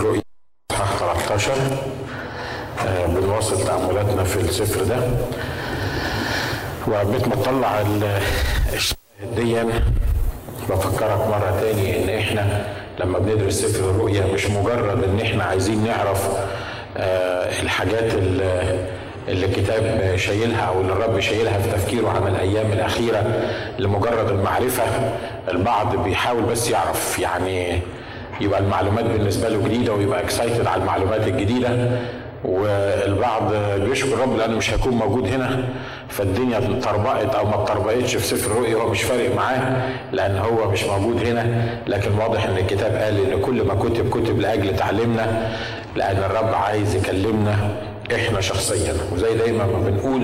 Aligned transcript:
الرؤيا 0.00 0.22
اصحاح 0.72 0.96
13 0.98 1.52
آه، 2.86 3.06
بنواصل 3.06 3.64
تأملاتنا 3.64 4.24
في 4.24 4.40
السفر 4.40 4.84
ده. 4.84 4.96
وقبل 6.86 7.28
ما 7.28 7.36
تطلع 7.36 7.80
الشاهد 8.72 9.34
دي 9.36 9.56
بفكرك 10.68 11.26
مرة 11.26 11.58
تاني 11.60 12.04
إن 12.04 12.18
إحنا 12.18 12.66
لما 13.00 13.18
بندرس 13.18 13.54
سفر 13.54 13.90
الرؤيا 13.90 14.24
مش 14.34 14.46
مجرد 14.46 15.04
إن 15.04 15.20
إحنا 15.20 15.44
عايزين 15.44 15.84
نعرف 15.84 16.28
آه، 16.96 17.62
الحاجات 17.62 18.14
اللي 18.14 18.78
اللي 19.28 19.46
الكتاب 19.46 20.16
شايلها 20.16 20.60
أو 20.62 20.80
اللي 20.80 20.92
الرب 20.92 21.20
شايلها 21.20 21.58
في 21.58 21.70
تفكيره 21.70 22.08
عن 22.08 22.26
الأيام 22.26 22.72
الأخيرة 22.72 23.42
لمجرد 23.78 24.28
المعرفة 24.30 24.84
البعض 25.48 25.96
بيحاول 25.96 26.42
بس 26.42 26.70
يعرف. 26.70 27.18
يعني 27.18 27.80
يبقى 28.40 28.60
المعلومات 28.60 29.04
بالنسبة 29.04 29.48
له 29.48 29.64
جديدة 29.68 29.92
ويبقى 29.92 30.20
اكسايتد 30.20 30.66
على 30.66 30.82
المعلومات 30.82 31.26
الجديدة. 31.28 31.88
والبعض 32.44 33.52
بيشكر 33.88 34.14
الرب 34.14 34.36
لأنه 34.36 34.56
مش 34.56 34.72
هيكون 34.74 34.92
موجود 34.92 35.26
هنا 35.26 35.64
فالدنيا 36.08 36.58
اتطربقت 36.58 37.34
أو 37.34 37.46
ما 37.46 37.54
اتطربقتش 37.54 38.16
في 38.16 38.26
سفر 38.26 38.50
الرؤيا 38.50 38.76
هو 38.76 38.90
مش 38.90 39.02
فارق 39.02 39.34
معاه 39.36 39.88
لأن 40.12 40.36
هو 40.38 40.70
مش 40.70 40.84
موجود 40.84 41.26
هنا. 41.26 41.64
لكن 41.86 42.10
واضح 42.18 42.44
إن 42.46 42.56
الكتاب 42.56 42.92
قال 42.96 43.32
إن 43.32 43.40
كل 43.40 43.62
ما 43.62 43.74
كتب 43.74 44.10
كتب 44.10 44.40
لأجل 44.40 44.76
تعليمنا 44.76 45.52
لأن 45.96 46.16
الرب 46.16 46.54
عايز 46.54 46.94
يكلمنا 46.94 47.56
إحنا 48.14 48.40
شخصيا. 48.40 48.94
وزي 49.12 49.34
دايما 49.34 49.66
ما 49.66 49.78
بنقول 49.90 50.22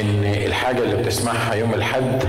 إن 0.00 0.24
الحاجة 0.46 0.78
اللي 0.82 0.96
بتسمعها 0.96 1.54
يوم 1.54 1.74
الحد 1.74 2.22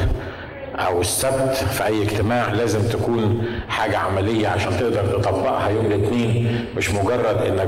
أو 0.79 1.01
السبت 1.01 1.53
في 1.55 1.85
أي 1.85 2.03
اجتماع 2.03 2.51
لازم 2.51 2.81
تكون 2.81 3.45
حاجة 3.69 3.97
عملية 3.97 4.47
عشان 4.47 4.77
تقدر 4.77 5.19
تطبقها. 5.19 5.69
يوم 5.69 5.85
الاثنين 5.85 6.65
مش 6.77 6.89
مجرد 6.91 7.41
إنك 7.41 7.67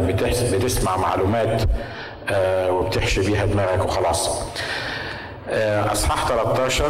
بتسمع 0.53 0.97
معلومات 0.97 1.61
آه 2.29 2.71
وبتحشي 2.71 3.21
بيها 3.21 3.45
دماغك 3.45 3.85
وخلاص. 3.85 4.41
آه 5.49 5.91
أصحاح 5.91 6.27
13 6.27 6.85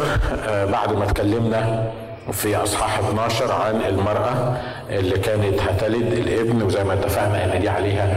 آه 0.48 0.64
بعد 0.64 0.92
ما 0.92 1.04
اتكلمنا 1.04 1.90
في 2.32 2.56
أصحاح 2.56 2.98
12 2.98 3.52
عن 3.52 3.80
المرأة 3.88 4.56
اللي 4.90 5.18
كانت 5.18 5.60
هتلد 5.60 6.12
الابن 6.12 6.62
وزي 6.62 6.84
ما 6.84 6.92
اتفقنا 6.92 7.44
إن 7.56 7.60
دي 7.60 7.68
عليها 7.68 8.08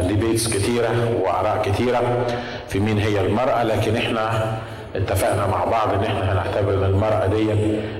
ديبيتس 0.00 0.48
كتيرة 0.48 0.90
وآراء 1.22 1.62
كتيرة 1.62 2.26
في 2.68 2.78
مين 2.78 2.98
هي 2.98 3.20
المرأة. 3.20 3.62
لكن 3.62 3.96
إحنا 3.96 4.52
اتفقنا 4.96 5.46
مع 5.46 5.64
بعض 5.64 5.94
إن 5.94 6.04
إحنا 6.04 6.32
هنعتبر 6.32 6.74
المرأة 6.86 7.26
دي 7.26 7.46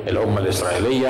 الأمة 0.08 0.38
الإسرائيلية 0.41 1.08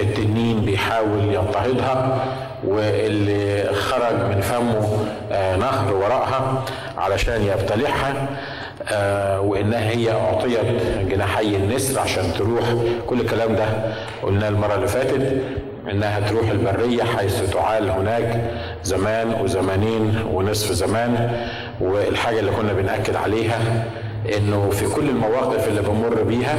التنين 0.00 0.60
بيحاول 0.60 1.24
يضطهدها 1.34 2.24
واللي 2.64 3.64
خرج 3.74 4.14
من 4.34 4.40
فمه 4.40 4.88
آه 5.32 5.56
نهر 5.56 5.94
وراءها 5.94 6.64
علشان 6.98 7.42
يبتلعها 7.42 8.14
آه 8.92 9.40
وانها 9.40 9.90
هي 9.90 10.12
أعطيت 10.12 10.60
جناحي 11.10 11.56
النسر 11.56 12.00
عشان 12.00 12.24
تروح. 12.38 12.64
كل 13.06 13.20
الكلام 13.20 13.56
ده 13.56 13.64
قلناه 14.22 14.48
المرة 14.48 14.74
اللي 14.74 14.86
فاتت 14.88 15.42
إنها 15.90 16.20
تروح 16.20 16.48
البرية 16.50 17.02
حيث 17.02 17.50
تعال 17.52 17.90
هناك 17.90 18.40
زمان 18.84 19.34
وزمانين 19.42 20.18
ونصف 20.32 20.72
زمان. 20.72 21.30
والحاجة 21.80 22.40
اللي 22.40 22.50
كنا 22.50 22.72
بنأكد 22.72 23.16
عليها 23.16 23.84
إنه 24.36 24.70
في 24.70 24.86
كل 24.86 25.08
المواقف 25.08 25.68
اللي 25.68 25.82
بنمر 25.82 26.22
بيها 26.22 26.58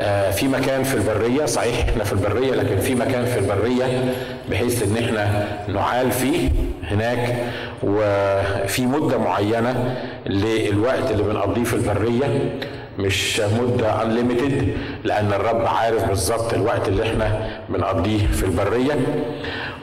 آه 0.00 0.30
في 0.30 0.48
مكان 0.48 0.82
في 0.82 0.94
البرية 0.94 1.44
صحيح 1.46 1.88
إحنا 1.88 2.04
في 2.04 2.12
البرية 2.12 2.50
لكن 2.54 2.78
في 2.78 2.94
مكان 2.94 3.24
في 3.24 3.38
البرية 3.38 4.14
بحيث 4.50 4.82
إن 4.82 5.04
إحنا 5.04 5.48
نعال 5.68 6.10
فيه 6.10 6.50
هناك 6.90 7.36
وفي 7.82 8.86
مدة 8.86 9.18
معينة 9.18 9.96
للوقت 10.26 11.10
اللي 11.10 11.22
بنقضيه 11.22 11.64
في 11.64 11.74
البرية 11.74 12.50
مش 12.98 13.40
مدة 13.60 14.00
unlimited 14.00 14.62
لأن 15.04 15.32
الرب 15.32 15.66
عارف 15.66 16.04
بالظبط 16.08 16.54
الوقت 16.54 16.88
اللي 16.88 17.02
إحنا 17.02 17.50
بنقضيه 17.68 18.26
في 18.26 18.42
البرية. 18.44 18.92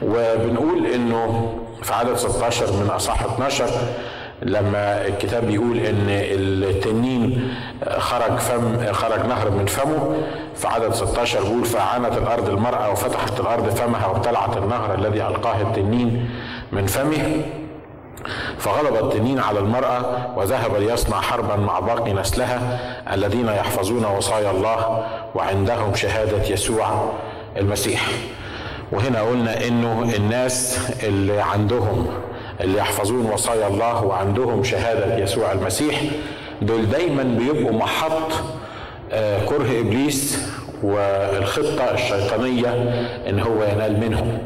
وبنقول 0.01 0.85
إنه 0.85 1.53
في 1.83 1.93
عدد 1.93 2.15
16 2.17 2.73
من 2.83 2.89
أصح 2.89 3.23
12 3.23 3.65
لما 4.41 5.07
الكتاب 5.07 5.47
بيقول 5.47 5.77
إن 5.77 6.09
التنين 6.09 7.53
خرج 7.97 8.37
فم 8.37 8.93
خرج 8.93 9.25
نهر 9.25 9.51
من 9.51 9.65
فمه 9.65 10.15
في 10.55 10.67
عدد 10.67 10.93
16 10.93 11.43
بيقول 11.43 11.65
فعانت 11.65 12.17
الأرض 12.17 12.49
المرأة 12.49 12.91
وفتحت 12.91 13.39
الأرض 13.39 13.69
فمها 13.69 14.07
وابتلعت 14.07 14.57
النهر 14.57 14.95
الذي 14.95 15.21
ألقاه 15.21 15.61
التنين 15.61 16.29
من 16.71 16.85
فمه. 16.85 17.41
فغلب 18.57 19.05
التنين 19.05 19.39
على 19.39 19.59
المرأة 19.59 20.27
وذهب 20.37 20.75
ليصنع 20.75 21.21
حربا 21.21 21.55
مع 21.55 21.79
باقي 21.79 22.13
نسلها 22.13 22.79
الذين 23.13 23.47
يحفظون 23.47 24.05
وصايا 24.05 24.51
الله 24.51 25.03
وعندهم 25.35 25.95
شهادة 25.95 26.43
يسوع 26.43 27.11
المسيح. 27.57 28.07
وهنا 28.91 29.21
قلنا 29.21 29.67
إنه 29.67 30.11
الناس 30.15 30.79
اللي 31.03 31.41
عندهم 31.41 32.07
اللي 32.61 32.77
يحفظون 32.77 33.25
وصايا 33.25 33.67
الله 33.67 34.03
وعندهم 34.05 34.63
شهادة 34.63 35.17
يسوع 35.17 35.51
المسيح. 35.51 36.01
دول 36.61 36.89
دايما 36.89 37.23
بيبقوا 37.23 37.71
محط 37.79 38.31
كره 39.49 39.79
إبليس 39.79 40.47
والخطة 40.83 41.83
الشيطانية 41.83 42.69
إن 43.29 43.39
هو 43.39 43.63
ينال 43.63 43.99
منهم. 43.99 44.37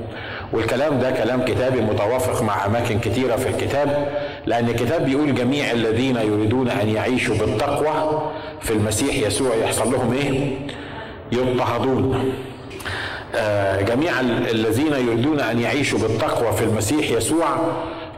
والكلام 0.53 0.99
ده 0.99 1.11
كلام 1.11 1.45
كتابي 1.45 1.81
متوافق 1.81 2.41
مع 2.41 2.65
أماكن 2.65 2.99
كتيرة 2.99 3.35
في 3.35 3.49
الكتاب 3.49 4.07
لأن 4.45 4.69
الكتاب 4.69 5.05
بيقول 5.05 5.35
جميع 5.35 5.71
الذين 5.71 6.15
يريدون 6.15 6.69
أن 6.69 6.89
يعيشوا 6.89 7.35
بالتقوى 7.35 8.21
في 8.61 8.71
المسيح 8.73 9.27
يسوع 9.27 9.55
يحصل 9.55 9.91
لهم 9.91 10.13
إيه؟ 10.13 10.57
يضطهدون. 11.31 12.31
آه 13.35 13.81
جميع 13.81 14.19
الذين 14.51 14.93
يريدون 14.93 15.39
أن 15.39 15.59
يعيشوا 15.59 15.99
بالتقوى 15.99 16.53
في 16.53 16.63
المسيح 16.63 17.11
يسوع 17.11 17.47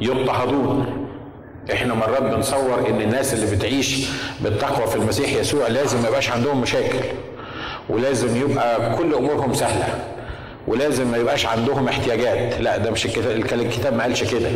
يضطهدون. 0.01 1.07
إحنا 1.73 1.93
مرات 1.93 2.21
بنصور 2.23 2.85
ان 2.89 3.01
الناس 3.01 3.33
اللي 3.33 3.55
بتعيش 3.55 4.07
بالتقوى 4.41 4.87
في 4.87 4.95
المسيح 4.95 5.33
يسوع 5.33 5.67
لازم 5.67 6.01
ما 6.01 6.07
يبقاش 6.07 6.29
عندهم 6.29 6.61
مشاكل 6.61 6.99
ولازم 7.89 8.35
يبقى 8.41 8.95
كل 8.97 9.13
امورهم 9.13 9.53
سهلة 9.53 9.99
ولازم 10.67 11.07
ما 11.07 11.17
يبقاش 11.17 11.45
عندهم 11.45 11.87
احتياجات. 11.87 12.61
لا 12.61 12.77
ده 12.77 12.91
مش 12.91 13.05
الكتاب 13.05 13.31
الكتاب 13.61 13.93
ما 13.93 14.03
قالش 14.03 14.23
كده. 14.23 14.49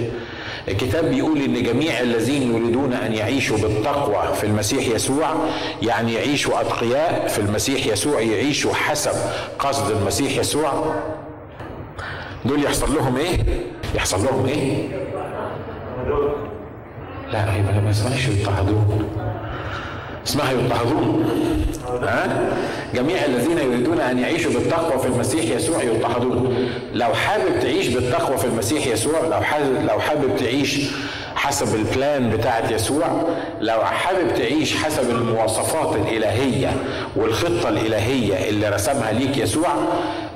الكتاب 0.68 1.06
بيقول 1.06 1.42
إن 1.42 1.64
جميع 1.64 2.00
الذين 2.00 2.56
يريدون 2.56 2.94
أن 2.94 3.14
يعيشوا 3.14 3.58
بالتقوى 3.58 4.36
في 4.36 4.44
المسيح 4.44 4.88
يسوع 4.88 5.36
يعني 5.82 6.14
يعيشوا 6.14 6.62
أتقياء 6.62 7.28
في 7.28 7.40
المسيح 7.40 7.88
يسوع 7.88 8.22
يعيشوا 8.22 8.74
حسب 8.74 9.12
قصد 9.60 9.92
المسيح 9.92 10.38
يسوع. 10.38 10.96
دول 12.46 12.64
يحصل 12.64 12.96
لهم 12.96 13.18
إيه؟ 13.18 13.38
يحصل 13.96 14.26
لهم 14.26 14.46
إيه؟ 14.46 15.01
لا 17.34 17.46
ما 17.86 17.90
اسمهاش 17.92 18.28
يضطهدون 18.28 19.10
اسمها 20.28 20.52
يضطهدون 20.52 21.26
ها؟ 22.04 22.42
جميع 22.96 23.26
الذين 23.26 23.58
يريدون 23.58 24.00
أن 24.00 24.20
يعيشوا 24.20 24.52
بالتقوى 24.52 25.00
في 25.00 25.08
المسيح 25.08 25.56
يسوع 25.56 25.84
يضطهدون 25.84 26.70
لو 26.94 27.14
حابب 27.14 27.60
تعيش 27.62 27.88
بالتقوى 27.88 28.38
في 28.38 28.46
المسيح 28.46 28.88
يسوع 28.88 29.20
لو 29.20 29.42
حابب 29.42 29.86
لو 29.88 30.00
حابب 30.00 30.36
تعيش 30.38 30.82
حسب 31.36 31.76
البلان 31.76 32.30
بتاعت 32.30 32.72
يسوع 32.72 33.24
لو 33.62 33.80
حابب 33.86 34.34
تعيش 34.36 34.78
حسب 34.78 35.10
المواصفات 35.10 35.96
الإلهية 35.96 36.74
والخطة 37.16 37.70
الإلهية 37.70 38.50
اللي 38.50 38.70
رسمها 38.70 39.12
ليك 39.12 39.38
يسوع 39.38 39.70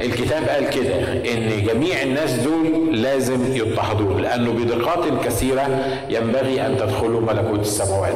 الكتاب 0.01 0.44
قال 0.50 0.69
كده 0.69 0.95
إن 1.33 1.63
جميع 1.66 2.01
الناس 2.01 2.33
دول 2.33 3.02
لازم 3.02 3.55
يضطهدون 3.55 4.22
لأنه 4.22 4.52
بدقات 4.52 5.25
كثيرة 5.25 5.67
ينبغي 6.09 6.66
أن 6.66 6.78
تدخلوا 6.78 7.22
ملكوت 7.22 7.59
السماوات 7.59 8.16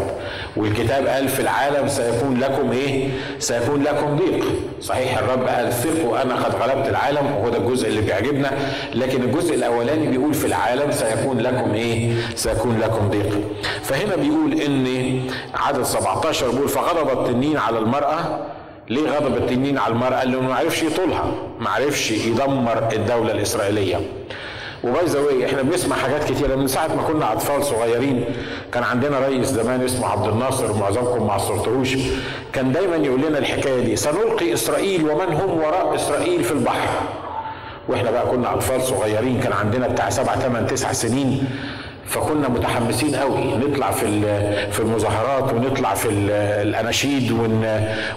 والكتاب 0.58 1.08
قال 1.08 1.28
في 1.30 1.40
العالم 1.40 1.88
سيكون 1.88 2.40
لكم 2.40 2.72
إيه؟ 2.72 3.08
سيكون 3.40 3.84
لكم 3.84 4.16
ضيق 4.18 4.46
صحيح 4.82 5.18
الرب 5.18 5.48
قال 5.48 5.74
ثقوا 5.74 6.22
أنا 6.22 6.36
قد 6.36 6.56
غلبت 6.56 6.90
العالم 6.90 7.26
وهو 7.26 7.50
ده 7.50 7.58
الجزء 7.58 7.88
اللي 7.90 8.02
بيعجبنا 8.02 8.52
لكن 8.96 9.24
الجزء 9.24 9.56
الأولاني 9.56 10.08
بيقول 10.08 10.34
في 10.34 10.46
العالم 10.48 10.92
سيكون 10.92 11.40
لكم 11.40 11.74
إيه؟ 11.74 12.12
سيكون 12.36 12.80
لكم 12.80 13.10
ضيق 13.10 13.42
فهنا 13.84 14.16
بيقول 14.16 14.62
إن 14.62 15.20
عدد 15.54 15.84
17 15.84 16.50
بيقول 16.52 16.68
فغضب 16.70 17.20
التنين 17.20 17.58
على 17.58 17.80
المرأة 17.80 18.40
ليه 18.90 19.10
غضب 19.10 19.38
التنين 19.38 19.78
على 19.78 19.94
المرأة؟ 19.94 20.24
لأنه 20.24 20.42
ما 20.42 20.56
عرفش 20.56 20.84
يطولها 20.84 21.32
ما 21.60 21.70
عرفش 21.70 22.12
يدمر 22.12 22.90
الدولة 22.94 23.32
الإسرائيلية. 23.32 24.00
وباي 24.84 25.06
ذا 25.06 25.20
إحنا 25.46 25.62
بنسمع 25.62 25.96
حاجات 25.96 26.24
كتيرة. 26.24 26.56
من 26.56 26.68
ساعة 26.68 26.88
ما 26.88 27.02
كنا 27.04 27.34
أطفال 27.34 27.64
صغيرين 27.64 28.26
كان 28.72 28.84
عندنا 28.84 29.20
رئيس 29.20 29.48
زمان 29.48 29.82
اسمه 29.82 30.08
عبد 30.08 30.28
الناصر 30.28 30.74
معظمكم 30.74 31.28
ما 31.28 31.34
عصرتهوش. 31.34 31.90
كان 32.54 32.72
دايما 32.72 32.96
يقول 32.96 33.22
لنا 33.22 33.38
الحكاية 33.38 33.80
دي 33.84 33.96
سنلقي 33.96 34.54
إسرائيل 34.54 35.10
ومن 35.10 35.34
هم 35.34 35.58
وراء 35.58 35.96
إسرائيل 35.96 36.44
في 36.44 36.52
البحر؟ 36.52 36.90
وإحنا 37.88 38.12
بقى 38.12 38.26
كنا 38.28 38.54
أطفال 38.54 38.82
صغيرين 38.82 39.40
كان 39.40 39.54
عندنا 39.54 39.88
بتاع 39.88 40.10
سبع 40.10 40.36
ثمان 40.36 40.68
تسع 40.68 40.92
سنين. 40.92 41.48
فكنا 42.10 42.48
متحمسين 42.50 43.16
قوي. 43.16 43.56
نطلع 43.58 43.92
في 43.92 44.22
في 44.72 44.80
المظاهرات 44.80 45.54
ونطلع 45.54 45.94
في 45.94 46.10
الأناشيد 46.62 47.32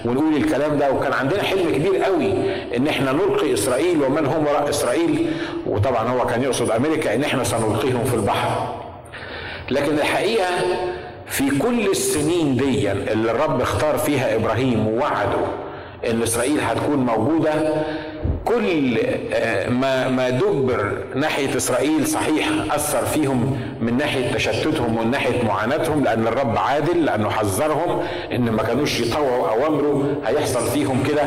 ونقول 0.05 0.37
الكلام 0.37 0.79
ده. 0.79 0.91
وكان 0.91 1.13
عندنا 1.13 1.43
حلم 1.43 1.71
كبير 1.75 2.03
قوي 2.05 2.33
إن 2.77 2.89
إحنا 2.89 3.13
نلقي 3.13 3.55
إسرائيل 3.55 4.03
ومن 4.03 4.27
هم 4.27 4.47
وراء 4.47 4.69
إسرائيل. 4.71 5.27
وطبعا 5.67 6.09
هو 6.09 6.27
كان 6.27 6.43
يقصد 6.43 6.71
أمريكا 6.71 7.15
إن 7.15 7.25
إحنا 7.25 7.45
سنلقيهم 7.45 8.05
في 8.05 8.15
البحر. 8.15 8.75
لكن 9.71 9.95
الحقيقة 9.99 10.49
في 11.27 11.59
كل 11.59 11.91
السنين 11.91 12.57
دي 12.57 12.93
اللي 12.93 13.31
الرب 13.31 13.61
اختار 13.61 13.99
فيها 13.99 14.37
إبراهيم 14.37 14.89
ووعده 14.89 15.41
إن 16.11 16.23
إسرائيل 16.23 16.61
هتكون 16.61 16.97
موجودة 16.97 17.53
كل 18.45 18.99
آه، 19.33 19.69
ما 19.69 20.09
ما 20.09 20.31
دبر 20.31 20.93
ناحية 21.15 21.57
إسرائيل 21.57 22.07
صحيح 22.07 22.49
أثر 22.75 23.07
فيهم 23.07 23.61
من 23.81 23.97
ناحية 23.97 24.33
تشتتهم 24.33 24.97
ومن 24.99 25.11
ناحية 25.11 25.45
معاناتهم 25.45 26.05
لأن 26.05 26.27
الرب 26.27 26.59
عادل 26.59 27.05
لأنه 27.05 27.31
حذرهم 27.31 28.03
إن 28.33 28.51
ما 28.51 28.63
كانوش 28.63 29.01
يطوعوا 29.01 29.49
أوامره 29.49 30.17
هيحصل 30.27 30.67
فيهم 30.67 31.03
كده. 31.09 31.23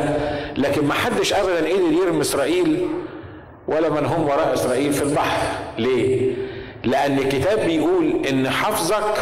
لكن 0.56 0.84
ما 0.84 0.94
حدش 0.94 1.32
ابدا 1.32 1.58
قدر 1.58 1.92
يرمي 2.04 2.20
إسرائيل 2.20 2.86
ولا 3.68 3.88
من 3.88 4.06
هم 4.06 4.22
وراء 4.28 4.54
إسرائيل 4.54 4.92
في 4.92 5.02
البحر. 5.02 5.38
ليه؟ 5.78 6.32
لأن 6.84 7.18
الكتاب 7.18 7.58
بيقول 7.66 8.26
إن 8.30 8.50
حفظك 8.50 9.14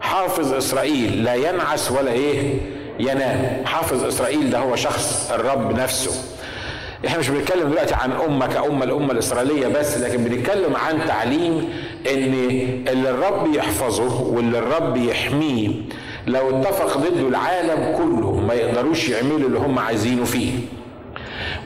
حافظ 0.00 0.52
إسرائيل 0.54 1.24
لا 1.24 1.34
ينعس 1.34 1.90
ولا 1.92 2.12
إيه؟ 2.12 2.54
ينام. 3.00 3.62
حافظ 3.64 4.04
إسرائيل 4.04 4.50
ده 4.50 4.58
هو 4.58 4.76
شخص 4.76 5.30
الرب 5.34 5.72
نفسه. 5.78 6.31
إحنا 7.06 7.18
مش 7.18 7.28
بنتكلم 7.28 7.68
دلوقتي 7.68 7.94
عن 7.94 8.12
امه 8.12 8.46
كامه 8.46 8.84
الأمة 8.84 9.12
الإسرائيلية 9.12 9.66
بس 9.68 9.98
لكن 9.98 10.24
بنتكلم 10.24 10.76
عن 10.76 11.06
تعليم 11.08 11.68
إن 12.14 12.32
اللي 12.88 13.10
الرب 13.10 13.54
يحفظه 13.54 14.22
واللي 14.22 14.58
الرب 14.58 14.96
يحميه 14.96 15.68
لو 16.26 16.60
اتفق 16.60 16.98
ضده 16.98 17.28
العالم 17.28 17.96
كله 17.96 18.32
ما 18.32 18.54
يقدروش 18.54 19.08
يعملوا 19.08 19.38
اللي 19.48 19.58
هم 19.58 19.78
عايزينه 19.78 20.24
فيه. 20.24 20.52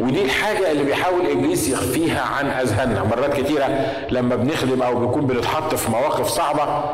ودي 0.00 0.22
الحاجة 0.24 0.72
اللي 0.72 0.84
بيحاول 0.84 1.26
إبليس 1.30 1.68
يخفيها 1.68 2.22
عن 2.22 2.46
أذهاننا. 2.46 3.04
مرات 3.04 3.40
كتيرة 3.40 3.92
لما 4.10 4.36
بنخدم 4.36 4.82
أو 4.82 4.94
بنكون 5.06 5.26
بنتحط 5.26 5.74
في 5.74 5.90
مواقف 5.90 6.26
صعبة 6.28 6.84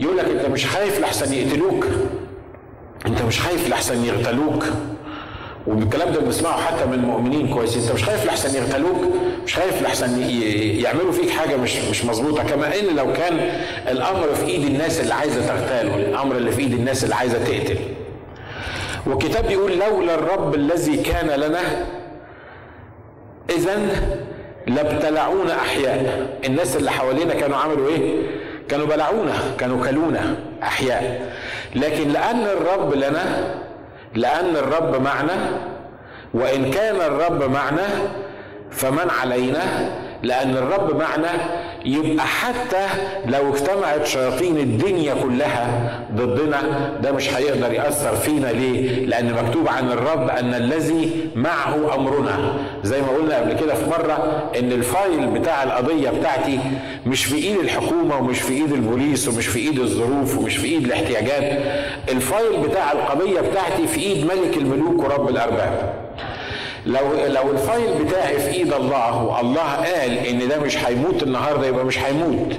يقول 0.00 0.16
لك 0.18 0.24
أنت 0.24 0.46
مش 0.46 0.66
خايف 0.66 1.00
لحسن 1.00 1.32
يقتلوك. 1.34 1.86
أنت 3.06 3.22
مش 3.22 3.40
خايف 3.40 3.68
لحسن 3.68 4.04
يغتالوك. 4.04 4.64
والكلام 5.68 6.12
ده 6.12 6.20
بنسمعه 6.20 6.60
حتى 6.60 6.84
من 6.86 6.98
مؤمنين 6.98 7.54
كويسين 7.54 7.82
انت 7.82 7.92
مش 7.92 8.04
خايف 8.04 8.26
لحسن 8.26 8.56
يغتالوك؟ 8.62 8.96
مش 9.46 9.54
خايف 9.56 9.82
لحسن 9.82 10.20
يعملوا 10.82 11.12
فيك 11.12 11.30
حاجة 11.30 11.56
مش 11.56 11.76
مش 11.76 12.04
مظبوطة؟ 12.04 12.42
كما 12.42 12.78
ان 12.80 12.96
لو 12.96 13.12
كان 13.12 13.38
الأمر 13.88 14.34
في 14.34 14.46
إيد 14.46 14.64
الناس 14.66 15.00
اللي 15.00 15.14
عايزة 15.14 15.46
تغتال 15.46 15.90
والامر 15.90 16.36
اللي 16.36 16.50
في 16.52 16.60
إيد 16.60 16.72
الناس 16.72 17.04
اللي 17.04 17.14
عايزة 17.14 17.38
تقتل. 17.44 17.78
والكتاب 19.06 19.46
بيقول 19.46 19.72
لولا 19.78 20.14
الرب 20.14 20.54
الذي 20.54 20.96
كان 20.96 21.26
لنا 21.40 21.60
اذا 23.50 23.78
لابتلعونا 24.66 25.54
أحياء. 25.56 26.26
الناس 26.46 26.76
اللي 26.76 26.90
حوالينا 26.90 27.34
كانوا 27.34 27.56
عملوا 27.56 27.88
إيه؟ 27.88 28.12
كانوا 28.68 28.86
بلعونا 28.86 29.34
كانوا 29.58 29.86
كلونا 29.86 30.36
أحياء. 30.62 31.32
لكن 31.74 32.08
لأن 32.08 32.40
الرب 32.42 32.94
لنا 32.94 33.54
لأن 34.14 34.56
الرب 34.56 35.02
معنا 35.02 35.36
وإن 36.34 36.70
كان 36.70 36.96
الرب 36.96 37.42
معنا 37.50 37.88
فمن 38.70 39.10
علينا؟ 39.20 39.62
لأن 40.22 40.56
الرب 40.56 40.96
معنا 40.96 41.30
يبقى 41.84 42.26
حتى 42.26 42.86
لو 43.26 43.54
اجتمعت 43.54 44.06
شياطين 44.06 44.56
الدنيا 44.56 45.14
كلها 45.14 45.90
ضدنا 46.14 46.62
ده 47.02 47.12
مش 47.12 47.34
هيقدر 47.34 47.72
يأثر 47.72 48.16
فينا 48.16 48.46
ليه؟ 48.46 49.06
لأن 49.06 49.32
مكتوب 49.32 49.68
عن 49.68 49.90
الرب 49.92 50.28
أن 50.28 50.54
الذي 50.54 51.10
معه 51.36 51.94
أمرنا. 51.94 52.54
زي 52.84 53.00
ما 53.02 53.08
قلنا 53.08 53.36
قبل 53.36 53.52
كده 53.60 53.74
في 53.74 53.90
مرة 53.90 54.42
إن 54.58 54.72
الفايل 54.72 55.26
بتاع 55.26 55.62
القضية 55.62 56.10
بتاعتي 56.10 56.58
مش 57.06 57.24
في 57.24 57.34
إيد 57.36 57.56
الحكومة 57.58 58.16
ومش 58.18 58.40
في 58.40 58.52
إيد 58.52 58.72
البوليس 58.72 59.28
ومش 59.28 59.46
في 59.46 59.58
إيد 59.58 59.78
الظروف 59.78 60.38
ومش 60.38 60.56
في 60.56 60.66
إيد 60.66 60.84
الاحتياجات. 60.84 61.58
ال 62.08 62.18
file 62.18 62.60
بتاع 62.68 62.92
القضية 62.92 63.40
بتاعتي 63.40 63.86
في 63.86 64.00
إيد 64.00 64.24
ملك 64.26 64.56
الملوك 64.56 65.04
ورب 65.04 65.28
الأرباب. 65.28 66.07
لو 66.86 67.00
لو 67.26 67.50
ال 67.52 67.62
file 67.62 68.04
بتاعي 68.04 68.38
في 68.38 68.50
إيد 68.50 68.72
الله 68.72 69.22
والله 69.24 69.62
قال 69.74 70.18
إن 70.18 70.48
ده 70.48 70.58
مش 70.60 70.76
هيموت 70.84 71.22
النهارده 71.22 71.66
يبقى 71.66 71.84
مش 71.84 71.98
هيموت. 71.98 72.52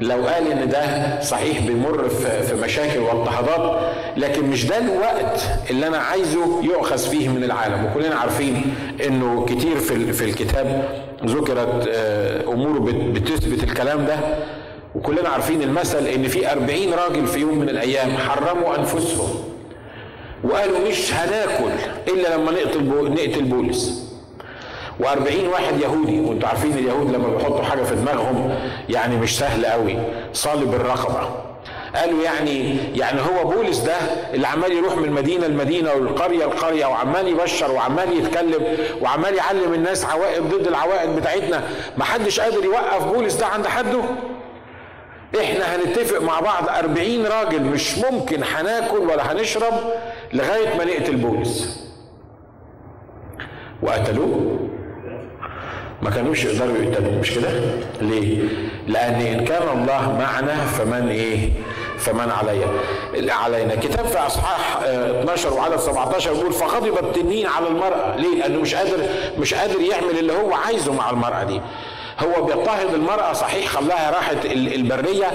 لو 0.00 0.26
قال 0.26 0.52
إن 0.52 0.68
ده 0.68 1.20
صحيح 1.20 1.58
بيمر 1.66 2.08
في 2.08 2.54
مشاكل 2.64 2.98
واضطهادات 3.00 3.80
لكن 4.16 4.44
مش 4.44 4.66
ده 4.66 4.78
الوقت 4.78 5.40
اللي 5.70 5.86
أنا 5.86 5.98
عايزه 5.98 6.62
يؤخذ 6.64 6.98
فيه 6.98 7.28
من 7.28 7.44
العالم. 7.44 7.84
وكلنا 7.84 8.14
عارفين 8.14 8.74
إنه 9.06 9.46
كتير 9.46 9.76
في 9.78 10.12
في 10.12 10.24
الكتاب 10.24 10.88
ذكرت 11.26 11.88
آه، 11.88 12.40
امور 12.48 12.78
بتثبت 13.12 13.62
الكلام 13.64 14.06
ده. 14.06 14.16
وكلنا 14.94 15.28
عارفين 15.28 15.62
المثل 15.62 16.06
إن 16.06 16.28
في 16.28 16.52
أربعين 16.52 16.92
راجل 16.94 17.26
في 17.26 17.38
يوم 17.40 17.58
من 17.58 17.68
الأيام 17.68 18.10
حرموا 18.16 18.76
أنفسهم. 18.78 19.28
وقالوا 20.44 20.88
مش 20.88 21.12
هناكل 21.14 21.70
إلا 22.08 22.34
لما 22.34 22.52
نقتل 22.52 22.84
نقتل 23.10 23.42
بولس. 23.42 24.02
و40 25.00 25.52
واحد 25.52 25.80
يهودي 25.80 26.20
وأنتوا 26.20 26.48
عارفين 26.48 26.72
اليهود 26.72 27.10
لما 27.14 27.28
بيحطوا 27.28 27.62
حاجة 27.62 27.82
في 27.82 27.94
دماغهم 27.94 28.54
يعني 28.88 29.16
مش 29.16 29.38
سهل 29.38 29.66
قوي 29.66 29.98
صالب 30.32 30.74
الرقبة. 30.74 31.28
قالوا 31.96 32.22
يعني 32.24 32.76
يعني 32.98 33.20
هو 33.20 33.44
بولس 33.50 33.78
ده 33.78 33.94
اللي 34.34 34.46
عمال 34.48 34.72
يروح 34.72 34.96
من 34.96 35.10
مدينة 35.12 35.46
لمدينة 35.46 35.92
والقرية 35.94 36.46
لقرية 36.46 36.86
وعمال 36.86 37.28
يبشر 37.28 37.70
وعمال 37.72 38.18
يتكلم 38.18 38.76
وعمال 39.00 39.34
يعلم 39.34 39.74
الناس 39.74 40.04
عوائد 40.04 40.42
ضد 40.42 40.66
العوائد 40.66 41.16
بتاعتنا. 41.16 41.62
ما 41.96 42.04
حدش 42.04 42.40
قادر 42.40 42.64
يوقف 42.64 43.04
بولس 43.04 43.34
ده 43.34 43.46
عند 43.46 43.66
حده. 43.66 44.00
إحنا 45.40 45.76
هنتفق 45.76 46.22
مع 46.22 46.40
بعض 46.40 46.68
أربعين 46.68 47.26
راجل 47.26 47.62
مش 47.62 47.98
ممكن 47.98 48.42
هناكل 48.44 48.98
ولا 48.98 49.32
هنشرب 49.32 49.72
لغاية 50.32 50.76
ما 50.78 50.84
نقتل 50.84 51.16
بولس 51.16 51.82
وقتلوه. 53.82 54.58
ما 56.02 56.10
كانوش 56.10 56.44
يقدروا 56.44 56.76
يقتلوه. 56.78 57.18
مش 57.20 57.30
كده؟ 57.30 57.50
ليه؟ 58.00 58.48
لأن 58.86 59.14
إن 59.14 59.44
كان 59.44 59.62
الله 59.78 60.16
معنا 60.18 60.54
فمن 60.66 61.08
إيه؟ 61.08 61.50
فمن 61.98 62.30
عليا. 62.30 62.66
علينا. 63.32 63.74
كتاب 63.74 64.06
في 64.06 64.18
أصحاح 64.18 64.78
12 64.82 65.48
آه، 65.48 65.52
وعدد 65.54 65.76
17 65.76 66.32
يقول 66.32 66.52
فغضب 66.52 67.04
التنين 67.04 67.46
على 67.46 67.68
المرأة. 67.68 68.16
ليه؟ 68.16 68.38
لأنه 68.38 68.60
مش 68.60 68.74
قادر 68.74 68.98
مش 69.38 69.54
قادر 69.54 69.80
يعمل 69.80 70.18
اللي 70.18 70.32
هو 70.32 70.54
عايزه 70.54 70.92
مع 70.92 71.10
المرأة 71.10 71.42
دي. 71.44 71.60
هو 72.20 72.44
بيضطهد 72.44 72.94
المرأة 72.94 73.32
صحيح 73.32 73.66
خلاها 73.66 74.10
راحت 74.10 74.44
البرية 74.46 75.30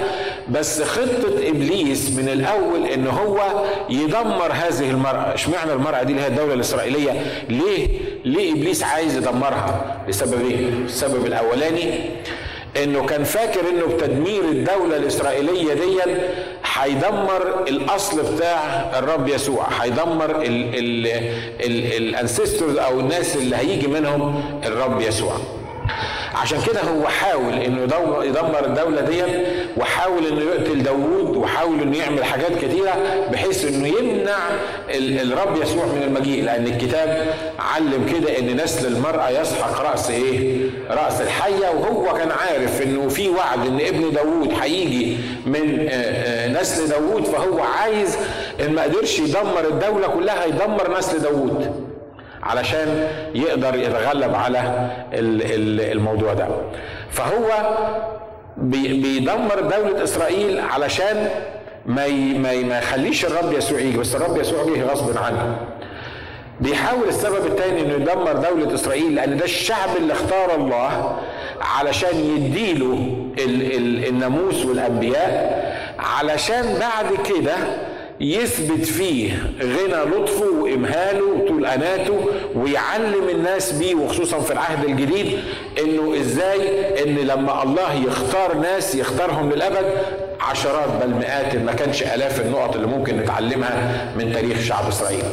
بس 0.49 0.81
خطة 0.81 1.37
إبليس 1.49 2.09
من 2.11 2.29
الأول 2.29 2.85
إن 2.85 3.07
هو 3.07 3.63
يدمر 3.89 4.51
هذه 4.53 4.89
المرأة. 4.89 5.33
إشمعنى 5.33 5.73
المرأة 5.73 6.03
دي 6.03 6.11
اللي 6.11 6.23
هي 6.23 6.27
الدولة 6.27 6.53
الإسرائيلية؟ 6.53 7.11
ليه؟ 7.49 7.87
ليه 8.25 8.51
إبليس 8.53 8.83
عايز 8.83 9.17
يدمرها؟ 9.17 9.97
لسببين 10.07 10.83
السبب 10.85 11.25
الأولاني 11.25 11.89
إنه 12.83 13.05
كان 13.05 13.23
فاكر 13.23 13.59
إنه 13.69 13.85
بتدمير 13.95 14.41
الدولة 14.43 14.97
الإسرائيلية 14.97 15.73
دي 15.73 15.99
هيدمر 16.73 17.63
الأصل 17.67 18.35
بتاع 18.35 18.89
الرب 18.99 19.27
يسوع 19.27 19.67
هيدمر 19.81 20.41
الانسيستورز 21.61 22.77
أو 22.77 22.99
الناس 22.99 23.35
اللي 23.35 23.55
هيجي 23.55 23.87
منهم 23.87 24.43
الرب 24.65 25.01
يسوع. 25.01 25.33
عشان 26.35 26.57
كده 26.67 26.81
هو 26.81 27.07
حاول 27.07 27.53
إنه 27.53 27.81
يدمر 28.23 28.65
الدولة 28.65 29.01
دي 29.01 29.23
وحاول 29.77 30.25
إنه 30.25 30.41
يقتل 30.41 30.83
داوود 30.83 31.37
وحاول 31.37 31.81
إنه 31.81 31.97
يعمل 31.97 32.23
حاجات 32.25 32.51
كتيرة 32.65 32.95
بحيث 33.31 33.65
إنه 33.65 33.87
يمنع 33.87 34.37
الرب 34.89 35.61
يسوع 35.61 35.85
من 35.85 36.03
المجيء. 36.03 36.43
لأن 36.43 36.67
الكتاب 36.67 37.27
علم 37.59 38.05
كده 38.13 38.39
إن 38.39 38.63
نسل 38.63 38.87
المرأة 38.87 39.29
يسحق 39.29 39.81
رأس 39.91 40.09
إيه؟ 40.09 40.57
رأس 40.89 41.21
الحية. 41.21 41.69
وهو 41.69 42.13
كان 42.13 42.31
عارف 42.31 42.81
إنه 42.81 43.09
في 43.09 43.29
وعد 43.29 43.67
إن 43.67 43.79
ابن 43.81 44.11
داوود 44.11 44.53
هيجي 44.61 45.17
من 45.45 45.87
آه، 45.89 45.93
آه، 45.93 46.61
نسل 46.61 46.87
داوود. 46.87 47.23
فهو 47.25 47.59
عايز 47.59 48.17
إن 48.61 48.73
ما 48.73 48.83
قدرش 48.83 49.19
يدمر 49.19 49.67
الدولة 49.67 50.07
كلها 50.07 50.45
يدمر 50.45 50.97
نسل 50.97 51.19
داوود. 51.19 51.86
علشان 52.43 53.07
يقدر 53.35 53.75
يتغلب 53.75 54.35
على 54.35 54.89
الموضوع 55.93 56.33
ده. 56.33 56.47
فهو 57.11 57.75
بيدمر 58.57 59.59
دولة 59.59 60.03
إسرائيل 60.03 60.59
علشان 60.59 61.29
ما 61.85 62.07
ما 62.67 62.77
يخليش 62.77 63.25
الرب 63.25 63.53
يسوع 63.53 63.79
يجي 63.79 63.97
بس 63.97 64.15
الرب 64.15 64.37
يسوع 64.37 64.63
جه 64.63 64.83
غصب 64.83 65.17
عنه. 65.17 65.57
بيحاول 66.61 67.07
السبب 67.07 67.45
الثاني 67.45 67.81
إنه 67.81 67.93
يدمر 67.93 68.33
دولة 68.33 68.73
إسرائيل 68.73 69.15
لأن 69.15 69.37
ده 69.37 69.45
الشعب 69.45 69.89
اللي 69.97 70.13
اختار 70.13 70.55
الله 70.55 71.17
علشان 71.61 72.19
يديله 72.19 73.17
ال 73.37 73.73
ال 73.75 74.07
الناموس 74.07 74.65
والأنبياء 74.65 75.57
علشان 75.99 76.63
بعد 76.79 77.25
كده 77.25 77.55
يثبت 78.19 78.85
فيه 78.85 79.51
غنى 79.61 80.15
لطفه 80.15 80.45
وإمهاله 80.45 81.23
وطول 81.25 81.65
أناته 81.65 82.25
ويعلم 82.55 83.29
الناس 83.29 83.71
بيه 83.71 83.95
وخصوصا 83.95 84.39
في 84.39 84.53
العهد 84.53 84.85
الجديد 84.85 85.39
إنه 85.83 86.15
إزاي؟ 86.19 87.03
إن 87.03 87.15
لما 87.15 87.63
الله 87.63 87.93
يختار 87.93 88.57
ناس 88.57 88.95
يختارهم 88.95 89.49
للأبد 89.51 89.91
عشرات 90.39 90.89
بل 91.03 91.09
مئات 91.13 91.55
ما 91.55 91.73
كانش 91.73 92.03
آلاف 92.03 92.41
النقط 92.41 92.75
اللي 92.75 92.87
ممكن 92.87 93.17
نتعلمها 93.17 94.05
من 94.17 94.33
تاريخ 94.33 94.59
شعب 94.59 94.87
إسرائيل. 94.87 95.23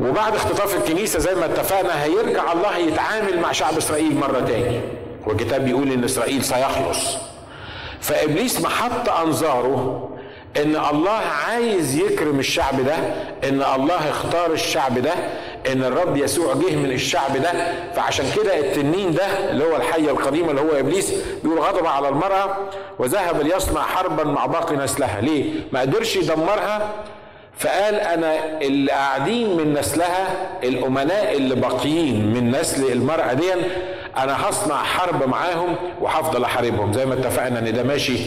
وبعد 0.00 0.34
اختطاف 0.34 0.76
الكنيسة 0.76 1.18
زي 1.18 1.34
ما 1.34 1.44
اتفقنا 1.44 2.04
هيرجع 2.04 2.52
الله 2.52 2.76
يتعامل 2.76 3.38
مع 3.38 3.52
شعب 3.52 3.76
إسرائيل 3.76 4.16
مرة 4.16 4.40
تاني. 4.40 4.80
والكتاب 5.26 5.64
بيقول 5.64 5.92
إن 5.92 6.04
إسرائيل 6.04 6.44
سيخلص. 6.44 7.16
فإبليس 8.00 8.60
محط 8.60 9.08
أنظاره 9.08 10.10
إن 10.56 10.76
الله 10.92 11.10
عايز 11.46 11.96
يكرم 11.96 12.38
الشعب 12.38 12.80
ده 12.84 12.94
إن 13.48 13.62
الله 13.74 14.10
اختار 14.10 14.52
الشعب 14.52 14.98
ده 14.98 15.12
إن 15.72 15.84
الرب 15.84 16.16
يسوع 16.16 16.54
جه 16.54 16.76
من 16.76 16.90
الشعب 16.92 17.36
ده. 17.36 17.52
فعشان 17.96 18.24
كده 18.36 18.58
التنين 18.58 19.14
ده 19.14 19.50
اللي 19.50 19.64
هو 19.64 19.76
الحية 19.76 20.10
القديمة 20.10 20.50
اللي 20.50 20.60
هو 20.60 20.78
إبليس 20.78 21.12
بيقول 21.44 21.58
غضب 21.58 21.86
على 21.86 22.08
المرأة 22.08 22.56
وذهب 22.98 23.42
ليصنع 23.42 23.82
حربا 23.82 24.24
مع 24.24 24.46
باقي 24.46 24.76
نسلها. 24.76 25.20
ليه؟ 25.20 25.44
ما 25.72 25.80
قدرش 25.80 26.16
يدمرها. 26.16 26.90
فقال 27.58 27.94
أنا 27.94 28.60
اللي 28.60 28.92
قاعدين 28.92 29.56
من 29.56 29.72
نسلها 29.74 30.28
الأمناء 30.62 31.36
اللي 31.36 31.54
باقيين 31.54 32.32
من 32.34 32.50
نسل 32.50 32.92
المرأة 32.92 33.32
دي 33.32 33.52
أنا 34.16 34.48
هصنع 34.48 34.82
حرب 34.82 35.28
معاهم 35.28 35.76
وهفضل 36.00 36.44
أحاربهم. 36.44 36.92
زي 36.92 37.06
ما 37.06 37.14
اتفقنا 37.14 37.58
إن 37.58 37.72
ده 37.72 37.82
ماشي. 37.82 38.18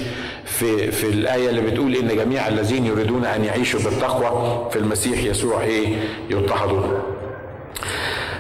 في 0.60 0.92
في 0.92 1.04
الآية 1.10 1.50
اللي 1.50 1.62
بتقول 1.62 1.96
إن 1.96 2.16
جميع 2.16 2.48
الذين 2.48 2.86
يريدون 2.86 3.26
أن 3.26 3.46
يعيشوا 3.46 3.80
بالتقوى 3.80 4.68
في 4.72 4.80
المسيح 4.80 5.24
يسوع 5.24 5.62
إيه؟ 5.62 5.96
يضطهدون 6.30 7.00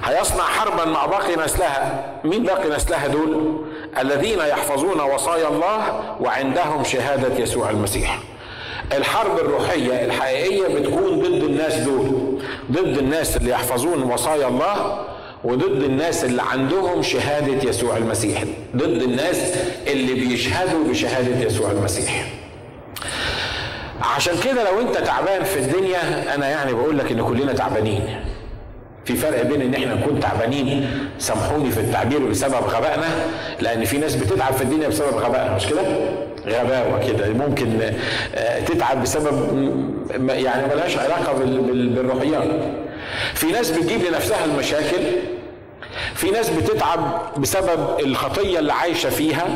هيصنع 0.03 0.43
حربا 0.43 0.86
مع 0.86 1.05
باقي 1.05 1.36
نسلها. 1.36 2.05
مين 2.24 2.43
باقي 2.43 2.69
نسلها 2.69 3.07
دول؟ 3.07 3.62
الذين 4.01 4.39
يحفظون 4.39 5.00
وصايا 5.01 5.47
الله 5.47 6.01
وعندهم 6.19 6.83
شهادة 6.83 7.43
يسوع 7.43 7.69
المسيح. 7.69 8.19
الحرب 8.93 9.39
الروحية 9.39 10.05
الحقيقية 10.05 10.67
بتكون 10.79 11.19
ضد 11.19 11.43
الناس 11.43 11.75
دول. 11.75 12.39
ضد 12.71 12.97
الناس 12.97 13.38
اللي 13.38 13.50
يحفظون 13.51 14.03
وصايا 14.03 14.47
الله 14.47 15.05
وضد 15.48 15.84
الناس 15.84 16.24
اللي 16.25 16.42
عندهم 16.42 17.04
شهادة 17.04 17.70
يسوع 17.70 17.98
المسيح. 17.98 18.44
ضد 18.75 19.01
الناس 19.04 19.54
اللي 19.88 20.13
بيشهدوا 20.13 20.84
بشهادة 20.89 21.46
يسوع 21.46 21.72
المسيح. 21.72 22.25
عشان 24.01 24.34
كده 24.44 24.72
لو 24.72 24.80
انت 24.82 24.98
تعبان 24.98 25.44
في 25.44 25.60
الدنيا 25.60 26.36
أنا 26.36 26.50
يعني 26.50 26.74
بقول 26.74 26.98
لك 26.98 27.12
ان 27.12 27.22
كلنا 27.24 27.54
تعبانين. 27.54 28.01
في 29.06 29.16
فرق 29.16 29.42
بين 29.42 29.62
ان 29.62 29.74
إحنا 29.74 29.94
نكون 29.96 30.20
تعبانين 30.20 30.88
سامحوني 31.20 31.72
في 31.72 31.80
التعبير 31.80 32.20
بسبب 32.20 32.54
غبائنا 32.54 33.08
لأن 33.62 33.86
في 33.86 33.98
ناس 33.98 34.16
بتتعب 34.16 34.54
في 34.54 34.62
الدنيا 34.62 34.88
بسبب 34.88 35.18
غبائها 35.18 35.56
مش 35.56 35.66
كده؟ 35.68 35.82
غباوة 36.48 37.08
كده. 37.08 37.30
ممكن 37.30 37.92
تتعب 38.66 39.01
بسبب 39.04 39.36
يعني 40.30 40.68
ملهاش 40.74 40.98
علاقة 40.98 41.34
بالروحيات 41.34 42.44
في 43.34 43.48
ناس 43.51 43.72
بتجيب 43.72 44.01
لنفسها 44.12 44.46
المشاكل 44.46 44.98
في 46.15 46.32
ناس 46.32 46.50
بتتعب 46.50 47.22
بسبب 47.38 48.00
الخطية 48.00 48.60
اللي 48.60 48.74
عايشة 48.74 49.10
فيها. 49.10 49.48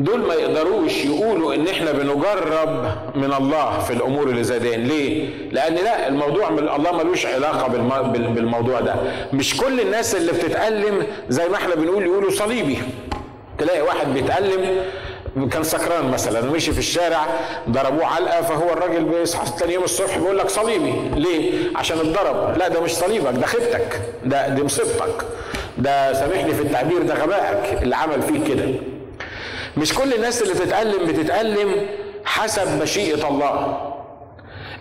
دول 0.00 0.20
ما 0.20 0.34
يقدروش 0.34 1.04
يقولوا 1.04 1.54
إن 1.54 1.68
إحنا 1.68 1.92
بنجرب 1.92 2.86
من 3.14 3.32
الله 3.38 3.78
في 3.78 3.92
الأمور 3.92 4.28
اللي 4.28 4.44
زي 4.44 4.58
دي. 4.58 4.76
ليه؟ 4.76 5.28
لأن 5.52 5.74
لا 5.74 6.08
الموضوع 6.08 6.50
من 6.50 6.68
الله 6.68 6.92
ملوش 6.92 7.26
علاقة 7.26 7.68
بالموضوع 8.08 8.80
ده. 8.80 8.94
مش 9.32 9.56
كل 9.56 9.80
الناس 9.80 10.14
اللي 10.14 10.32
بتتألم 10.32 11.06
زي 11.28 11.48
ما 11.48 11.56
إحنا 11.56 11.74
بنقول 11.74 12.04
يقولوا 12.06 12.30
صليبي. 12.30 12.78
تلاقي 13.58 13.82
واحد 13.82 14.14
بيتألم 14.14 14.76
كان 15.52 15.62
سكران 15.62 16.10
مثلا 16.10 16.50
ومشي 16.50 16.72
في 16.72 16.78
الشارع 16.78 17.26
ضربوه 17.70 18.06
علقة 18.06 18.42
فهو 18.42 18.72
الراجل 18.72 19.04
بيصحى 19.04 19.58
تاني 19.58 19.72
يوم 19.74 19.84
الصبح 19.84 20.18
بيقول 20.18 20.38
لك 20.38 20.48
صليبي. 20.48 20.92
ليه؟ 21.14 21.52
عشان 21.76 21.98
اتضرب 21.98 22.58
لا 22.58 22.68
ده 22.68 22.80
مش 22.80 22.90
صليبك 22.94 23.32
ده 23.40 23.46
خيبتك 23.46 24.00
ده 24.24 24.48
دي 24.48 24.62
مصيبتك. 24.62 25.24
ده 25.78 26.12
سامحني 26.12 26.54
في 26.54 26.62
التعبير 26.62 27.02
ده 27.02 27.14
غبائك. 27.14 27.82
اللي 27.82 27.96
عمل 27.96 28.22
فيك 28.22 28.44
كده. 28.48 28.68
مش 29.76 29.94
كل 29.94 30.14
الناس 30.14 30.42
اللي 30.42 30.54
بتتألم 30.54 31.06
بتتألم 31.06 31.86
حسب 32.24 32.82
مشيئة 32.82 33.28
الله. 33.28 33.93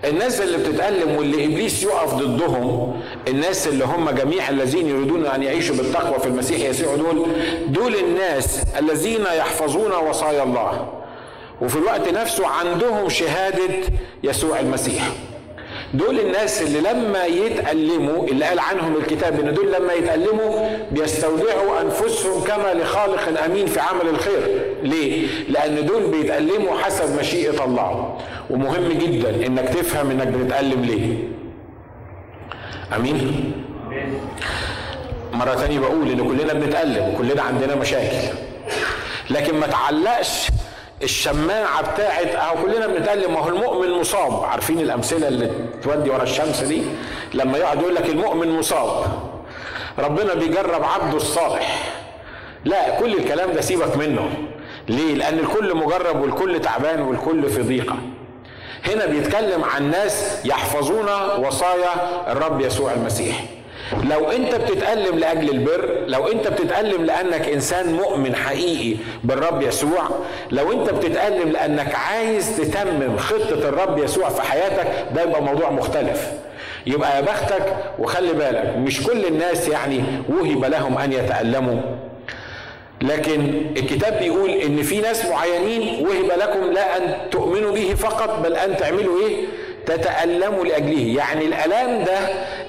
الناس 0.05 0.41
اللي 0.41 0.57
بتتألم 0.57 1.15
واللي 1.15 1.45
إبليس 1.45 1.83
يقف 1.83 2.13
ضدهم 2.13 3.01
الناس 3.27 3.67
اللي 3.67 3.85
هم 3.85 4.09
جميع 4.09 4.49
الذين 4.49 4.87
يريدون 4.87 5.25
أن 5.25 5.43
يعيشوا 5.43 5.75
بالتقوى 5.75 6.19
في 6.19 6.25
المسيح 6.25 6.69
يسوع 6.69 6.95
دول 6.95 7.25
دول 7.67 7.95
الناس 7.95 8.59
الذين 8.79 9.21
يحفظون 9.37 9.91
وصايا 10.09 10.43
الله. 10.43 10.87
وفي 11.61 11.75
الوقت 11.75 12.07
نفسه 12.09 12.47
عندهم 12.47 13.09
شهادة 13.09 13.73
يسوع 14.23 14.59
المسيح. 14.59 15.03
دول 15.93 16.19
الناس 16.19 16.61
اللي 16.61 16.79
لما 16.79 17.25
يتألموا 17.25 18.27
اللي 18.27 18.45
قال 18.45 18.59
عنهم 18.59 18.95
الكتاب 18.95 19.39
إن 19.39 19.53
دول 19.53 19.71
لما 19.73 19.93
يتألموا 19.93 20.69
بيستودعوا 20.91 21.81
أنفسهم 21.81 22.43
كما 22.43 22.73
لخالق 22.73 23.43
أمين 23.45 23.65
في 23.65 23.79
عمل 23.79 24.07
الخير. 24.09 24.61
ليه؟ 24.83 25.27
لأن 25.49 25.85
دول 25.85 26.03
بيتألموا 26.03 26.77
حسب 26.77 27.19
مشيئة 27.19 27.65
الله. 27.65 28.17
ومهم 28.49 28.89
جدا 28.89 29.45
إنك 29.45 29.69
تفهم 29.69 30.11
إنك 30.11 30.27
بتتألم 30.27 30.81
ليه. 30.81 31.17
أمين؟ 32.95 33.51
مرة 35.33 35.55
تانية 35.55 35.79
بقول 35.79 36.09
إن 36.09 36.27
كلنا 36.27 36.53
بنتألم 36.53 37.13
وكلنا 37.13 37.41
عندنا 37.41 37.75
مشاكل. 37.75 38.27
لكن 39.29 39.59
ما 39.59 39.67
تعلقش 39.67 40.47
الشماعة 41.03 41.93
بتاعت 41.93 42.27
أهو 42.27 42.63
كلنا 42.63 42.87
بنتكلم 42.87 43.33
ما 43.33 43.39
هو 43.39 43.49
المؤمن 43.49 43.91
مصاب. 43.99 44.43
عارفين 44.43 44.79
الأمثلة 44.79 45.27
اللي 45.27 45.51
تودي 45.83 46.09
ورا 46.09 46.23
الشمس 46.23 46.63
دي؟ 46.63 46.81
لما 47.33 47.57
يقعد 47.57 47.81
يقول 47.81 47.95
لك 47.95 48.09
المؤمن 48.09 48.49
مصاب. 48.49 49.05
ربنا 49.99 50.33
بيجرب 50.33 50.83
عبده 50.83 51.17
الصالح. 51.17 51.93
لا 52.65 52.99
كل 52.99 53.13
الكلام 53.13 53.51
ده 53.51 53.61
سيبك 53.61 53.97
منه. 53.97 54.29
ليه؟ 54.89 55.15
لأن 55.15 55.39
الكل 55.39 55.75
مجرب 55.75 56.21
والكل 56.21 56.61
تعبان 56.61 57.01
والكل 57.01 57.49
في 57.49 57.61
ضيقة. 57.61 57.95
هنا 58.85 59.05
بيتكلم 59.05 59.63
عن 59.63 59.91
ناس 59.91 60.39
يحفظون 60.45 61.09
وصايا 61.39 62.21
الرب 62.31 62.61
يسوع 62.61 62.91
المسيح. 62.93 63.43
لو 64.03 64.31
انت 64.31 64.55
بتتألم 64.55 65.19
لأجل 65.19 65.49
البر 65.49 65.95
لو 66.07 66.27
انت 66.27 66.47
بتتألم 66.47 67.05
لأنك 67.05 67.47
إنسان 67.49 67.93
مؤمن 67.93 68.35
حقيقي 68.35 68.97
بالرب 69.23 69.61
يسوع 69.61 70.03
لو 70.51 70.71
انت 70.71 70.89
بتتألم 70.89 71.49
لأنك 71.51 71.95
عايز 71.95 72.57
تتمم 72.57 73.17
خطة 73.17 73.53
الرب 73.69 73.97
يسوع 73.97 74.29
في 74.29 74.41
حياتك 74.41 74.87
ده 75.15 75.21
يبقى 75.21 75.41
موضوع 75.41 75.69
مختلف. 75.69 76.27
يبقى 76.87 77.15
يا 77.15 77.21
بختك 77.21 77.75
وخلي 77.99 78.33
بالك 78.33 78.73
مش 78.77 79.03
كل 79.03 79.25
الناس 79.25 79.67
يعني 79.67 80.03
وهب 80.29 80.65
لهم 80.65 80.97
أن 80.97 81.13
يتألموا. 81.13 81.81
لكن 83.03 83.61
الكتاب 83.77 84.19
بيقول 84.19 84.49
إن 84.49 84.83
في 84.83 85.01
ناس 85.01 85.25
معينين 85.25 86.07
وهب 86.07 86.39
لكم 86.39 86.71
لا 86.71 86.97
أن 86.97 87.29
تؤمنوا 87.31 87.71
به 87.71 87.93
فقط 87.95 88.39
بل 88.39 88.55
أن 88.55 88.77
تعملوا 88.77 89.19
إيه؟ 89.27 89.45
تتألموا 89.85 90.65
لأجله. 90.65 91.15
يعني 91.17 91.45
الألام 91.45 92.03
ده 92.03 92.17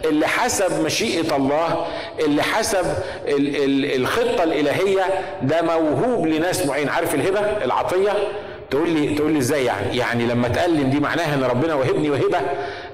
اللي 0.04 0.26
حسب 0.26 0.84
مشيئة 0.84 1.36
الله 1.36 1.86
اللي 2.20 2.42
حسب 2.42 2.86
ال 3.28 3.56
ال 3.64 3.94
الخطة 4.00 4.42
الإلهية 4.44 5.04
ده 5.42 5.62
موهوب 5.62 6.26
لناس 6.26 6.66
معين. 6.66 6.88
عارف 6.88 7.14
الهبة 7.14 7.40
العطية؟ 7.40 8.12
تقول 8.70 8.90
لي 8.90 9.14
تقول 9.14 9.32
لي 9.32 9.38
إزاي 9.38 9.64
يعني؟ 9.64 9.96
يعني 9.96 10.26
لما 10.26 10.48
تألم 10.48 10.90
دي 10.90 11.00
معناها 11.00 11.34
إن 11.34 11.44
ربنا 11.44 11.74
وهبني 11.74 12.10
وهبة 12.10 12.40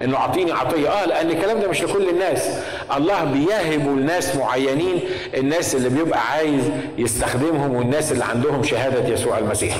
إنه 0.03 0.17
أعطيني 0.17 0.53
عطية. 0.53 0.89
آه 0.89 1.05
لأن 1.07 1.31
الكلام 1.31 1.61
ده 1.61 1.69
مش 1.69 1.83
لكل 1.83 2.09
الناس. 2.09 2.49
الله 2.97 3.25
بيهب 3.25 3.99
لناس 3.99 4.37
معينين 4.37 5.00
الناس 5.35 5.75
اللي 5.75 5.89
بيبقى 5.89 6.31
عايز 6.31 6.65
يستخدمهم 6.99 7.75
والناس 7.75 8.12
اللي 8.12 8.25
عندهم 8.25 8.62
شهادة 8.62 9.15
يسوع 9.15 9.39
المسيح. 9.39 9.77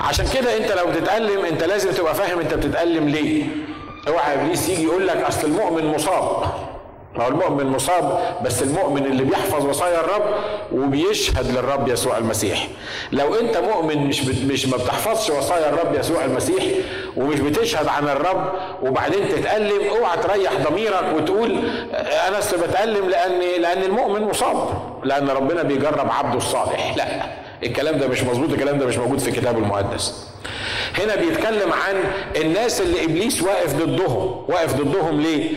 عشان 0.00 0.24
كده 0.34 0.56
أنت 0.56 0.72
لو 0.72 0.86
بتتألم 0.86 1.44
أنت 1.44 1.64
لازم 1.64 1.90
تبقى 1.90 2.14
فاهم 2.14 2.40
أنت 2.40 2.54
بتتألم 2.54 3.08
ليه. 3.08 3.44
اوعى 4.08 4.34
إبليس 4.34 4.68
يجي 4.68 4.82
يقول 4.84 5.06
لك 5.06 5.16
أصل 5.16 5.46
المؤمن 5.46 5.84
مصاب. 5.86 6.44
ما 7.20 7.26
هو 7.26 7.28
المؤمن 7.30 7.66
مصاب 7.66 8.20
بس 8.44 8.62
المؤمن 8.62 9.06
اللي 9.06 9.24
بيحفظ 9.24 9.66
وصايا 9.66 10.00
الرب 10.00 10.22
وبيشهد 10.72 11.50
للرب 11.50 11.88
يسوع 11.88 12.18
المسيح. 12.18 12.68
لو 13.12 13.34
انت 13.34 13.56
مؤمن 13.56 14.06
مش 14.06 14.22
مش 14.24 14.66
ما 14.66 14.76
بتحفظش 14.76 15.30
وصايا 15.30 15.68
الرب 15.68 15.94
يسوع 16.00 16.24
المسيح 16.24 16.64
ومش 17.16 17.40
بتشهد 17.40 17.88
عن 17.88 18.08
الرب 18.08 18.52
وبعدين 18.82 19.28
تتألم 19.28 19.88
اوعى 19.90 20.16
تريح 20.16 20.52
ضميرك 20.68 21.04
وتقول 21.16 21.58
أنا 22.28 22.38
أصل 22.38 22.56
بتألم 22.58 23.08
لأن 23.08 23.62
لأن 23.62 23.82
المؤمن 23.82 24.22
مصاب. 24.24 24.68
لأن 25.04 25.30
ربنا 25.30 25.62
بيجرب 25.62 26.10
عبده 26.10 26.36
الصالح. 26.38 26.94
لا 26.96 27.06
الكلام 27.62 27.98
ده 27.98 28.08
مش 28.08 28.22
مظبوط 28.22 28.52
الكلام 28.52 28.78
ده 28.78 28.86
مش 28.86 28.96
موجود 28.98 29.18
في 29.18 29.28
الكتاب 29.30 29.58
المقدس. 29.58 30.26
هنا 30.98 31.14
بيتكلم 31.16 31.72
عن 31.72 31.94
الناس 32.42 32.80
اللي 32.80 33.04
إبليس 33.04 33.42
واقف 33.42 33.74
ضدهم. 33.76 34.44
واقف 34.48 34.74
ضدهم 34.74 35.20
ليه؟ 35.20 35.50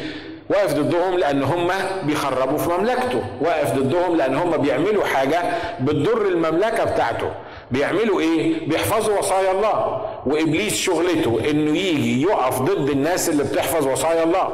واقف 0.53 0.74
ضدهم 0.74 1.17
لأن 1.17 1.43
هم 1.43 1.72
بيخربوا 2.03 2.57
في 2.57 2.69
مملكته. 2.69 3.24
واقف 3.41 3.74
ضدهم 3.74 4.15
لأن 4.15 4.36
هم 4.36 4.57
بيعملوا 4.57 5.05
حاجة 5.05 5.41
بتضر 5.81 6.22
المملكة 6.27 6.83
بتاعته. 6.83 7.29
بيعملوا 7.72 8.19
إيه؟ 8.19 8.69
بيحفظوا 8.69 9.17
وصايا 9.17 9.51
الله. 9.51 10.01
وإبليس 10.25 10.75
شغلته 10.75 11.39
إنه 11.50 11.77
يجي 11.77 12.22
يقف 12.22 12.62
ضد 12.62 12.89
الناس 12.89 13.29
اللي 13.29 13.43
بتحفظ 13.43 13.88
وصايا 13.88 14.24
الله. 14.24 14.50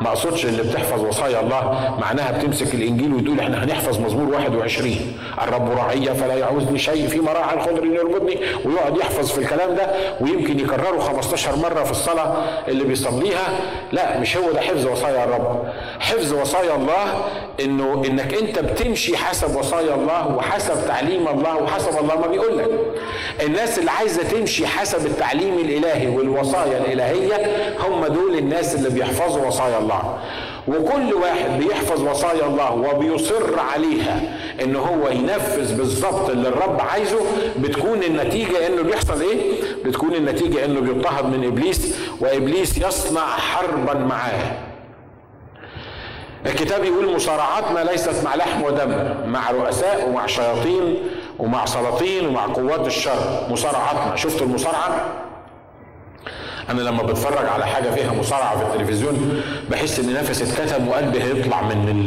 ما 0.00 0.08
أقصدش 0.08 0.44
اللي 0.44 0.62
بتحفظ 0.62 1.04
وصايا 1.04 1.40
الله 1.40 1.94
معناها 2.00 2.32
بتمسك 2.38 2.74
الإنجيل 2.74 3.14
وتقول 3.14 3.40
إحنا 3.40 3.64
هنحفظ 3.64 4.00
مزمور 4.00 4.34
21 4.34 4.96
الرب 5.42 5.70
راعي 5.70 6.14
فلا 6.14 6.34
يعوزني 6.34 6.78
شيء 6.78 7.06
في 7.08 7.20
مراعي 7.20 7.54
الخضر 7.56 7.84
يربطني 7.86 8.38
ويقعد 8.64 8.96
يحفظ 8.96 9.30
في 9.30 9.38
الكلام 9.38 9.74
ده 9.74 9.86
ويمكن 10.20 10.60
يكرره 10.60 10.98
15 11.00 11.56
مرة 11.56 11.82
في 11.84 11.90
الصلاة 11.90 12.36
اللي 12.68 12.84
بيصليها. 12.84 13.48
لا 13.92 14.18
مش 14.20 14.36
هو 14.36 14.52
ده 14.52 14.60
حفظ 14.60 14.86
وصايا 14.86 15.24
الرب. 15.24 15.64
حفظ 16.00 16.32
وصايا 16.32 16.76
الله 16.76 17.24
إنه 17.60 18.02
إنك 18.06 18.34
أنت 18.34 18.58
بتمشي 18.58 19.16
حسب 19.16 19.56
وصايا 19.56 19.94
الله 19.94 20.36
وحسب 20.36 20.86
تعليم 20.86 21.28
الله 21.28 21.56
وحسب 21.56 21.98
الله 22.00 22.16
ما 22.20 22.26
بيقول 22.26 22.58
لك. 22.58 22.70
الناس 23.42 23.78
اللي 23.78 23.90
عايزة 23.90 24.22
تمشي 24.22 24.66
حسب 24.66 25.06
التعليم 25.06 25.54
الإلهي 25.58 26.06
والوصايا 26.08 26.78
الإلهية 26.78 27.46
هم 27.88 28.06
دول 28.06 28.38
الناس 28.38 28.74
اللي 28.74 28.90
بيحفظوا 28.90 29.46
وصايا 29.46 29.78
الله. 29.78 29.85
وكل 30.68 31.14
واحد 31.14 31.58
بيحفظ 31.58 32.02
وصايا 32.02 32.46
الله 32.46 32.72
وبيصر 32.72 33.60
عليها 33.60 34.20
إن 34.62 34.76
هو 34.76 35.08
ينفذ 35.08 35.76
بالظبط 35.76 36.30
اللي 36.30 36.48
الرب 36.48 36.80
عايزه 36.80 37.18
بتكون 37.58 38.02
النتيجة 38.02 38.66
إنه 38.66 38.82
بيحصل 38.82 39.20
إيه؟ 39.20 39.52
بتكون 39.84 40.14
النتيجة 40.14 40.64
إنه 40.64 40.80
بيضطهد 40.80 41.24
من 41.24 41.44
إبليس 41.46 41.96
وإبليس 42.20 42.78
يصنع 42.78 43.26
حربا 43.26 43.94
معاه. 43.94 44.52
الكتاب 46.46 46.84
يقول 46.84 47.14
مصارعاتنا 47.14 47.78
ليست 47.90 48.24
مع 48.24 48.34
لحم 48.34 48.62
ودم 48.62 49.14
مع 49.26 49.50
رؤساء 49.50 50.08
ومع 50.08 50.26
شياطين 50.26 50.96
ومع 51.38 51.64
سلاطين 51.64 52.26
ومع 52.26 52.46
قوات 52.46 52.86
الشر 52.86 53.46
مصارعاتنا 53.50 54.16
شفت 54.16 54.42
المصارعة 54.42 55.06
أنا 56.70 56.80
لما 56.80 57.02
بتفرج 57.02 57.46
على 57.46 57.66
حاجة 57.66 57.90
فيها 57.90 58.12
مصارعة 58.12 58.58
في 58.58 58.64
التلفزيون 58.64 59.42
بحس 59.70 59.98
إن 59.98 60.12
نفسي 60.14 60.44
اتكتم 60.44 60.88
وقلبي 60.88 61.22
هيطلع 61.22 61.62
من 61.62 62.06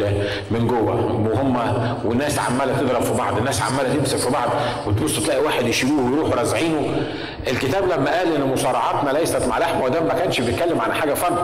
من 0.51 0.67
جوه. 0.67 0.95
وهم 1.33 1.57
وناس 2.05 2.39
عمالة 2.39 2.73
تضرب 2.77 3.01
في 3.01 3.13
بعض 3.13 3.37
الناس 3.37 3.61
عمالة 3.61 3.93
تمسك 3.93 4.17
في 4.17 4.29
بعض 4.29 4.49
وتبص 4.87 5.19
تلاقي 5.25 5.41
واحد 5.43 5.67
يشيلوه 5.67 6.11
ويروحوا 6.11 6.35
رازعينه. 6.35 7.01
الكتاب 7.47 7.83
لما 7.83 8.17
قال 8.17 8.35
إن 8.35 8.47
مصارعاتنا 8.53 9.09
ليست 9.19 9.47
مع 9.47 9.59
لحم 9.59 9.81
ودم 9.81 10.03
ما 10.05 10.13
كانش 10.13 10.41
بيتكلم 10.41 10.81
عن 10.81 10.93
حاجة 10.93 11.13
فن. 11.13 11.35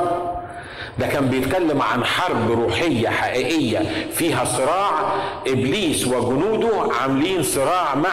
ده 0.99 1.07
كان 1.07 1.27
بيتكلم 1.27 1.81
عن 1.81 2.05
حرب 2.05 2.51
روحية 2.51 3.09
حقيقية 3.09 3.79
فيها 4.13 4.45
صراع 4.45 4.91
إبليس 5.47 6.07
وجنوده 6.07 6.69
عاملين 7.01 7.43
صراع 7.43 7.95
مع 7.95 8.09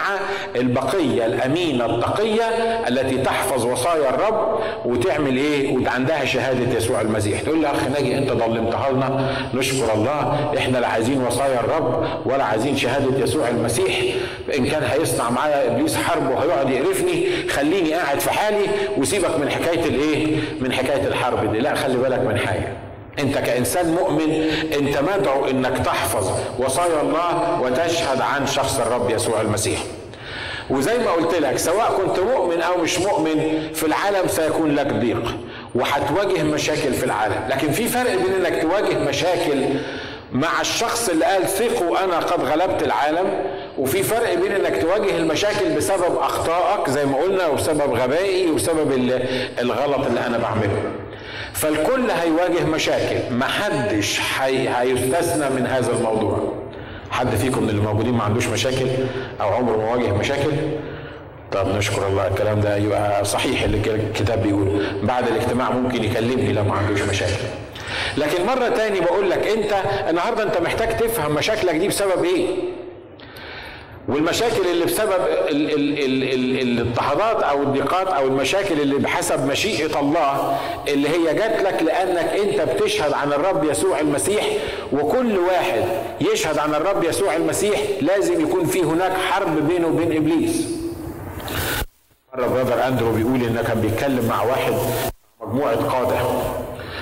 البقية 0.55 1.25
الأمينة 1.25 1.85
التقية 1.85 2.43
التي 2.87 3.17
تحفظ 3.17 3.65
وصايا 3.65 4.09
الرب 4.09 4.59
وتعمل 4.85 5.37
إيه؟ 5.37 5.77
وعندها 5.77 6.25
شهادة 6.25 6.77
يسوع 6.77 7.01
المسيح. 7.01 7.41
تقول 7.41 7.61
لي 7.61 7.67
أخ 7.67 7.83
ناجي 7.93 8.17
أنت 8.17 8.31
ضلمتها 8.31 8.91
لنا؟ 8.91 9.35
نشكر 9.53 9.93
الله. 9.93 10.51
إحنا 10.57 10.77
لا 10.77 10.87
عايزين 10.87 11.21
وصايا 11.23 11.59
الرب 11.59 12.07
ولا 12.25 12.43
عايزين 12.43 12.77
شهادة 12.77 13.23
يسوع 13.23 13.47
المسيح. 13.47 13.99
إن 14.57 14.65
كان 14.65 14.83
هيصنع 14.83 15.29
معايا 15.29 15.71
إبليس 15.71 15.95
حرب 15.97 16.31
وهيقعد 16.31 16.69
يقرفني 16.69 17.27
خليني 17.49 17.93
قاعد 17.93 18.19
في 18.19 18.31
حالي 18.31 18.65
وسيبك 18.97 19.39
من 19.39 19.49
حكاية 19.49 19.85
الإيه؟ 19.85 20.35
من 20.61 20.73
حكاية 20.73 21.07
الحرب 21.07 21.51
دي. 21.51 21.59
لا 21.59 21.75
خلي 21.75 21.97
بالك 21.97 22.19
من 22.19 22.37
حاجة. 22.37 22.72
انت 23.19 23.37
كإنسان 23.37 23.91
مؤمن 23.91 24.31
انت 24.73 24.97
مدعو 24.97 25.45
انك 25.45 25.77
تحفظ 25.85 26.31
وصايا 26.59 27.01
الله 27.01 27.61
وتشهد 27.61 28.21
عن 28.21 28.47
شخص 28.47 28.79
الرب 28.79 29.09
يسوع 29.09 29.41
المسيح. 29.41 29.79
وزي 30.69 30.97
ما 30.97 31.11
قلت 31.11 31.35
لك 31.35 31.57
سواء 31.57 31.93
كنت 31.97 32.19
مؤمن 32.19 32.61
أو 32.61 32.77
مش 32.77 32.99
مؤمن 32.99 33.67
في 33.73 33.85
العالم 33.85 34.27
سيكون 34.27 34.75
لك 34.75 34.93
ضيق 34.93 35.35
وهتواجه 35.75 36.43
مشاكل 36.43 36.93
في 36.93 37.03
العالم. 37.03 37.47
لكن 37.49 37.71
في 37.71 37.87
فرق 37.87 38.11
بين 38.15 38.45
إنك 38.45 38.61
تواجه 38.61 38.97
مشاكل 38.99 39.65
مع 40.31 40.61
الشخص 40.61 41.09
اللي 41.09 41.25
قال 41.25 41.47
ثقوا 41.47 42.03
أنا 42.03 42.19
قد 42.19 42.43
غلبت 42.43 42.83
العالم 42.83 43.43
وفي 43.77 44.03
فرق 44.03 44.33
بين 44.33 44.51
إنك 44.51 44.81
تواجه 44.81 45.17
المشاكل 45.17 45.69
بسبب 45.77 46.17
أخطائك 46.17 46.89
زي 46.89 47.05
ما 47.05 47.17
قلنا 47.17 47.47
وبسبب 47.47 47.93
غبائي 47.93 48.51
وبسبب 48.51 48.91
الغلط 49.61 50.05
اللي 50.07 50.25
أنا 50.25 50.37
بعمله. 50.37 50.81
فالكل 51.53 52.11
هيواجه 52.11 52.65
مشاكل. 52.65 53.35
محدش 53.35 54.19
حي... 54.19 54.69
هيستثنى 54.69 55.49
من 55.49 55.67
هذا 55.67 55.91
الموضوع. 55.91 56.53
حد 57.11 57.35
فيكم 57.35 57.63
من 57.63 57.69
اللي 57.69 57.81
موجودين 57.81 58.13
ما 58.13 58.23
عندوش 58.23 58.47
مشاكل 58.47 58.85
أو 59.41 59.49
عمره 59.49 59.77
ما 59.77 59.91
واجه 59.91 60.13
مشاكل؟ 60.13 60.51
طب 61.51 61.67
نشكر 61.75 62.07
الله. 62.07 62.27
الكلام 62.27 62.61
ده 62.61 62.77
يبقى 62.77 63.25
صحيح 63.25 63.63
اللي 63.63 63.77
الكتاب 63.77 64.43
بيقول. 64.43 64.85
بعد 65.03 65.27
الاجتماع 65.27 65.71
ممكن 65.71 66.03
يكلمني 66.03 66.53
لو 66.53 66.63
ما 66.63 66.73
عندوش 66.75 67.01
مشاكل. 67.01 67.43
لكن 68.17 68.45
مرة 68.45 68.69
تاني 68.69 68.99
بقول 68.99 69.29
لك 69.29 69.47
أنت 69.47 69.73
النهاردة 70.09 70.43
أنت 70.43 70.57
محتاج 70.57 70.97
تفهم 70.97 71.35
مشاكلك 71.35 71.75
دي 71.75 71.87
بسبب 71.87 72.23
إيه؟ 72.23 72.47
والمشاكل 74.07 74.67
اللي 74.71 74.85
بسبب 74.85 75.21
الاضطهادات 75.51 77.43
أو 77.43 77.63
الضيقات 77.63 78.07
أو 78.07 78.27
المشاكل 78.27 78.81
اللي 78.81 78.95
بحسب 78.95 79.47
مشيئة 79.47 79.99
الله 79.99 80.57
اللي 80.87 81.09
هي 81.09 81.33
جات 81.33 81.61
لك 81.61 81.83
لأنك 81.83 82.33
أنت 82.33 82.61
بتشهد 82.61 83.13
عن 83.13 83.33
الرب 83.33 83.63
يسوع 83.63 83.99
المسيح 83.99 84.45
وكل 84.93 85.37
واحد 85.37 85.83
يشهد 86.21 86.57
عن 86.57 86.75
الرب 86.75 87.03
يسوع 87.03 87.35
المسيح 87.35 87.79
لازم 88.01 88.41
يكون 88.41 88.65
في 88.65 88.83
هناك 88.83 89.11
حرب 89.17 89.67
بينه 89.67 89.87
وبين 89.87 90.17
إبليس. 90.17 90.67
مرة 92.37 92.47
Brother 92.47 92.87
Andrew 92.87 93.11
بيقول 93.11 93.43
انه 93.43 93.61
كان 93.61 93.81
بيتكلم 93.81 94.25
مع 94.29 94.43
واحد 94.43 94.73
مجموعة 95.41 95.75
قادة 95.75 96.17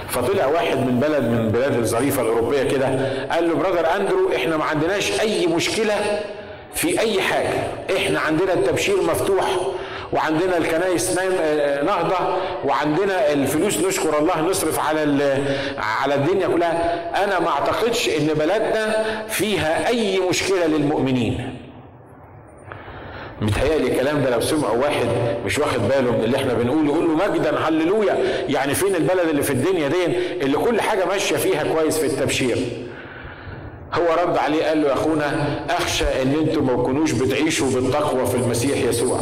فطلع 0.09 0.45
واحد 0.45 0.77
من 0.77 0.99
بلد 0.99 1.23
من 1.23 1.37
البلاد 1.37 1.77
الظريفة 1.77 2.21
الأوروبية 2.21 2.63
كده 2.63 2.87
قال 3.31 3.47
له 3.49 3.55
Brother 3.55 3.95
Andrew 3.95 4.31
إحنا 4.35 4.57
ما 4.57 4.63
عندناش 4.63 5.19
أي 5.21 5.47
مشكلة 5.47 5.95
في 6.73 6.99
أي 6.99 7.21
حاجة. 7.21 7.63
إحنا 7.97 8.19
عندنا 8.19 8.53
التبشير 8.53 9.01
مفتوح 9.01 9.57
وعندنا 10.13 10.57
الكنائس 10.57 11.19
نهضه 11.85 12.37
وعندنا 12.65 13.33
الفلوس 13.33 13.77
نشكر 13.77 14.19
الله 14.19 14.41
نصرف 14.41 14.79
على 14.79 15.01
على 15.77 16.15
الدنيا 16.15 16.47
كلها. 16.47 17.09
أنا 17.23 17.39
ما 17.39 17.49
أعتقدش 17.49 18.09
إن 18.09 18.27
بلدنا 18.27 19.05
فيها 19.29 19.87
أي 19.87 20.19
مشكلة 20.19 20.65
للمؤمنين. 20.65 21.55
متهيألي 23.41 23.91
الكلام 23.91 24.23
ده 24.23 24.29
لو 24.29 24.41
سمعه 24.41 24.79
واحد 24.79 25.05
مش 25.45 25.59
واخد 25.59 25.87
باله 25.87 26.11
من 26.11 26.23
اللي 26.23 26.37
إحنا 26.37 26.53
بنقوله 26.53 26.85
يقول 26.85 27.07
له 27.07 27.15
مجدا 27.15 27.59
هللويا. 27.59 28.17
يعني 28.49 28.73
فين 28.73 28.95
البلد 28.95 29.29
اللي 29.29 29.43
في 29.43 29.51
الدنيا 29.53 29.87
دي 29.87 30.05
اللي 30.41 30.57
كل 30.57 30.81
حاجة 30.81 31.05
ماشية 31.05 31.35
فيها 31.35 31.63
كويس 31.63 31.97
في 31.97 32.05
التبشير؟ 32.05 32.57
هو 33.93 34.27
رد 34.27 34.37
عليه 34.37 34.63
قال 34.63 34.81
له 34.81 34.87
يا 34.87 34.93
أخونا 34.93 35.59
أخشى 35.69 36.05
إن 36.21 36.33
أنتم 36.41 36.65
ما 36.67 36.73
تكونوش 36.73 37.11
بتعيشوا 37.11 37.71
بالتقوى 37.71 38.25
في 38.25 38.35
المسيح 38.35 38.77
يسوع. 38.77 39.21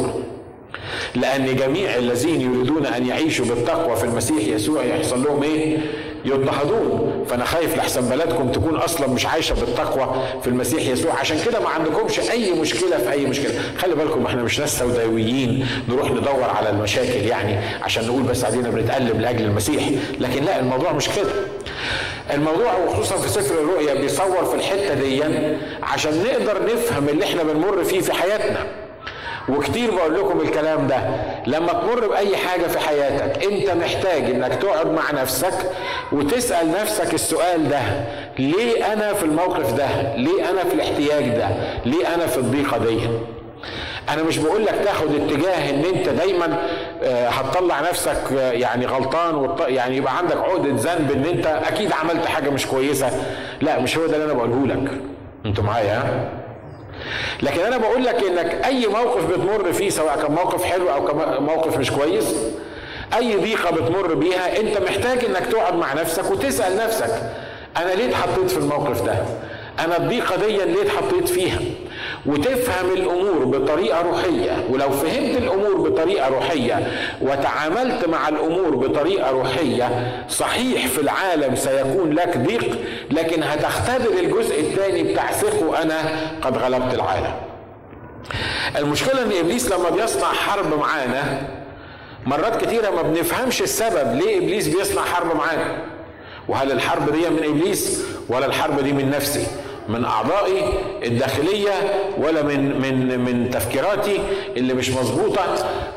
لأن 1.14 1.56
جميع 1.56 1.96
الذين 1.96 2.40
يريدون 2.40 2.86
أن 2.86 3.06
يعيشوا 3.06 3.46
بالتقوى 3.46 3.96
في 3.96 4.04
المسيح 4.04 4.46
يسوع 4.46 4.84
يحصل 4.84 5.22
لهم 5.24 5.42
إيه؟ 5.42 5.78
يضطهدون 6.24 7.24
فأنا 7.28 7.44
خايف 7.44 7.76
لحسن 7.76 8.00
بلدكم 8.08 8.52
تكون 8.52 8.76
أصلا 8.76 9.06
مش 9.06 9.26
عايشة 9.26 9.54
بالتقوى 9.54 10.22
في 10.42 10.46
المسيح 10.48 10.86
يسوع. 10.86 11.14
عشان 11.14 11.38
كده 11.46 11.60
ما 11.60 11.68
عندكمش 11.68 12.20
أي 12.30 12.52
مشكلة 12.52 12.98
في 12.98 13.10
أي 13.12 13.26
مشكلة. 13.26 13.50
خلي 13.78 13.94
بالكم 13.94 14.26
إحنا 14.26 14.42
مش 14.42 14.60
ناس 14.60 14.78
سوداويين 14.78 15.66
نروح 15.88 16.10
ندور 16.10 16.44
على 16.56 16.70
المشاكل 16.70 17.26
يعني 17.26 17.58
عشان 17.82 18.06
نقول 18.06 18.22
بس 18.22 18.44
علينا 18.44 18.70
بنتقلب 18.70 19.20
لأجل 19.20 19.44
المسيح. 19.44 19.88
لكن 20.20 20.44
لا 20.44 20.60
الموضوع 20.60 20.92
مش 20.92 21.08
كده. 21.08 21.30
الموضوع 22.34 22.76
وخصوصا 22.86 23.16
في 23.16 23.28
سفر 23.28 23.54
الرؤيا 23.60 23.94
بيصور 23.94 24.44
في 24.44 24.54
الحتة 24.54 24.94
دي 24.94 25.22
عشان 25.82 26.22
نقدر 26.24 26.62
نفهم 26.72 27.08
اللي 27.08 27.24
إحنا 27.24 27.42
بنمر 27.42 27.84
فيه 27.84 28.00
في 28.00 28.12
حياتنا. 28.12 28.66
وكتير 29.48 29.90
بقول 29.90 30.14
لكم 30.14 30.40
الكلام 30.40 30.86
ده. 30.86 31.00
لما 31.46 31.72
تمر 31.72 32.08
بأي 32.08 32.36
حاجة 32.36 32.62
في 32.66 32.78
حياتك 32.78 33.44
أنت 33.44 33.70
محتاج 33.70 34.24
إنك 34.24 34.54
تقعد 34.54 34.86
مع 34.86 35.10
نفسك 35.22 35.54
وتسأل 36.12 36.72
نفسك 36.72 37.14
السؤال 37.14 37.68
ده. 37.68 37.80
ليه 38.38 38.92
أنا 38.92 39.12
في 39.12 39.24
الموقف 39.24 39.72
ده؟ 39.72 40.16
ليه 40.16 40.50
أنا 40.50 40.64
في 40.64 40.74
الاحتياج 40.74 41.28
ده؟ 41.28 41.48
ليه 41.86 42.14
أنا 42.14 42.26
في 42.26 42.38
الضيقة 42.38 42.78
دي؟ 42.78 42.98
أنا 44.08 44.22
مش 44.22 44.38
بقول 44.38 44.64
لك 44.66 44.74
تاخد 44.84 45.14
اتجاه 45.14 45.70
إن 45.70 45.84
أنت 45.94 46.08
دايما 46.08 46.58
آه، 47.02 47.28
هتطلع 47.28 47.80
نفسك 47.80 48.22
آه، 48.38 48.52
يعني 48.52 48.86
غلطان 48.86 49.56
يعني 49.68 49.96
يبقى 49.96 50.16
عندك 50.18 50.36
عقدة 50.36 50.70
ذنب 50.70 51.10
إن 51.12 51.24
أنت 51.24 51.46
أكيد 51.46 51.92
عملت 51.92 52.26
حاجة 52.26 52.50
مش 52.50 52.66
كويسة. 52.66 53.10
لا 53.60 53.78
مش 53.80 53.98
هو 53.98 54.06
ده 54.06 54.14
اللي 54.16 54.24
أنا 54.24 54.32
بقوله 54.32 54.66
لك. 54.66 54.90
أنتوا 55.46 55.64
معايا؟ 55.64 56.28
لكن 57.42 57.60
أنا 57.60 57.76
بقول 57.76 58.04
لك 58.04 58.22
إنك 58.24 58.64
أي 58.66 58.86
موقف 58.86 59.24
بتمر 59.26 59.72
فيه 59.72 59.90
سواء 59.90 60.16
كان 60.22 60.32
موقف 60.32 60.64
حلو 60.64 60.90
أو 60.90 61.04
كان 61.04 61.42
موقف 61.42 61.76
مش 61.78 61.90
كويس 61.90 62.34
أي 63.16 63.36
ضيقة 63.36 63.70
بتمر 63.70 64.14
بيها 64.14 64.60
أنت 64.60 64.78
محتاج 64.78 65.24
إنك 65.24 65.46
تقعد 65.46 65.74
مع 65.76 65.92
نفسك 65.94 66.30
وتسأل 66.30 66.76
نفسك 66.76 67.22
أنا 67.76 67.90
ليه 67.94 68.08
اتحطيت 68.08 68.50
في 68.50 68.58
الموقف 68.58 69.02
ده؟ 69.02 69.14
أنا 69.78 69.96
الضيقة 69.96 70.36
دي 70.36 70.56
ليه 70.56 70.82
اتحطيت 70.82 71.28
فيها؟ 71.28 71.58
وتفهم 72.26 72.90
الأمور 72.92 73.44
بطريقة 73.44 74.02
روحية. 74.02 74.64
ولو 74.70 74.90
فهمت 74.90 75.36
الأمور 75.36 75.88
بطريقة 75.88 76.28
روحية 76.28 76.90
وتعاملت 77.22 78.08
مع 78.08 78.28
الأمور 78.28 78.76
بطريقة 78.76 79.30
روحية 79.30 80.24
صحيح 80.28 80.86
في 80.86 81.00
العالم 81.00 81.56
سيكون 81.56 82.12
لك 82.12 82.36
ضيق 82.38 82.78
لكن 83.10 83.42
هتختبر 83.42 84.18
الجزء 84.20 84.60
الثاني 84.60 85.02
بتاع 85.02 85.32
ثقه 85.32 85.82
أنا 85.82 85.98
قد 86.42 86.56
غلبت 86.58 86.94
العالم. 86.94 87.32
المشكلة 88.78 89.22
إن 89.22 89.32
إبليس 89.40 89.72
لما 89.72 89.90
بيصنع 89.90 90.26
حرب 90.32 90.78
معانا 90.78 91.42
مرات 92.26 92.64
كتيرة 92.64 92.90
ما 92.90 93.02
بنفهمش 93.02 93.62
السبب 93.62 94.14
ليه 94.14 94.38
إبليس 94.38 94.68
بيصنع 94.68 95.02
حرب 95.02 95.36
معانا. 95.36 95.78
وهل 96.48 96.72
الحرب 96.72 97.12
دي 97.12 97.30
من 97.30 97.44
إبليس 97.44 98.02
ولا 98.28 98.46
الحرب 98.46 98.80
دي 98.80 98.92
من 98.92 99.10
نفسي؟ 99.10 99.46
من 99.88 100.04
أعضائي 100.04 100.64
الداخلية 101.04 101.72
ولا 102.18 102.42
من 102.42 102.80
من 102.80 103.18
من 103.20 103.50
تفكيراتي 103.50 104.18
اللي 104.56 104.74
مش 104.74 104.90
مظبوطة. 104.90 105.42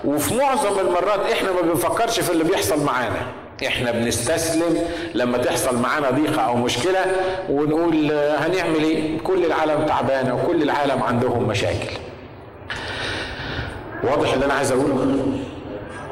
وفي 0.06 0.36
معظم 0.36 0.80
المرات 0.80 1.32
إحنا 1.32 1.52
ما 1.52 1.62
بنفكرش 1.62 2.20
في 2.20 2.32
اللي 2.32 2.44
بيحصل 2.44 2.84
معانا. 2.86 3.26
إحنا 3.68 3.92
بنستسلم 3.92 4.80
لما 5.14 5.38
تحصل 5.38 5.78
معانا 5.82 6.10
ضيقة 6.10 6.42
أو 6.42 6.56
مشكلة 6.56 7.06
ونقول 7.50 8.12
هنعمل 8.12 8.84
إيه؟ 8.84 9.20
كل 9.20 9.46
العالم 9.46 9.86
تعبانه 9.86 10.36
وكل 10.36 10.64
العالم 10.64 11.04
عندهم 11.04 11.44
مشاكل. 11.48 11.90
واضح 14.04 14.34
اللي 14.34 14.46
أنا 14.46 14.54
عايز 14.54 14.72
أقوله؟ 14.72 15.16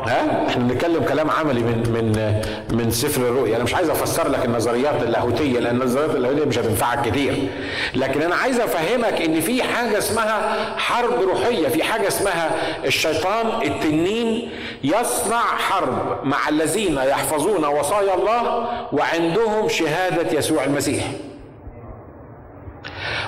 ها؟ 0.08 0.48
إحنا 0.48 0.64
بنتكلم 0.64 1.04
كلام 1.04 1.30
عملي 1.30 1.60
من 1.60 1.78
من 1.78 2.42
من 2.78 2.92
سفر 2.92 3.22
الرؤيا. 3.22 3.56
أنا 3.56 3.64
مش 3.64 3.76
عايز 3.76 3.90
أفسر 3.90 4.28
لك 4.28 4.46
النظريات 4.46 5.04
اللاهوتية 5.04 5.60
لأن 5.60 5.82
النظريات 5.82 6.16
اللاهوتية 6.16 6.46
مش 6.46 6.58
هتنفعك 6.58 7.10
كتير. 7.10 7.48
لكن 7.96 8.22
أنا 8.22 8.36
عايز 8.36 8.60
أفهمك 8.60 9.22
إن 9.22 9.42
في 9.42 9.64
حاجة 9.64 9.98
اسمها 9.98 10.66
حرب 10.78 11.22
روحية 11.22 11.68
في 11.68 11.84
حاجة 11.84 12.08
اسمها 12.08 12.52
الشيطان 12.86 13.62
التنين 13.62 14.50
يصنع 14.84 15.42
حرب 15.42 16.18
مع 16.24 16.50
الذين 16.50 16.98
يحفظون 16.98 17.66
وصايا 17.66 18.14
الله 18.16 18.68
وعندهم 18.94 19.70
شهادة 19.70 20.38
يسوع 20.38 20.64
المسيح. 20.64 21.04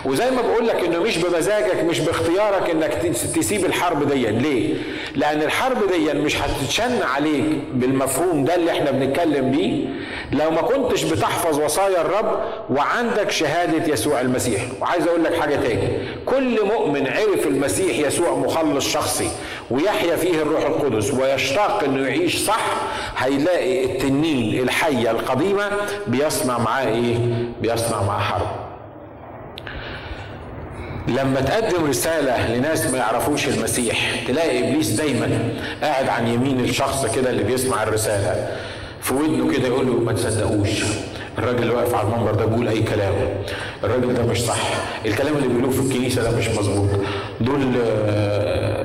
وزي 0.05 0.31
ما 0.31 0.41
بقول 0.41 0.67
لك 0.67 0.75
إنه 0.75 0.99
مش 0.99 1.17
بمزاجك 1.17 1.83
مش 1.83 1.99
باختيارك 1.99 2.69
إنك 2.69 2.93
تسيب 3.35 3.65
الحرب 3.65 4.07
دي 4.09 4.25
ليه؟ 4.25 4.73
لأن 5.15 5.41
الحرب 5.41 5.77
دي 5.91 6.13
مش 6.13 6.37
هتتشن 6.41 7.01
عليك 7.15 7.45
بالمفهوم 7.73 8.45
ده 8.45 8.55
اللي 8.55 8.71
إحنا 8.71 8.91
بنتكلم 8.91 9.51
بيه. 9.51 9.85
لو 10.31 10.51
ما 10.51 10.61
كنتش 10.61 11.03
بتحفظ 11.03 11.59
وصايا 11.59 12.01
الرب 12.01 12.39
وعندك 12.69 13.31
شهادة 13.31 13.93
يسوع 13.93 14.21
المسيح. 14.21 14.61
وعايز 14.81 15.07
أقول 15.07 15.23
لك 15.23 15.33
حاجة 15.39 15.55
تاني. 15.55 15.87
كل 16.25 16.65
مؤمن 16.65 17.07
عرف 17.07 17.47
المسيح 17.47 18.07
يسوع 18.07 18.35
مخلص 18.35 18.87
شخصي 18.89 19.29
ويحيا 19.71 20.15
فيه 20.15 20.41
الروح 20.41 20.65
القدس 20.65 21.13
ويشتاق 21.13 21.83
إنه 21.83 22.07
يعيش 22.07 22.37
صح 22.37 22.65
هيلاقي 23.17 23.85
التنين 23.85 24.63
الحية 24.63 25.11
القديمة 25.11 25.69
بيصنع 26.07 26.57
معاه 26.57 26.85
إيه؟ 26.87 27.15
بيصنع 27.61 28.03
معاه 28.03 28.19
حرب. 28.21 28.72
لما 31.17 31.41
تقدم 31.41 31.85
رسالة 31.89 32.55
لناس 32.55 32.85
ما 32.85 32.97
يعرفوش 32.97 33.47
المسيح 33.47 34.23
تلاقي 34.27 34.59
إبليس 34.69 34.89
دايما 34.89 35.49
قاعد 35.83 36.07
عن 36.09 36.27
يمين 36.27 36.59
الشخص 36.59 37.15
كده 37.15 37.29
اللي 37.29 37.43
بيسمع 37.43 37.83
الرسالة. 37.83 38.47
في 39.01 39.13
ودنه 39.13 39.53
كده 39.53 39.67
يقول 39.67 39.87
له 39.87 39.93
ما 39.93 40.13
تصدقوش. 40.13 40.83
الراجل 41.37 41.63
اللي 41.63 41.73
واقف 41.73 41.95
على 41.95 42.07
المنبر 42.07 42.33
ده 42.35 42.45
بيقول 42.45 42.67
أي 42.67 42.81
كلام. 42.81 43.13
الراجل 43.83 44.13
ده 44.13 44.23
مش 44.25 44.41
صح. 44.41 44.57
الكلام 45.05 45.35
اللي 45.37 45.47
بيقولوه 45.47 45.71
في 45.71 45.79
الكنيسة 45.79 46.23
ده 46.23 46.37
مش 46.37 46.47
مظبوط. 46.49 46.89
دول 47.41 47.73
آه، 47.85 48.82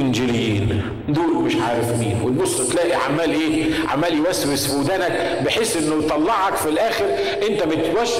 إنجيليين. 0.00 0.82
دول 1.08 1.34
مش 1.34 1.56
عارف 1.56 1.98
مين. 1.98 2.20
وتبص 2.24 2.68
تلاقي 2.68 2.94
عمال 2.94 3.30
إيه؟ 3.30 3.64
عمال 3.88 4.14
يوسوس 4.14 4.66
في 4.66 4.76
ودانك 4.80 5.42
بحيث 5.44 5.76
إنه 5.76 6.04
يطلعك 6.04 6.54
في 6.56 6.68
الآخر. 6.68 7.04
أنت 7.48 7.62
متوش 7.62 8.10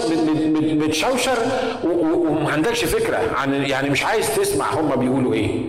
متشوشر 0.72 1.38
وما 1.84 2.52
عندكش 2.52 2.84
فكرة 2.84 3.18
عن 3.36 3.54
يعني 3.54 3.90
مش 3.90 4.04
عايز 4.04 4.36
تسمع 4.36 4.74
هم 4.74 4.96
بيقولوا 4.96 5.34
إيه. 5.34 5.60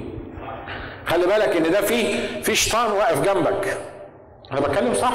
خلي 1.05 1.25
بالك 1.25 1.57
إن 1.57 1.71
ده 1.71 1.81
في 1.81 2.17
في 2.43 2.55
شيطان 2.55 2.91
واقف 2.91 3.21
جنبك. 3.21 3.77
أنا 4.51 4.59
بتكلم 4.59 4.93
صح؟ 4.93 5.13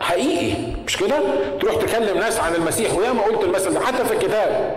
حقيقي. 0.00 0.54
مش 0.86 0.96
كده؟ 0.96 1.18
تروح 1.60 1.74
تكلم 1.76 2.18
ناس 2.18 2.40
عن 2.40 2.54
المسيح. 2.54 2.94
وياما 2.94 3.22
قلت 3.22 3.44
المثل 3.44 3.74
ده 3.74 3.80
حتى 3.80 4.04
في 4.04 4.12
الكتاب. 4.12 4.76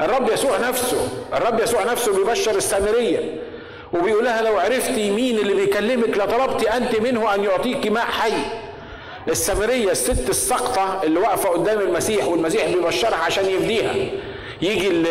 الرب 0.00 0.30
يسوع 0.32 0.58
نفسه 0.68 1.08
الرب 1.34 1.60
يسوع 1.60 1.84
نفسه 1.84 2.16
بيبشر 2.16 2.56
السامرية. 2.56 3.18
وبيقول 3.94 4.24
لها 4.24 4.42
لو 4.42 4.58
عرفتي 4.58 5.10
مين 5.10 5.38
اللي 5.38 5.54
بيكلمك 5.54 6.18
لطلبتي 6.18 6.70
أنت 6.70 7.00
منه 7.00 7.34
أن 7.34 7.44
يعطيك 7.44 7.86
ماء 7.86 8.04
حي. 8.04 8.32
السامرية 9.28 9.90
الست 9.90 10.28
السقطه 10.30 11.00
اللي 11.04 11.20
واقفة 11.20 11.48
قدام 11.48 11.80
المسيح 11.80 12.28
والمسيح 12.28 12.66
بيبشرها 12.68 13.16
عشان 13.16 13.44
يفديها. 13.44 13.94
يجي 14.62 14.88
ال 14.88 15.06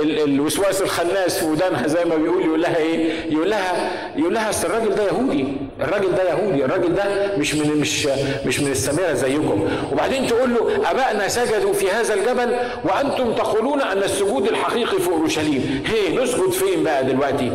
ال 0.00 0.20
الوسواس 0.20 0.82
الخناس 0.82 1.38
في 1.38 1.44
ودانها 1.44 1.86
زي 1.86 2.04
ما 2.04 2.16
بيقول 2.16 2.44
يقول 2.44 2.62
لها 2.62 2.76
إيه؟ 2.76 3.10
يقول 3.32 3.50
لها 3.50 3.90
يقول 4.16 4.34
لها 4.34 4.50
أصل 4.50 4.66
الراجل 4.66 4.94
ده 4.94 5.02
يهودي، 5.06 5.44
الراجل 5.80 6.14
ده 6.14 6.28
يهودي، 6.30 6.64
الراجل 6.64 6.94
ده 6.94 7.36
مش 7.36 7.54
من 7.54 7.80
مش 7.80 8.08
مش 8.46 8.60
من 8.60 8.70
السامرة 8.70 9.12
زيكم، 9.12 9.68
وبعدين 9.92 10.26
تقول 10.26 10.54
له 10.54 10.90
ابائنا 10.90 11.28
سجدوا 11.28 11.72
في 11.72 11.90
هذا 11.90 12.14
الجبل 12.14 12.56
وأنتم 12.84 13.34
تقولون 13.34 13.80
أن 13.80 13.98
السجود 14.02 14.48
الحقيقي 14.48 15.00
في 15.00 15.08
أورشليم، 15.08 15.84
هي 15.86 16.16
نسجد 16.22 16.50
فين 16.50 16.84
بقى 16.84 17.04
دلوقتي؟ 17.04 17.52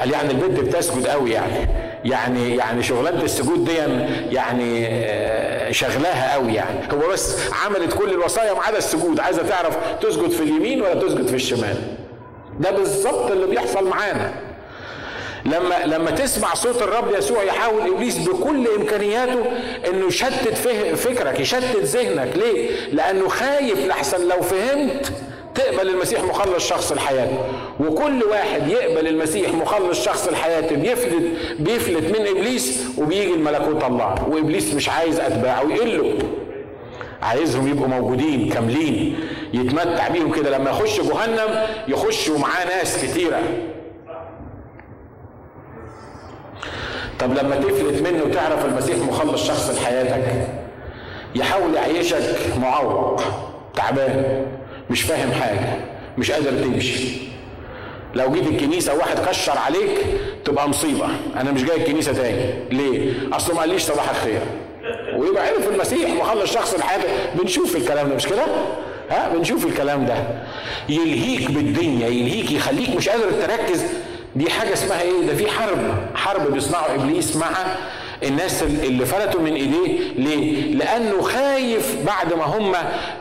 قال 0.00 0.10
يعني 0.10 0.30
البنت 0.30 0.60
بتسجد 0.60 1.06
قوي 1.06 1.30
يعني. 1.30 1.68
يعني 2.04 2.56
يعني 2.56 2.82
شغلانه 2.82 3.22
السجود 3.22 3.64
دي 3.64 3.72
يعني 4.34 4.86
آه، 4.86 5.70
شغلاها 5.72 6.32
قوي 6.32 6.54
يعني. 6.54 6.78
هو 6.92 7.08
بس 7.08 7.36
عملت 7.64 7.92
كل 7.92 8.10
الوصايا 8.10 8.54
ما 8.54 8.62
عدا 8.62 8.78
السجود. 8.78 9.20
عايزة 9.20 9.42
تعرف 9.42 9.76
تسجد 10.00 10.30
في 10.30 10.42
اليمين 10.42 10.82
ولا 10.82 10.94
تسجد 10.94 11.26
في 11.26 11.34
الشمال؟ 11.34 11.76
ده 12.60 12.70
بالظبط 12.70 13.30
اللي 13.30 13.46
بيحصل 13.46 13.88
معانا. 13.88 14.32
لما 15.44 15.86
لما 15.86 16.10
تسمع 16.10 16.54
صوت 16.54 16.82
الرب 16.82 17.14
يسوع 17.14 17.42
يحاول 17.42 17.94
إبليس 17.94 18.18
بكل 18.18 18.68
إمكانياته 18.76 19.44
إنه 19.88 20.06
يشتت 20.06 20.54
فكرك 20.96 21.40
يشتت 21.40 21.76
ذهنك. 21.82 22.36
ليه؟ 22.36 22.70
لأنه 22.92 23.28
خايف 23.28 23.86
لحسن. 23.86 24.28
لو 24.28 24.42
فهمت 24.42 25.12
تقبل 25.58 25.88
المسيح 25.88 26.24
مخلص 26.24 26.68
شخصي 26.68 26.92
لحياتك. 26.92 27.28
وكل 27.80 28.22
واحد 28.24 28.68
يقبل 28.68 29.06
المسيح 29.08 29.54
مخلص 29.54 30.04
شخصي 30.04 30.28
لحياته 30.28 30.74
بيفلت 30.74 31.22
بيفلت 31.58 32.18
من 32.18 32.26
إبليس 32.26 32.86
وبيجي 32.98 33.34
لملكوت 33.34 33.84
الله. 33.84 34.28
وإبليس 34.28 34.74
مش 34.74 34.88
عايز 34.88 35.20
أتباعه 35.20 35.62
يقلوا 35.62 36.18
عايزهم 37.22 37.68
يبقوا 37.68 37.86
موجودين 37.88 38.48
كاملين 38.48 39.20
يتمتع 39.54 40.08
بيهم 40.08 40.32
كده. 40.32 40.58
لما 40.58 40.70
يخش 40.70 41.00
جهنم 41.00 41.66
يخشوا 41.88 42.38
معاه 42.38 42.64
ناس 42.64 43.04
كتيرة. 43.04 43.40
طب 47.18 47.32
لما 47.38 47.56
تفلت 47.56 48.02
منه 48.08 48.24
وتعرف 48.24 48.64
المسيح 48.64 48.96
مخلص 48.96 49.46
شخص 49.46 49.70
لحياتك 49.70 50.48
يحاول 51.34 51.74
يعيشك 51.74 52.36
معوق 52.60 53.22
تعبان. 53.74 54.46
مش 54.90 55.02
فاهم 55.02 55.32
حاجة 55.32 55.76
مش 56.18 56.30
قادر 56.30 56.50
تمشي. 56.50 57.08
لو 58.14 58.32
جيت 58.32 58.46
الكنيسة 58.46 58.94
واحد 58.94 59.18
كشر 59.28 59.58
عليك 59.58 59.90
تبقى 60.44 60.68
مصيبة. 60.68 61.08
أنا 61.36 61.52
مش 61.52 61.64
جاي 61.64 61.76
الكنيسة 61.76 62.12
تاني. 62.12 62.50
ليه؟ 62.70 63.12
أصله 63.32 63.54
ما 63.54 63.60
قاليش 63.60 63.82
صباح 63.82 64.10
الخير. 64.10 64.40
ويبقى 65.16 65.46
عرف 65.46 65.68
المسيح 65.68 66.10
مخلص 66.10 66.54
شخص 66.54 66.74
الحياة. 66.74 67.00
بنشوف 67.34 67.76
الكلام 67.76 68.08
ده 68.08 68.14
مش 68.14 68.26
كده؟ 68.26 68.44
ها؟ 69.10 69.28
بنشوف 69.28 69.66
الكلام 69.66 70.06
ده. 70.06 70.16
يلهيك 70.88 71.50
بالدنيا 71.50 72.08
يلهيك 72.08 72.50
يخليك 72.52 72.90
مش 72.96 73.08
قادر 73.08 73.30
تركز. 73.30 73.84
دي 74.36 74.50
حاجة 74.50 74.72
اسمها 74.72 75.02
إيه؟ 75.02 75.26
ده 75.26 75.34
في 75.34 75.50
حرب 75.50 75.78
حرب 76.14 76.52
بيصنعه 76.52 76.94
إبليس 76.94 77.36
مع 77.36 77.50
الناس 78.22 78.62
اللي 78.62 79.06
فلتوا 79.06 79.40
من 79.40 79.54
إيديه. 79.54 79.98
ليه؟ 80.16 80.74
لأنه 80.74 81.22
خايف 81.22 81.96
بعد 82.06 82.34
ما 82.34 82.44
هم 82.44 82.72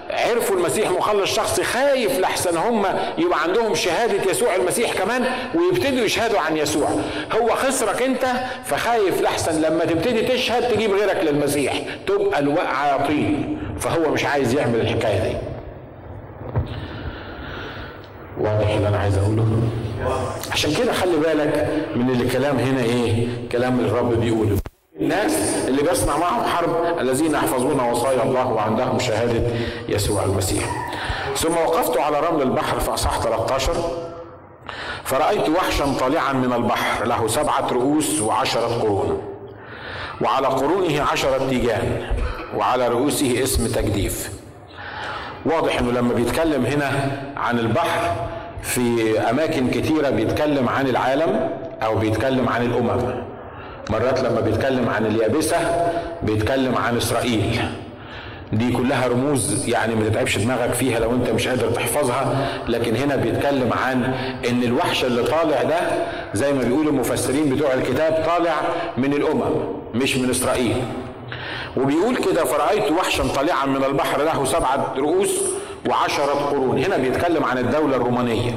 عرفوا 0.10 0.56
المسيح 0.56 0.92
مخلص 0.92 1.36
شخصي 1.36 1.64
خايف 1.64 2.20
لحسن 2.20 2.58
هم 2.58 2.86
يبقى 3.18 3.44
عندهم 3.44 3.76
شهادة 3.76 4.32
يسوع 4.32 4.56
المسيح 4.56 4.94
كمان 4.94 5.26
ويبتدوا 5.56 6.06
يشهدوا 6.06 6.40
عن 6.40 6.58
يسوع. 6.58 6.90
هو 7.42 7.50
خسرك 7.50 8.02
أنت 8.02 8.26
فخايف 8.66 9.22
لحسن 9.22 9.62
لما 9.62 9.86
تبتدي 9.86 10.22
تشهد 10.22 10.74
تجيب 10.74 10.92
غيرك 10.92 11.24
للمسيح. 11.24 11.82
تبقى 12.08 12.40
الوقعة 12.40 13.08
طين 13.08 13.58
فهو 13.80 14.10
مش 14.12 14.26
عايز 14.26 14.54
يعمل 14.54 14.80
الحكاية 14.82 15.20
دي. 15.20 15.38
واضح 18.42 18.70
اللي 18.70 18.88
أنا 18.88 18.98
عايز 18.98 19.18
أقوله؟ 19.18 19.46
عشان 20.52 20.74
كده 20.74 20.94
خلي 20.94 21.18
بالك 21.18 21.68
من 21.96 22.10
اللي 22.10 22.30
كلام 22.30 22.58
هنا 22.58 22.84
إيه؟ 22.84 23.28
كلام 23.52 23.80
الرب 23.80 24.20
بيقوله. 24.20 24.58
الناس 25.02 25.66
اللي 25.68 25.82
بيصنع 25.82 26.18
معهم 26.18 26.44
حرب 26.44 27.00
الذين 27.00 27.34
يحفظون 27.34 27.80
وصايا 27.80 28.24
الله 28.24 28.48
وعندهم 28.48 29.00
شهادة 29.00 29.42
يسوع 29.90 30.24
المسيح. 30.24 30.64
ثم 31.36 31.52
وقفت 31.52 31.98
على 31.98 32.20
رمل 32.20 32.42
البحر 32.42 32.80
في 32.80 32.94
أصح 32.94 33.20
13 33.20 33.74
فرأيت 35.04 35.50
وحشا 35.50 35.86
طالعا 36.00 36.34
من 36.34 36.54
البحر 36.54 37.06
له 37.06 37.28
سبعة 37.28 37.68
رؤوس 37.72 38.22
وعشرة 38.22 38.82
قرون 38.82 39.22
وعلى 40.22 40.48
قرونه 40.48 41.02
عشرة 41.12 41.50
تيجان 41.50 42.08
وعلى 42.56 42.88
رؤوسه 42.88 43.44
اسم 43.44 43.68
تجديف. 43.68 44.32
واضح 45.46 45.80
إنه 45.80 45.92
لما 45.92 46.14
بيتكلم 46.14 46.66
هنا 46.66 47.12
عن 47.38 47.60
البحر 47.60 48.16
في 48.62 49.20
أماكن 49.20 49.70
كتيرة 49.70 50.10
بيتكلم 50.10 50.70
عن 50.70 50.88
العالم 50.88 51.50
أو 51.84 51.96
بيتكلم 51.96 52.50
عن 52.50 52.66
الأمم. 52.66 53.37
مرات 53.90 54.20
لما 54.20 54.42
بيتكلم 54.42 54.90
عن 54.90 55.06
اليابسة 55.06 55.58
بيتكلم 56.24 56.76
عن 56.76 56.98
إسرائيل. 56.98 57.60
دي 58.54 58.72
كلها 58.72 59.08
رموز 59.08 59.70
يعني 59.70 59.96
ما 59.96 60.10
تتعبش 60.10 60.38
دماغك 60.38 60.74
فيها 60.74 61.00
لو 61.00 61.12
أنت 61.12 61.30
مش 61.30 61.48
قادر 61.48 61.72
تحفظها. 61.72 62.48
لكن 62.68 62.96
هنا 62.96 63.16
بيتكلم 63.16 63.74
عن 63.74 64.14
إن 64.50 64.64
الوحش 64.64 65.04
اللي 65.06 65.24
طالع 65.24 65.64
ده 65.64 65.80
زي 66.34 66.54
ما 66.54 66.64
بيقول 66.64 66.88
المفسرين 66.88 67.56
بتوع 67.56 67.74
الكتاب 67.74 68.24
طالع 68.26 68.56
من 68.98 69.14
الأمم 69.14 69.44
مش 69.94 70.18
من 70.18 70.30
إسرائيل. 70.30 70.76
وبيقول 71.78 72.16
كده 72.18 72.46
فرأيت 72.46 72.92
وحشا 72.92 73.24
طالعا 73.36 73.66
من 73.66 73.84
البحر 73.84 74.24
له 74.24 74.46
سبعة 74.46 74.94
رؤوس 74.98 75.32
وعشرة 75.90 76.50
قرون. 76.52 76.84
هنا 76.84 76.98
بيتكلم 76.98 77.44
عن 77.44 77.58
الدولة 77.58 77.96
الرومانية. 77.96 78.52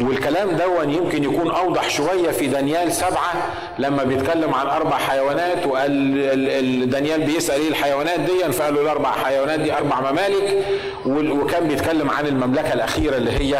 والكلام 0.00 0.48
دون 0.50 0.90
يمكن 0.90 1.24
يكون 1.24 1.50
أوضح 1.50 1.90
شوية 1.90 2.30
في 2.30 2.46
دانيال 2.46 2.92
سبعة 2.92 3.32
لما 3.78 4.04
بيتكلم 4.04 4.54
عن 4.54 4.66
أربع 4.66 4.96
حيوانات 4.98 5.66
وقال 5.66 6.90
دانيال 6.90 7.20
بيسأل 7.22 7.60
إيه 7.60 7.68
الحيوانات 7.68 8.20
دي؟ 8.20 8.52
فقال 8.52 8.74
له 8.74 8.80
الأربع 8.80 9.10
حيوانات 9.12 9.60
دي 9.60 9.72
أربع 9.72 10.00
ممالك. 10.12 10.64
وكان 11.06 11.68
بيتكلم 11.68 12.10
عن 12.10 12.26
المملكة 12.26 12.72
الأخيرة 12.72 13.16
اللي 13.16 13.30
هي 13.30 13.58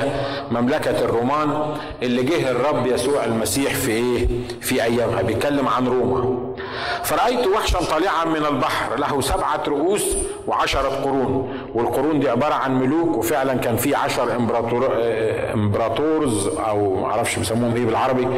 مملكة 0.50 1.04
الرومان 1.04 1.74
اللي 2.02 2.22
جه 2.22 2.50
الرب 2.50 2.86
يسوع 2.86 3.24
المسيح 3.24 3.74
في 3.74 3.90
إيه؟ 3.90 4.26
في 4.60 4.82
أيامها. 4.84 5.22
بيتكلم 5.22 5.68
عن 5.68 5.86
روما. 5.88 6.49
فرأيت 7.04 7.46
وحشا 7.46 7.78
طالعا 7.78 8.24
من 8.24 8.46
البحر 8.46 8.96
له 8.96 9.20
سبعة 9.20 9.62
رؤوس 9.68 10.04
وعشرة 10.46 10.88
قرون. 11.04 11.58
والقرون 11.74 12.20
دي 12.20 12.28
عبارة 12.28 12.54
عن 12.54 12.80
ملوك 12.80 13.16
وفعلا 13.16 13.54
كان 13.54 13.76
في 13.76 13.94
عشر 13.94 14.36
emperor 14.36 14.88
emperors 15.54 16.46
أو 16.48 16.94
معرفش 16.94 17.36
بيسموهم 17.38 17.76
إيه 17.76 17.84
بالعربي 17.86 18.28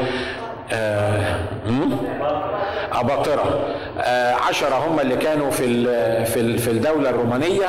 أباطرة 2.93 3.61
آه 3.99 4.35
عشرة 4.35 4.75
هم 4.77 5.01
اللي 5.01 5.17
كانوا 5.17 5.51
في 5.51 5.85
في 6.25 6.59
في 6.59 6.71
الدولة 6.71 7.11
الرومانية. 7.11 7.67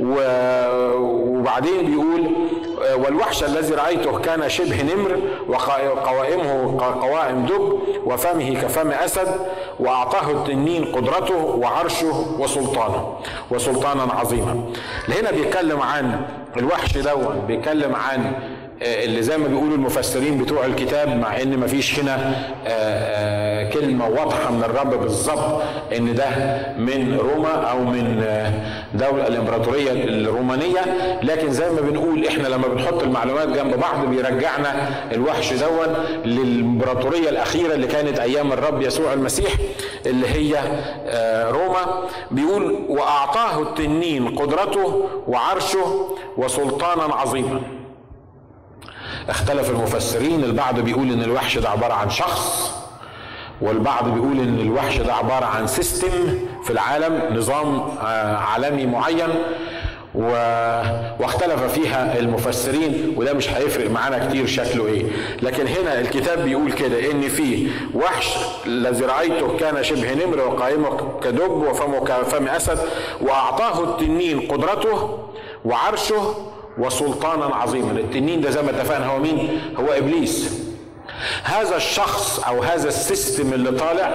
وبعدين 0.00 1.86
بيقول 1.86 2.30
والوحش 2.96 3.44
الذي 3.44 3.74
رأيته 3.74 4.18
كان 4.18 4.48
شبه 4.48 4.82
نمر 4.82 5.16
وقوائمه 5.48 6.80
قوائم 7.02 7.46
دب 7.46 7.78
وفمه 8.04 8.54
كفم 8.54 8.90
أسد 8.90 9.28
وأعطاه 9.80 10.30
التنين 10.30 10.84
قدرته 10.84 11.36
وعرشه 11.36 12.26
وسلطانه 12.38 13.14
وسلطانا 13.50 14.02
عظيما. 14.12 14.60
هنا 15.08 15.30
بيتكلم 15.30 15.82
عن 15.82 16.20
الوحش 16.56 16.98
دون 16.98 17.42
بيتكلم 17.46 17.94
عن 17.94 18.32
اللي 18.82 19.22
زي 19.22 19.38
ما 19.38 19.48
بيقولوا 19.48 19.74
المفسرين 19.76 20.38
بتوع 20.38 20.66
الكتاب 20.66 21.08
مع 21.16 21.40
إن 21.42 21.58
مفيش 21.58 22.00
هنا 22.00 22.34
كلمة 23.72 24.08
واضحة 24.08 24.50
من 24.52 24.62
الرب 24.64 25.00
بالظبط 25.00 25.62
إن 25.96 26.14
ده 26.14 26.26
من 26.78 27.18
روما 27.18 27.48
أو 27.54 27.78
من 27.78 28.24
دولة 28.94 29.26
الإمبراطورية 29.26 29.92
الرومانية. 29.92 30.80
لكن 31.22 31.50
زي 31.50 31.70
ما 31.70 31.80
بنقول 31.80 32.26
إحنا 32.26 32.48
لما 32.48 32.68
بنحط 32.68 33.02
المعلومات 33.02 33.48
جنب 33.48 33.74
بعض 33.80 34.06
بيرجعنا 34.06 34.88
الوحش 35.12 35.52
دون 35.52 35.94
للإمبراطورية 36.24 37.28
الأخيرة 37.28 37.74
اللي 37.74 37.86
كانت 37.86 38.18
أيام 38.18 38.52
الرب 38.52 38.82
يسوع 38.82 39.12
المسيح 39.12 39.52
اللي 40.06 40.26
هي 40.28 40.58
روما. 41.50 42.02
بيقول 42.30 42.78
وأعطاه 42.88 43.62
التنين 43.62 44.28
قدرته 44.28 45.08
وعرشه 45.28 46.08
وسلطانا 46.36 47.14
عظيما. 47.14 47.60
اختلف 49.28 49.70
المفسرين 49.70 50.44
البعض 50.44 50.80
بيقول 50.80 51.12
إن 51.12 51.22
الوحش 51.22 51.58
ده 51.58 51.68
عبارة 51.68 51.92
عن 51.94 52.10
شخص 52.10 52.72
والبعض 53.60 54.08
بيقول 54.08 54.40
إن 54.40 54.58
الوحش 54.60 54.96
ده 54.96 55.14
عبارة 55.14 55.44
عن 55.46 55.66
سيستم 55.66 56.38
في 56.64 56.70
العالم 56.70 57.36
نظام 57.36 57.90
عالمي 58.36 58.86
معين 58.86 59.28
و... 60.14 60.30
واختلف 61.20 61.62
فيها 61.62 62.18
المفسرين 62.18 63.14
وده 63.16 63.32
مش 63.32 63.50
هيفرق 63.50 63.90
معانا 63.90 64.28
كتير 64.28 64.46
شكله 64.46 64.86
إيه. 64.86 65.02
لكن 65.42 65.66
هنا 65.66 66.00
الكتاب 66.00 66.38
بيقول 66.44 66.72
كده 66.72 67.10
إن 67.10 67.20
في 67.28 67.68
وحش 67.94 68.36
الذي 68.66 69.04
رأيته 69.04 69.56
كان 69.56 69.84
شبه 69.84 70.14
نمر 70.14 70.40
وقائمه 70.40 71.20
كدب 71.22 71.50
وفمه 71.50 72.00
كفم 72.04 72.48
أسد 72.48 72.78
وأعطاه 73.20 73.84
التنين 73.84 74.40
قدرته 74.40 75.18
وعرشه 75.64 76.34
وسلطانا 76.78 77.44
عظيما. 77.56 77.90
التنين 77.92 78.40
ده 78.40 78.50
زي 78.50 78.62
ما 78.62 78.70
اتفقنا 78.70 79.06
هو 79.06 79.18
مين؟ 79.18 79.60
هو 79.76 79.86
إبليس. 79.92 80.58
هذا 81.44 81.76
الشخص 81.76 82.40
أو 82.40 82.62
هذا 82.62 82.88
السيستم 82.88 83.52
اللي 83.52 83.70
طالع 83.70 84.12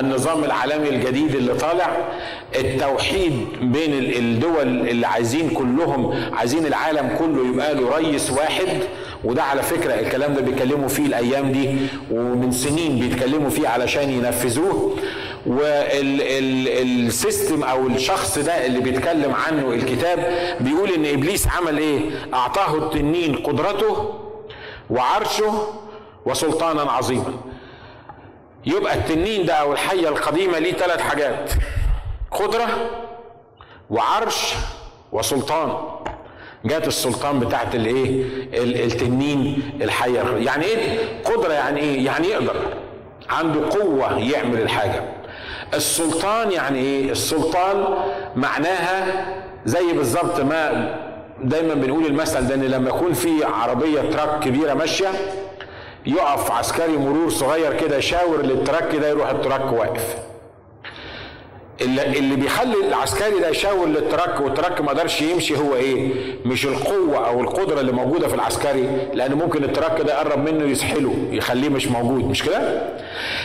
النظام 0.00 0.44
العالمي 0.44 0.88
الجديد 0.88 1.34
اللي 1.34 1.54
طالع 1.54 1.96
التوحيد 2.56 3.32
بين 3.60 3.92
الدول 3.92 4.88
اللي 4.88 5.06
عايزين 5.06 5.50
كلهم 5.50 6.14
عايزين 6.34 6.66
العالم 6.66 7.16
كله 7.18 7.48
يبقى 7.48 7.74
له 7.74 7.88
رئيس 7.90 8.30
واحد. 8.30 8.68
وده 9.24 9.42
على 9.42 9.62
فكرة 9.62 9.94
الكلام 9.94 10.34
ده 10.34 10.40
بيتكلموا 10.40 10.88
فيه 10.88 11.06
الأيام 11.06 11.52
دي 11.52 11.76
ومن 12.10 12.52
سنين 12.52 12.98
بيتكلموا 12.98 13.50
فيه 13.50 13.68
علشان 13.68 14.10
ينفذوه. 14.10 14.96
والسيستم 16.26 17.62
أو 17.62 17.86
الشخص 17.86 18.38
ده 18.38 18.66
اللي 18.66 18.80
بيتكلم 18.80 19.34
عنه 19.34 19.72
الكتاب 19.72 20.18
بيقول 20.60 20.90
إن 20.90 21.06
إبليس 21.06 21.48
عمل 21.48 21.78
إيه؟ 21.78 22.00
أعطاه 22.34 22.74
التنين 22.78 23.36
قدرته 23.36 24.14
وعرشه 24.90 25.68
وسلطانا 26.26 26.82
عظيما. 26.92 27.34
يبقى 28.66 28.94
التنين 28.94 29.46
ده 29.46 29.54
أو 29.54 29.72
الحية 29.72 30.08
القديمة 30.08 30.58
ليه 30.58 30.72
ثلاث 30.72 31.00
حاجات 31.00 31.50
قدرة 32.30 32.68
وعرش 33.90 34.54
وسلطان. 35.12 35.72
جات 36.64 36.88
السلطان 36.88 37.40
بتاعت 37.40 37.74
الايه 37.74 38.24
التنين 38.84 39.62
الحية. 39.82 40.20
يعني 40.20 40.64
إيه؟ 40.64 40.98
قدرة 41.24 41.52
يعني 41.52 41.80
إيه؟ 41.80 42.06
يعني 42.06 42.28
يقدر 42.28 42.54
عنده 43.30 43.70
قوة 43.70 44.18
يعمل 44.18 44.60
الحاجة. 44.62 45.04
السلطان 45.74 46.52
يعني 46.52 46.78
إيه؟ 46.78 47.10
السلطان 47.10 47.84
معناها 48.36 49.24
زي 49.66 49.92
بالظبط 49.92 50.40
ما 50.40 50.94
دايما 51.44 51.74
بنقول 51.74 52.06
المثل 52.06 52.46
ده 52.46 52.54
إن 52.54 52.62
لما 52.64 52.88
يكون 52.88 53.12
في 53.12 53.44
عربية 53.44 54.00
truck 54.00 54.40
كبيرة 54.44 54.74
ماشية 54.74 55.08
يقف 56.06 56.50
عسكري 56.50 56.96
مرور 56.96 57.30
صغير 57.30 57.74
كده 57.80 57.96
يشاور 57.96 58.42
لل 58.42 58.57
truck 58.57 58.96
ده 58.96 59.08
يروح 59.08 59.28
ال 59.30 59.37
truck 59.37 59.72
واقف. 59.72 60.16
اللي, 61.80 62.18
اللي 62.18 62.36
بيخلي 62.36 62.88
العسكري 62.88 63.38
ده 63.40 63.48
يشاور 63.48 63.86
لل 63.86 64.01
truck 64.01 64.40
وال 64.40 64.51
truck 64.51 64.80
ما 64.80 64.88
قدرش 64.90 65.22
يمشي 65.22 65.58
هو 65.58 65.74
إيه؟ 65.74 66.10
مش 66.44 66.66
القوة 66.66 67.28
أو 67.28 67.40
القدرة 67.40 67.80
اللي 67.80 67.92
موجودة 67.92 68.28
في 68.28 68.34
العسكري 68.34 68.88
لأن 69.14 69.34
ممكن 69.34 69.64
ال 69.64 69.70
truck 69.70 70.00
ده 70.00 70.12
يقرب 70.14 70.38
منه 70.50 70.64
يسحله 70.70 71.14
يخليه 71.30 71.68
مش 71.68 71.88
موجود 71.88 72.24
مش 72.24 72.42
كده؟ 72.42 72.82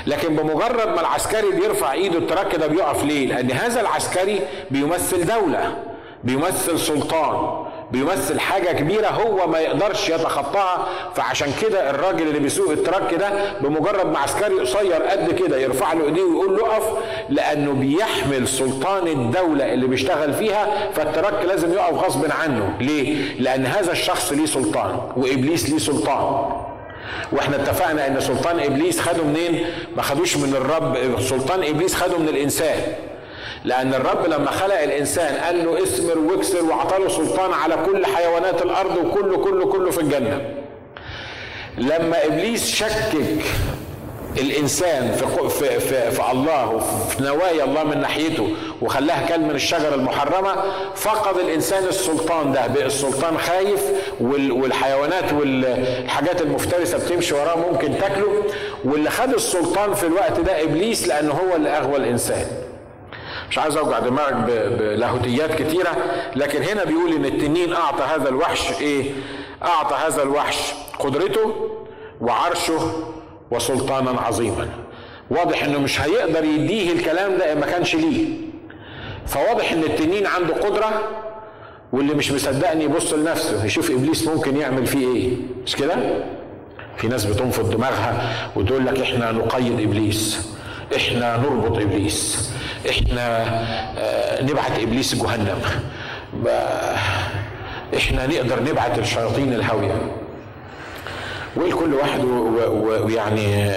لكن 0.08 0.36
بمجرد 0.36 0.88
ما 0.88 1.02
العسكري 1.02 1.52
بيرفع 1.52 1.92
إيده 1.92 2.18
ال 2.18 2.24
truck 2.24 2.56
ده 2.56 2.68
بيقف 2.68 3.04
ليه؟ 3.04 3.28
لأن 3.28 3.52
هذا 3.52 3.82
العسكري 3.82 4.40
بيمثل 4.72 5.26
دولة 5.26 5.78
بيمثل 6.24 6.80
سلطان. 6.80 7.66
بيمثل 7.92 8.40
حاجة 8.40 8.72
كبيرة 8.72 9.08
هو 9.08 9.48
ما 9.48 9.60
يقدرش 9.60 10.10
يتخطاها. 10.10 10.88
فعشان 11.16 11.54
كده 11.62 11.90
الراجل 11.90 12.28
اللي 12.28 12.40
بيسوق 12.40 12.72
ال 12.72 12.79
truck 12.79 13.14
ده 13.14 13.30
بمجرد 13.62 14.06
ما 14.06 14.20
عسكري 14.20 14.60
قصير 14.60 14.94
قد 15.04 15.32
كده 15.32 15.58
يرفع 15.58 15.94
له 15.94 16.06
ايديه 16.06 16.22
ويقول 16.22 16.58
له 16.58 16.66
اقف 16.66 16.84
لأنه 17.30 17.72
بيحمل 17.74 18.48
سلطان 18.48 19.08
الدولة 19.08 19.74
اللي 19.74 19.88
بيشتغل 19.88 20.34
فيها 20.34 20.90
فال 20.94 21.09
truck 21.09 21.46
لازم 21.46 21.74
يقف 21.74 21.94
غصب 21.94 22.32
عنه. 22.42 22.74
ليه؟ 22.80 23.34
لأن 23.40 23.66
هذا 23.66 23.92
الشخص 23.92 24.32
ليه 24.34 24.46
سلطان 24.46 25.00
وإبليس 25.18 25.70
ليه 25.70 25.78
سلطان. 25.78 26.52
وإحنا 27.32 27.56
اتفقنا 27.56 28.08
إن 28.08 28.20
سلطان 28.20 28.60
إبليس 28.60 29.00
خده 29.00 29.24
منين؟ 29.24 29.66
ما 29.96 30.02
خدوش 30.02 30.38
من 30.38 30.54
الرب 30.56 31.20
سلطان 31.20 31.64
إبليس 31.64 31.96
خده 31.96 32.18
من 32.18 32.28
الإنسان. 32.30 32.78
لأن 33.66 33.94
الرب 33.94 34.26
لما 34.26 34.52
خلق 34.52 34.80
الإنسان 34.82 35.36
قال 35.38 35.66
له 35.66 35.84
اسمر 35.84 36.18
واكسر 36.18 36.64
وأعطاله 36.64 37.10
سلطان 37.10 37.54
على 37.54 37.78
كل 37.86 38.06
حيوانات 38.06 38.62
الأرض 38.62 38.98
وكله 39.06 39.38
كله 39.38 39.66
كله 39.66 39.92
في 39.92 40.02
الجنة. 40.02 40.42
لما 41.78 42.26
إبليس 42.26 42.76
شكك 42.76 43.16
الإنسان 44.40 45.12
في 45.12 45.50
في 45.50 45.80
في, 45.80 46.12
في 46.12 46.32
الله 46.32 46.70
وفي 46.70 47.24
نوايا 47.24 47.64
الله 47.64 47.84
من 47.84 48.02
ناحيته 48.02 48.50
وخلاها 48.82 49.28
كل 49.28 49.40
من 49.42 49.52
الشجرة 49.56 49.96
المحرمة 49.96 50.56
فقد 50.96 51.38
الإنسان 51.38 51.84
السلطان 51.84 52.52
ده 52.52 52.68
بقى 52.68 52.86
السلطان 52.86 53.38
خايف 53.38 53.82
والحيوانات 54.22 55.34
والحاجات 55.34 56.42
المفترسة 56.42 56.98
بتمشي 56.98 57.34
وراه 57.34 57.56
ممكن 57.72 57.98
تاكله 57.98 58.44
واللي 58.86 59.10
خد 59.10 59.34
السلطان 59.34 59.94
في 59.94 60.04
الوقت 60.08 60.40
ده 60.40 60.64
إبليس 60.64 61.08
لأنه 61.08 61.32
هو 61.34 61.56
اللي 61.56 61.70
أغوى 61.70 61.98
الإنسان 61.98 62.46
مش 63.52 63.58
عايز 63.58 63.78
أوجع 63.78 64.00
دماغك 64.00 64.34
بلاهوتيات 64.80 65.62
كتيرة 65.62 65.96
لكن 66.36 66.64
هنا 66.64 66.84
بيقول 66.84 67.14
إن 67.14 67.26
التنين 67.26 67.74
أعطى 67.74 68.04
هذا 68.04 68.30
الوحش 68.30 68.82
إيه؟ 68.82 69.12
أعطى 69.64 69.96
هذا 69.96 70.24
الوحش 70.24 70.74
قدرته 71.00 71.70
وعرشه 72.22 72.92
وسلطانا 73.52 74.22
عظيما. 74.22 74.70
واضح 75.32 75.64
إنه 75.64 75.80
مش 75.80 76.02
هيقدر 76.02 76.44
يديه 76.44 76.92
الكلام 76.94 77.38
ده 77.38 77.56
ما 77.56 77.66
كانش 77.66 77.96
ليه. 77.96 78.26
فواضح 79.28 79.72
إن 79.72 79.84
التنين 79.84 80.28
عنده 80.28 80.54
قدرة 80.54 81.02
واللي 81.94 82.14
مش 82.14 82.32
مصدقني 82.32 82.84
يبص 82.84 83.14
لنفسه 83.14 83.66
يشوف 83.66 83.92
إبليس 83.92 84.28
ممكن 84.28 84.58
يعمل 84.58 84.86
فيه 84.88 85.08
إيه. 85.16 85.32
مش 85.66 85.76
كده؟ 85.76 85.96
في 86.98 87.08
ناس 87.08 87.26
بتنفض 87.26 87.70
دماغها 87.70 88.32
وتقول 88.56 88.86
لك 88.86 89.00
إحنا 89.00 89.32
نقيد 89.32 89.80
إبليس 89.80 90.50
إحنا 90.96 91.38
نربط 91.38 91.78
إبليس. 91.78 92.52
إحنا 92.90 93.46
آه 93.98 94.44
نبعت 94.44 94.80
إبليس 94.80 95.16
جهنم. 95.16 95.62
إحنا 97.98 98.28
نقدر 98.28 98.64
نبعت 98.64 99.00
الشياطين 99.00 99.54
الهاوية. 99.54 99.96
ولكل 101.56 101.94
واحد 101.94 102.24
ويعني 103.04 103.72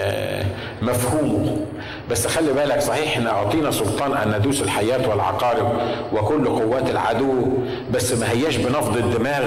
مفهومه. 0.82 1.66
بس 2.10 2.26
خلي 2.26 2.52
بالك 2.52 2.80
صحيح 2.80 3.12
إحنا 3.16 3.30
أعطينا 3.30 3.70
سلطان 3.70 4.12
أن 4.16 4.38
ندوس 4.38 4.62
الحيات 4.62 5.08
والعقارب 5.08 5.72
وكل 6.12 6.48
قوات 6.48 6.90
العدو 6.90 7.46
بس 7.92 8.12
ما 8.12 8.30
هياش 8.30 8.56
بنفض 8.56 8.96
الدماغ 8.96 9.42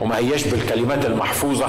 وما 0.00 0.18
هياش 0.18 0.46
بالكلمات 0.48 1.06
المحفوظة 1.06 1.66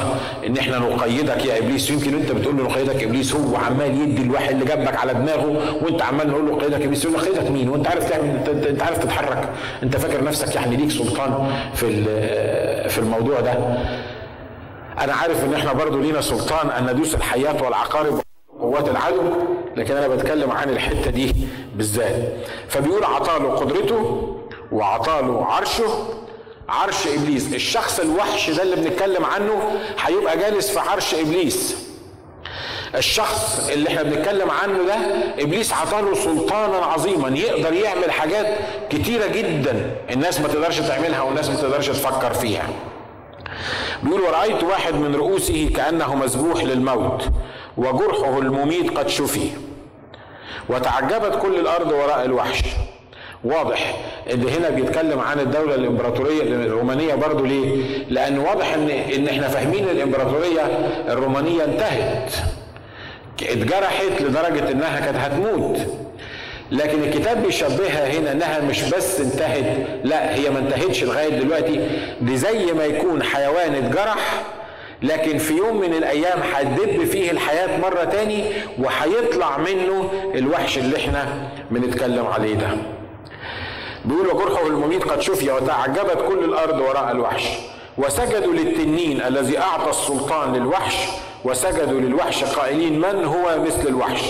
إن 0.48 0.58
إحنا 0.58 0.80
نقيدك 0.80 1.46
يا 1.46 1.58
إبليس. 1.58 1.90
يمكن 1.90 2.14
أنت 2.14 2.32
بتقول 2.32 2.58
له 2.58 2.64
نقيدك 2.64 3.04
إبليس 3.04 3.36
هو 3.36 3.56
عمال 3.56 4.02
يدي 4.02 4.22
الواحد 4.22 4.52
اللي 4.52 4.66
جنبك 4.66 4.96
على 4.96 5.14
دماغه 5.14 5.78
وأنت 5.84 6.02
عمال 6.02 6.30
نقول 6.30 6.48
له 6.48 6.56
قيدك 6.58 6.82
إبليس 6.82 7.06
يقول 7.06 7.18
له 7.18 7.24
قيدك 7.26 7.52
مين؟ 7.52 7.70
وأنت 7.70 7.88
عارف 7.88 8.10
تعمل 8.10 8.30
انت, 8.70 8.82
عارف 8.82 8.98
تتحرك. 8.98 9.50
أنت 9.84 9.98
فاكر 9.98 10.24
نفسك 10.24 10.56
يعني 10.56 10.76
ليك 10.76 10.92
سلطان 10.92 11.52
في 11.74 12.04
في 12.90 12.98
الموضوع 13.00 13.40
ده؟ 13.40 13.54
أنا 15.00 15.14
عارف 15.14 15.44
إن 15.44 15.54
إحنا 15.54 15.74
برضو 15.74 16.00
لينا 16.00 16.22
سلطان 16.22 16.70
أن 16.70 16.94
ندوس 16.94 17.16
الحيات 17.16 17.62
والعقارب 17.62 18.22
قوات 18.60 18.90
العدو. 18.90 19.22
لكن 19.80 19.98
أنا 19.98 20.08
بتكلم 20.08 20.52
عن 20.52 20.70
الحتة 20.70 21.12
دي 21.12 21.36
بالذات. 21.76 22.34
فبيقول 22.68 23.04
عطاله 23.04 23.50
قدرته 23.50 24.34
وعطاله 24.72 25.46
عرشه. 25.46 26.06
عرش 26.70 27.08
إبليس 27.08 27.54
الشخص 27.54 28.00
الوحش 28.00 28.50
ده 28.50 28.64
اللي 28.64 28.76
بنتكلم 28.76 29.26
عنه 29.26 29.62
هيبقى 30.00 30.38
جالس 30.38 30.70
في 30.70 30.80
عرش 30.80 31.14
إبليس. 31.14 31.76
الشخص 32.96 33.70
اللي 33.70 33.90
إحنا 33.90 34.04
بنتكلم 34.04 34.52
عنه 34.52 34.84
ده 34.84 34.96
إبليس 35.40 35.74
عطاله 35.74 36.14
سلطانا 36.16 36.78
عظيما. 36.78 37.38
يقدر 37.38 37.74
يعمل 37.74 38.12
حاجات 38.12 38.58
كتيرة 38.90 39.28
جدا 39.28 39.96
الناس 40.12 40.40
ما 40.40 40.48
تقدرش 40.48 40.80
تعملها 40.80 41.22
والناس 41.22 41.50
ما 41.50 41.56
تقدرش 41.56 41.88
تفكر 41.88 42.34
فيها. 42.34 42.70
بيقول 44.04 44.22
ورأيت 44.22 44.64
واحد 44.64 44.94
من 44.96 45.16
رؤوسه 45.16 45.70
كأنه 45.76 46.16
مذبوح 46.16 46.64
للموت 46.64 47.24
وجرحه 47.78 48.40
المميت 48.40 48.98
قد 48.98 49.08
شفي. 49.08 49.50
وتعجبت 50.70 51.40
كل 51.42 51.56
الأرض 51.60 51.92
وراء 51.92 52.26
الوحش. 52.26 52.62
واضح 53.44 53.96
إن 54.34 54.48
هنا 54.48 54.70
بيتكلم 54.70 55.20
عن 55.20 55.40
الدولة 55.40 55.76
الإمبراطورية 55.76 56.42
الرومانية 56.44 57.16
برضو 57.16 57.46
ليه؟ 57.46 57.84
لأن 58.10 58.40
واضح 58.40 58.74
ان 58.74 58.90
إن 58.90 59.28
إحنا 59.28 59.48
فاهمين 59.48 59.84
الإمبراطورية 59.90 60.62
الرومانية 61.10 61.64
انتهت 61.64 62.32
اتجرحت 63.44 64.22
لدرجة 64.22 64.72
إنها 64.72 65.00
كانت 65.00 65.18
هتموت. 65.18 65.78
لكن 66.72 67.04
الكتاب 67.04 67.44
بيشبهها 67.44 68.08
هنا 68.20 68.32
إنها 68.32 68.62
مش 68.62 68.84
بس 68.84 69.20
انتهت 69.20 69.88
لا 70.04 70.36
هي 70.36 70.50
ما 70.50 70.60
انتهتش 70.60 71.04
لغاية 71.04 71.30
دلوقتي. 71.40 71.88
دي 72.22 72.38
زي 72.38 72.74
ما 72.74 72.86
يكون 72.86 73.24
حيوان 73.24 73.76
اتجرح 73.76 74.44
لكن 75.02 75.38
في 75.38 75.58
يوم 75.58 75.80
من 75.80 75.94
الأيام 75.94 76.40
هتدب 76.54 77.04
فيه 77.06 77.32
الحياة 77.32 77.78
مرة 77.80 78.04
تاني 78.04 78.44
وهيطلع 78.80 79.58
منه 79.58 80.10
الوحش 80.36 80.78
اللي 80.78 80.98
إحنا 80.98 81.50
بنتكلم 81.72 82.26
عليه 82.28 82.56
ده. 82.56 82.68
بيقول 84.06 84.28
وجرحه 84.28 84.68
المميت 84.68 85.04
قد 85.04 85.22
شفي 85.22 85.52
وتعجبت 85.52 86.26
كل 86.28 86.44
الأرض 86.44 86.80
وراء 86.80 87.12
الوحش. 87.12 87.44
وسجدوا 87.98 88.54
للتنين 88.54 89.22
الذي 89.22 89.58
أعطى 89.60 89.90
السلطان 89.90 90.54
للوحش 90.54 90.96
وسجدوا 91.46 92.00
للوحش 92.02 92.44
قائلين 92.44 93.00
من 93.00 93.26
هو 93.26 93.60
مثل 93.66 93.88
الوحش؟ 93.88 94.22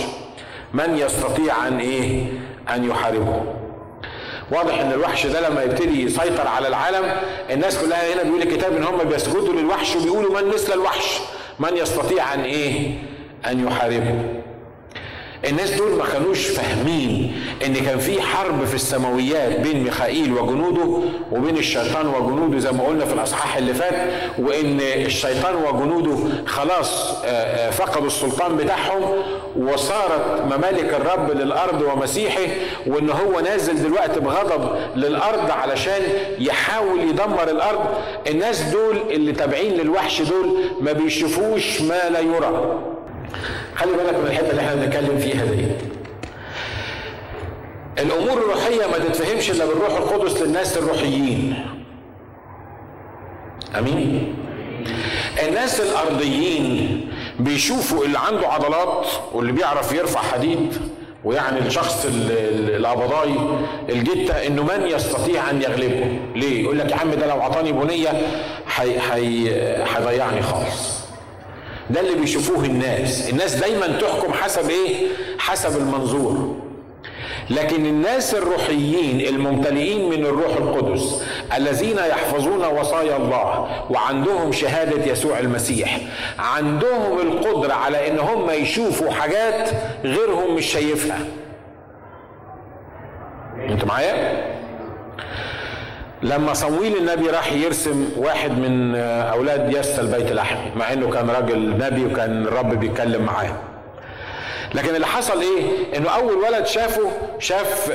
من 0.74 0.98
يستطيع 0.98 1.68
أن 1.68 1.78
إيه؟ 1.78 2.22
أن 2.74 2.90
يحاربه. 2.90 3.42
واضح 4.52 4.80
إن 4.80 4.92
الوحش 4.92 5.26
ده 5.26 5.48
لما 5.48 5.62
يبتدي 5.62 6.02
يسيطر 6.04 6.48
على 6.48 6.68
العالم 6.68 7.12
الناس 7.50 7.78
كلها 7.78 8.14
هنا 8.14 8.22
بيقول 8.22 8.42
الكتاب 8.42 8.76
إن 8.76 8.84
هم 8.84 8.98
بيسجدوا 9.08 9.52
للوحش 9.54 9.96
وبيقولوا 9.96 10.40
من 10.40 10.48
مثل 10.48 10.72
الوحش؟ 10.72 11.18
من 11.58 11.76
يستطيع 11.76 12.34
أن 12.34 12.40
إيه؟ 12.40 12.94
أن 13.46 13.66
يحاربه. 13.66 14.14
الناس 15.48 15.70
دول 15.70 15.92
ما 15.92 16.04
كانوش 16.12 16.46
فاهمين 16.46 17.40
إن 17.66 17.74
كان 17.74 17.98
في 17.98 18.22
حرب 18.22 18.64
في 18.64 18.74
السماويات 18.74 19.60
بين 19.60 19.84
ميخائيل 19.84 20.32
وجنوده 20.32 20.98
وبين 21.32 21.56
الشيطان 21.56 22.06
وجنوده 22.06 22.58
زي 22.58 22.72
ما 22.72 22.84
قلنا 22.84 23.04
في 23.04 23.12
الأصحاح 23.14 23.56
اللي 23.56 23.74
فات 23.74 24.10
وإن 24.38 24.80
الشيطان 24.80 25.54
وجنوده 25.54 26.16
خلاص 26.46 27.12
فقدوا 27.72 28.06
السلطان 28.06 28.56
بتاعهم 28.56 29.02
وصارت 29.56 30.40
ممالك 30.44 30.94
الرب 30.94 31.30
للأرض 31.30 31.82
ومسيحه 31.82 32.46
وإن 32.86 33.10
هو 33.10 33.40
نازل 33.40 33.82
دلوقتي 33.82 34.20
بغضب 34.20 34.76
للأرض 34.96 35.50
علشان 35.50 36.02
يحاول 36.38 37.00
يدمر 37.00 37.50
الأرض. 37.50 37.80
الناس 38.30 38.62
دول 38.62 38.96
اللي 39.10 39.32
تابعين 39.32 39.72
للوحش 39.72 40.22
دول 40.22 40.54
ما 40.80 40.92
بيشوفوش 40.92 41.80
ما 41.80 42.08
لا 42.10 42.20
يرى. 42.20 42.78
خلي 43.76 43.92
بالك 43.92 44.14
من 44.14 44.26
الحتة 44.26 44.50
اللي 44.50 44.62
إحنا 44.62 44.74
بنتكلم 44.74 45.18
فيها 45.18 45.44
دي. 45.44 45.64
الأمور 47.98 48.38
الروحية 48.38 48.86
ما 48.86 48.98
تتفهمش 48.98 49.50
إلا 49.50 49.64
بالروح 49.64 49.96
القدس 49.96 50.42
للناس 50.42 50.78
الروحيين. 50.78 51.66
أمين؟ 53.78 54.34
الناس 55.48 55.80
الأرضيين 55.80 57.09
بيشوفوا 57.40 58.04
اللي 58.04 58.18
عنده 58.18 58.48
عضلات 58.48 59.06
واللي 59.32 59.52
بيعرف 59.52 59.92
يرفع 59.92 60.20
حديد 60.22 60.78
ويعني 61.24 61.58
الشخص 61.58 62.06
القبضاي 62.10 63.34
الجتة 63.88 64.46
إنه 64.46 64.62
من 64.62 64.86
يستطيع 64.86 65.50
أن 65.50 65.62
يغلبه. 65.62 66.18
ليه؟ 66.34 66.62
يقول 66.62 66.78
لك 66.78 66.90
يا 66.90 66.96
عم 66.96 67.10
ده 67.10 67.26
لو 67.26 67.42
عطاني 67.42 67.72
بنية 67.72 68.08
هيضيعني 69.96 70.42
خالص. 70.42 71.00
ده 71.90 72.00
اللي 72.00 72.14
بيشوفوه 72.14 72.64
الناس. 72.64 73.30
الناس 73.30 73.54
دايما 73.54 73.86
تحكم 73.86 74.32
حسب 74.32 74.70
إيه؟ 74.70 75.06
حسب 75.38 75.76
المنظور. 75.80 76.56
لكن 77.50 77.86
الناس 77.86 78.34
الروحيين 78.34 79.34
الممتلئين 79.34 80.08
من 80.10 80.26
الروح 80.26 80.56
القدس 80.56 81.22
الذين 81.56 81.96
يحفظون 81.98 82.64
وصايا 82.64 83.16
الله 83.16 83.68
وعندهم 83.90 84.52
شهادة 84.52 85.12
يسوع 85.12 85.38
المسيح. 85.38 85.98
عندهم 86.38 87.20
القدرة 87.20 87.72
على 87.72 88.08
إن 88.08 88.18
هم 88.18 88.50
يشوفوا 88.50 89.10
حاجات 89.10 89.70
غيرهم 90.04 90.54
مش 90.54 90.66
شايفها. 90.66 91.18
أنتوا 93.68 93.88
معايا؟ 93.88 94.50
لما 96.22 96.54
صمويل 96.54 96.96
النبي 96.96 97.30
راح 97.30 97.52
يرسم 97.52 98.08
واحد 98.16 98.50
من 98.50 98.94
أولاد 98.96 99.72
يسى 99.72 100.00
البيت 100.00 100.32
الاحمي 100.32 100.70
مع 100.76 100.92
إنه 100.92 101.10
كان 101.10 101.30
راجل 101.30 101.78
نبي 101.78 102.06
وكان 102.06 102.42
الرب 102.42 102.80
بيتكلم 102.80 103.22
معاه. 103.22 103.52
لكن 104.74 104.94
اللي 104.94 105.06
حصل 105.06 105.40
إيه؟ 105.40 105.96
إنه 105.96 106.10
أول 106.10 106.34
ولد 106.34 106.66
شافه 106.66 107.10
شاف 107.38 107.90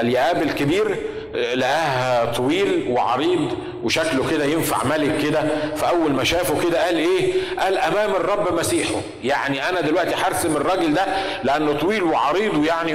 الياب 0.00 0.42
الكبير 0.42 0.96
لقاه 1.34 2.24
طويل 2.32 2.86
وعريض 2.88 3.56
وشكله 3.82 4.30
كده 4.30 4.44
ينفع 4.44 4.84
ملك 4.84 5.18
كده. 5.22 5.42
فأول 5.76 6.12
ما 6.12 6.24
شافه 6.24 6.68
كده 6.68 6.84
قال 6.86 6.96
إيه؟ 6.96 7.32
قال 7.58 7.78
أمام 7.78 8.10
الرب 8.10 8.58
مسيحه. 8.58 8.94
يعني 9.24 9.68
أنا 9.68 9.80
دلوقتي 9.80 10.14
هرسم 10.14 10.56
الراجل 10.56 10.94
ده 10.94 11.04
لأنه 11.44 11.72
طويل 11.72 12.02
وعريض 12.02 12.54
ويعني 12.56 12.94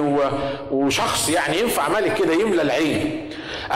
وشخص 0.72 1.30
يعني 1.30 1.60
ينفع 1.60 1.90
ملك 1.90 2.14
كده 2.14 2.34
يملى 2.34 2.62
العين. 2.62 3.30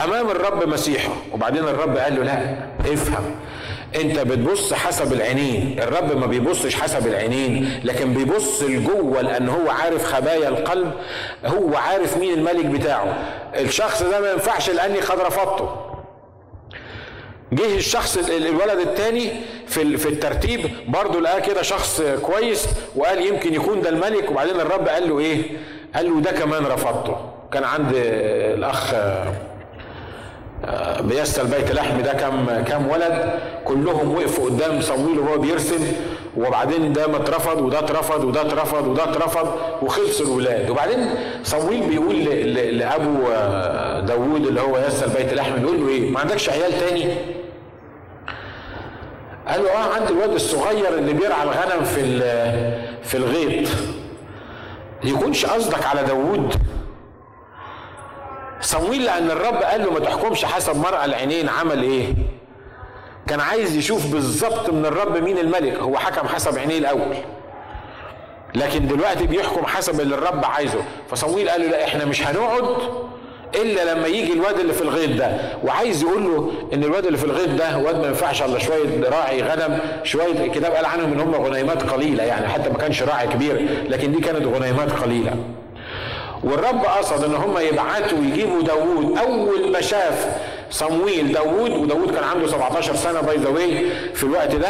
أمام 0.04 0.30
الرب 0.30 0.68
مسيحه. 0.68 1.12
وبعدين 1.32 1.62
الرب 1.62 1.96
قال 1.96 2.16
له 2.16 2.22
لا 2.22 2.56
افهم. 2.92 3.36
انت 3.96 4.18
بتبص 4.18 4.72
حسب 4.72 5.12
العينين. 5.12 5.76
الرب 5.82 6.16
ما 6.16 6.26
بيبصش 6.26 6.74
حسب 6.74 7.06
العينين 7.06 7.80
لكن 7.84 8.14
بيبص 8.14 8.62
لجوه 8.62 9.20
لأن 9.22 9.48
هو 9.48 9.70
عارف 9.70 10.04
خبايا 10.04 10.48
القلب 10.48 10.92
هو 11.46 11.76
عارف 11.76 12.16
مين 12.16 12.34
الملك 12.34 12.66
بتاعه. 12.66 13.24
الشخص 13.56 14.02
ده 14.02 14.20
ما 14.20 14.32
ينفعش 14.32 14.70
لاني 14.70 14.98
قد 15.00 15.20
رفضته 15.20 15.76
جه 17.52 17.76
الشخص 17.76 18.16
الولد 18.28 18.78
الثاني 18.78 19.30
في 19.66 19.96
في 19.96 20.08
الترتيب 20.08 20.70
برضه 20.88 21.20
لقاه 21.20 21.38
كده 21.38 21.62
شخص 21.62 22.02
كويس 22.22 22.66
وقال 22.96 23.26
يمكن 23.26 23.54
يكون 23.54 23.80
ده 23.80 23.88
الملك. 23.88 24.30
وبعدين 24.30 24.60
الرب 24.60 24.88
قال 24.88 25.08
له 25.08 25.18
إيه؟ 25.18 25.42
قال 25.94 26.10
له 26.14 26.20
ده 26.20 26.32
كمان 26.32 26.66
رفضته. 26.66 27.16
كان 27.52 27.64
عند 27.64 27.92
الأخ 27.94 28.94
بيسى 31.00 31.40
البيت 31.40 31.72
لحم 31.72 32.00
ده 32.00 32.12
كم 32.12 32.46
كم 32.66 32.88
ولد 32.88 33.30
كلهم 33.64 34.14
وقفوا 34.14 34.44
قدام 34.44 34.80
صمويل 34.80 35.18
وهو 35.18 35.38
بيرسم 35.38 35.92
وبعدين 36.36 36.92
ده 36.92 37.06
ما 37.06 37.16
اترفض 37.16 37.60
وده 37.60 37.78
اترفض 37.78 38.24
وده 38.24 38.40
اترفض 38.40 38.86
وده 38.86 39.04
اترفض 39.04 39.54
وخلصوا 39.82 40.26
الولاد. 40.26 40.70
وبعدين 40.70 41.10
صمويل 41.42 41.80
بيقول 41.88 42.16
لأبو 42.78 43.28
داوود 44.06 44.46
اللي 44.46 44.60
هو 44.60 44.78
يسى 44.78 45.04
البيت 45.04 45.32
لحم 45.34 45.54
بيقول 45.60 45.80
له 45.80 45.88
إيه؟ 45.88 46.10
ما 46.10 46.20
عندكش 46.20 46.50
عيال 46.50 46.80
تاني؟ 46.80 47.04
قال 49.48 49.62
له 49.62 49.70
آه 49.70 49.94
عندي 49.94 50.12
الواد 50.12 50.32
الصغير 50.32 50.98
اللي 50.98 51.12
بيرعى 51.12 51.42
الغنم 51.42 51.84
في 51.84 52.18
في 53.02 53.16
الغيط. 53.16 53.68
يكونش 55.04 55.46
قصدك 55.46 55.86
على 55.86 56.02
داوود. 56.02 56.54
صمويل 58.64 59.04
لأن 59.04 59.30
الرب 59.30 59.62
قال 59.62 59.84
له 59.84 59.90
ما 59.92 60.00
تحكمش 60.00 60.44
حسب 60.44 60.76
مرأى 60.76 61.04
العينين 61.04 61.48
عمل 61.48 61.82
إيه؟ 61.82 62.06
كان 63.26 63.40
عايز 63.40 63.76
يشوف 63.76 64.06
بالظبط 64.12 64.70
من 64.70 64.86
الرب 64.86 65.16
مين 65.16 65.38
الملك. 65.38 65.78
هو 65.78 65.98
حكم 65.98 66.28
حسب 66.28 66.58
عينيه 66.58 66.78
الأول. 66.78 67.14
لكن 68.54 68.86
دلوقتي 68.88 69.26
بيحكم 69.26 69.66
حسب 69.66 70.00
اللي 70.00 70.14
الرب 70.14 70.44
عايزه. 70.44 70.78
فصمويل 71.10 71.48
قال 71.48 71.60
له 71.60 71.66
لا 71.66 71.84
إحنا 71.84 72.04
مش 72.04 72.26
هنقعد 72.26 72.64
إلا 73.54 73.94
لما 73.94 74.06
يجي 74.06 74.32
الواد 74.32 74.58
اللي 74.58 74.72
في 74.72 74.82
الغيط 74.82 75.18
ده. 75.18 75.36
وعايز 75.64 76.02
يقول 76.02 76.24
له 76.24 76.52
إن 76.72 76.84
الواد 76.84 77.06
اللي 77.06 77.18
في 77.18 77.24
الغيط 77.24 77.48
ده 77.48 77.78
واد 77.78 78.00
ما 78.00 78.06
ينفعش 78.06 78.42
إلا 78.42 78.58
شوية 78.58 79.08
راعي 79.10 79.42
غنم 79.42 79.78
شوية 80.04 80.44
الكتاب 80.46 80.72
قال 80.72 80.86
عنهم 80.86 81.12
إن 81.12 81.20
هم 81.20 81.34
غنيمات 81.34 81.90
قليلة 81.90 82.24
يعني 82.24 82.48
حتى 82.48 82.70
ما 82.70 82.78
كانش 82.78 83.02
راعي 83.02 83.26
كبير 83.26 83.84
لكن 83.88 84.12
دي 84.12 84.20
كانت 84.20 84.46
غنيمات 84.46 84.92
قليلة. 84.92 85.36
والرب 86.44 86.84
قصد 86.84 87.24
إن 87.24 87.34
هم 87.34 87.58
يبعتوا 87.58 88.18
يجيبوا 88.18 88.62
داوود 88.62 89.18
أول 89.18 89.72
ما 89.72 89.80
شاف 89.80 90.26
صمويل 90.70 91.32
داوود 91.32 91.70
وداوود 91.70 92.14
كان 92.14 92.24
عنده 92.24 92.46
17 92.46 92.96
سنة 92.96 93.20
باي 93.20 93.36
ذا 93.36 93.54
في 94.14 94.22
الوقت 94.24 94.54
ده 94.54 94.68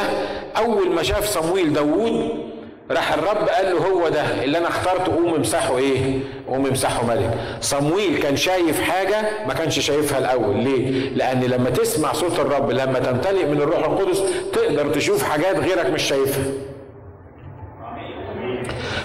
أول 0.56 0.90
ما 0.90 1.02
شاف 1.02 1.26
صمويل 1.26 1.72
داوود 1.72 2.44
راح 2.90 3.12
الرب 3.12 3.48
قال 3.48 3.74
له 3.74 3.78
هو 3.86 4.08
ده 4.08 4.44
اللي 4.44 4.58
أنا 4.58 4.68
اخترته 4.68 5.14
قوم 5.14 5.34
امسحه 5.34 5.78
إيه؟ 5.78 6.18
قوم 6.48 6.66
امسحه 6.66 7.06
ملك. 7.06 7.30
صمويل 7.60 8.18
كان 8.22 8.36
شايف 8.36 8.80
حاجة 8.80 9.22
ما 9.46 9.54
كانش 9.54 9.78
شايفها 9.78 10.18
الأول، 10.18 10.56
ليه؟ 10.56 11.10
لأن 11.10 11.40
لما 11.44 11.70
تسمع 11.70 12.12
صوت 12.12 12.38
الرب 12.38 12.70
لما 12.70 12.98
تمتلئ 12.98 13.44
من 13.46 13.60
الروح 13.62 13.78
القدس 13.78 14.22
تقدر 14.52 14.88
تشوف 14.94 15.22
حاجات 15.22 15.58
غيرك 15.58 15.86
مش 15.90 16.02
شايفها. 16.02 16.44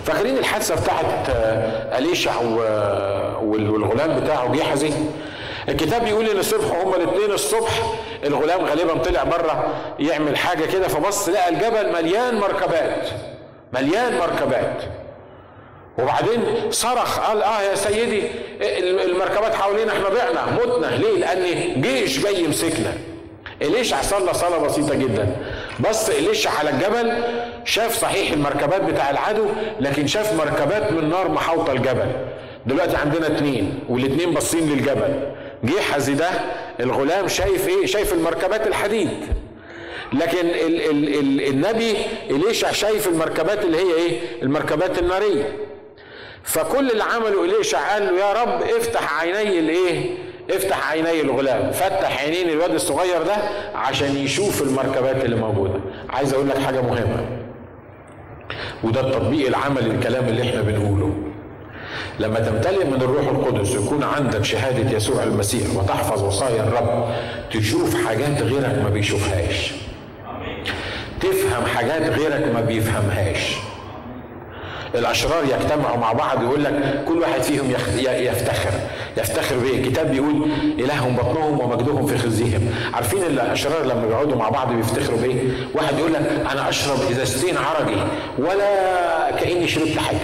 فاكرين 0.05 0.37
الحادثة 0.37 0.75
بتاعت 0.75 1.29
أليشع 1.97 2.31
والغلام 3.41 4.19
بتاعه 4.19 4.51
جيحزي 4.51 4.91
الكتاب 5.69 6.05
بيقول 6.05 6.29
إن 6.29 6.37
الصبح 6.37 6.65
هما 6.83 6.95
الاثنين 6.95 7.31
الصبح 7.31 7.71
الغلام 8.25 8.65
غالبا 8.65 8.97
طلع 8.97 9.23
بره 9.23 9.67
يعمل 9.99 10.37
حاجة 10.37 10.65
كده 10.65 10.87
فبص 10.87 11.29
لقى 11.29 11.49
الجبل 11.49 11.93
مليان 11.93 12.35
مركبات 12.39 13.09
مليان 13.73 14.17
مركبات. 14.17 14.83
وبعدين 15.99 16.43
صرخ 16.69 17.19
قال 17.19 17.43
آه 17.43 17.61
يا 17.61 17.75
سيدي 17.75 18.23
المركبات 19.05 19.55
حوالينا 19.55 19.91
إحنا 19.91 20.09
ضعنا 20.09 20.45
متنا. 20.45 20.95
ليه؟ 20.95 21.17
لأن 21.17 21.81
جيش 21.81 22.19
جاي 22.23 22.43
يمسكنا. 22.43 22.93
إليشع 23.61 24.01
صلى 24.01 24.33
صلاة 24.33 24.57
بسيطة 24.57 24.95
جدا. 24.95 25.35
بص 25.79 26.09
إليشع 26.09 26.51
على 26.59 26.69
الجبل 26.69 27.23
شاف 27.65 27.95
صحيح 27.95 28.31
المركبات 28.31 28.81
بتاع 28.81 29.09
العدو 29.09 29.45
لكن 29.79 30.07
شاف 30.07 30.33
مركبات 30.33 30.91
من 30.91 31.09
نار 31.09 31.31
محاوطة 31.31 31.73
الجبل. 31.73 32.11
دلوقتي 32.65 32.97
عندنا 32.97 33.27
اتنين 33.27 33.79
والاتنين 33.89 34.33
باصين 34.33 34.69
للجبل. 34.69 35.19
جيحزي 35.65 36.13
ده 36.13 36.29
الغلام 36.79 37.27
شايف 37.27 37.67
إيه؟ 37.67 37.85
شايف 37.85 38.13
المركبات 38.13 38.67
الحديد. 38.67 39.09
لكن 40.13 40.39
ال 40.47 40.81
ال 40.89 41.19
ال 41.19 41.47
النبي 41.47 41.95
إليشع 42.29 42.71
شايف 42.71 43.07
المركبات 43.07 43.65
اللي 43.65 43.77
هي 43.77 43.93
إيه؟ 43.93 44.19
المركبات 44.41 44.99
النارية. 44.99 45.57
فكل 46.43 46.91
اللي 46.91 47.03
عمله 47.03 47.45
إليشع 47.45 47.93
قال 47.93 48.03
له 48.07 48.19
يا 48.19 48.33
رب 48.33 48.61
افتح 48.61 49.21
عيني 49.21 49.59
الايه 49.59 50.09
افتح 50.51 50.91
عيني 50.91 51.21
الغلام 51.21 51.71
فتح 51.71 52.23
عينين 52.23 52.49
الواد 52.49 52.73
الصغير 52.73 53.23
ده 53.23 53.35
عشان 53.75 54.15
يشوف 54.15 54.61
المركبات 54.61 55.25
اللي 55.25 55.35
موجودة. 55.35 55.79
عايز 56.09 56.33
أقول 56.33 56.49
لك 56.49 56.57
حاجة 56.57 56.81
مهمة. 56.81 57.25
وده 58.83 59.01
التطبيق 59.01 59.47
العملي 59.47 59.91
الكلام 59.91 60.27
اللي 60.27 60.41
إحنا 60.49 60.61
بنقوله. 60.61 61.13
لما 62.19 62.39
تمتلئ 62.39 62.85
من 62.85 63.01
الروح 63.01 63.27
القدس 63.27 63.75
يكون 63.75 64.03
عندك 64.03 64.43
شهادة 64.43 64.97
يسوع 64.97 65.23
المسيح 65.23 65.75
وتحفظ 65.75 66.23
وصايا 66.23 66.63
الرب 66.63 67.05
تشوف 67.51 68.05
حاجات 68.07 68.41
غيرك 68.41 68.79
ما 68.83 68.89
بيشوفهاش. 68.89 69.71
تفهم 71.21 71.65
حاجات 71.65 72.01
غيرك 72.01 72.51
ما 72.53 72.61
بيفهمهاش. 72.61 73.55
الأشرار 74.95 75.43
يجتمعوا 75.43 75.97
مع 75.97 76.13
بعض 76.13 76.43
يقول 76.43 76.63
لك 76.63 77.03
كل 77.07 77.17
واحد 77.17 77.41
فيهم 77.41 77.71
يفتخر. 78.05 78.71
يفتخر 79.17 79.55
بايه 79.57 79.79
الكتاب 79.79 80.11
بيقول 80.11 80.51
إلههم 80.79 81.15
بطنهم 81.15 81.59
ومجدهم 81.59 82.05
في 82.05 82.17
خزيهم. 82.17 82.75
عارفين 82.93 83.23
الاشرار 83.23 83.83
لما 83.85 84.05
بيقعدوا 84.05 84.35
مع 84.35 84.49
بعض 84.49 84.71
بيفتخروا 84.73 85.17
بايه 85.19 85.41
واحد 85.73 85.99
يقول 85.99 86.13
لك 86.13 86.45
أنا 86.51 86.69
أشرب 86.69 86.97
ازازتين 87.11 87.57
عرقي 87.57 88.07
ولا 88.39 89.31
كأني 89.31 89.67
شربت 89.67 89.97
حاجة. 89.97 90.19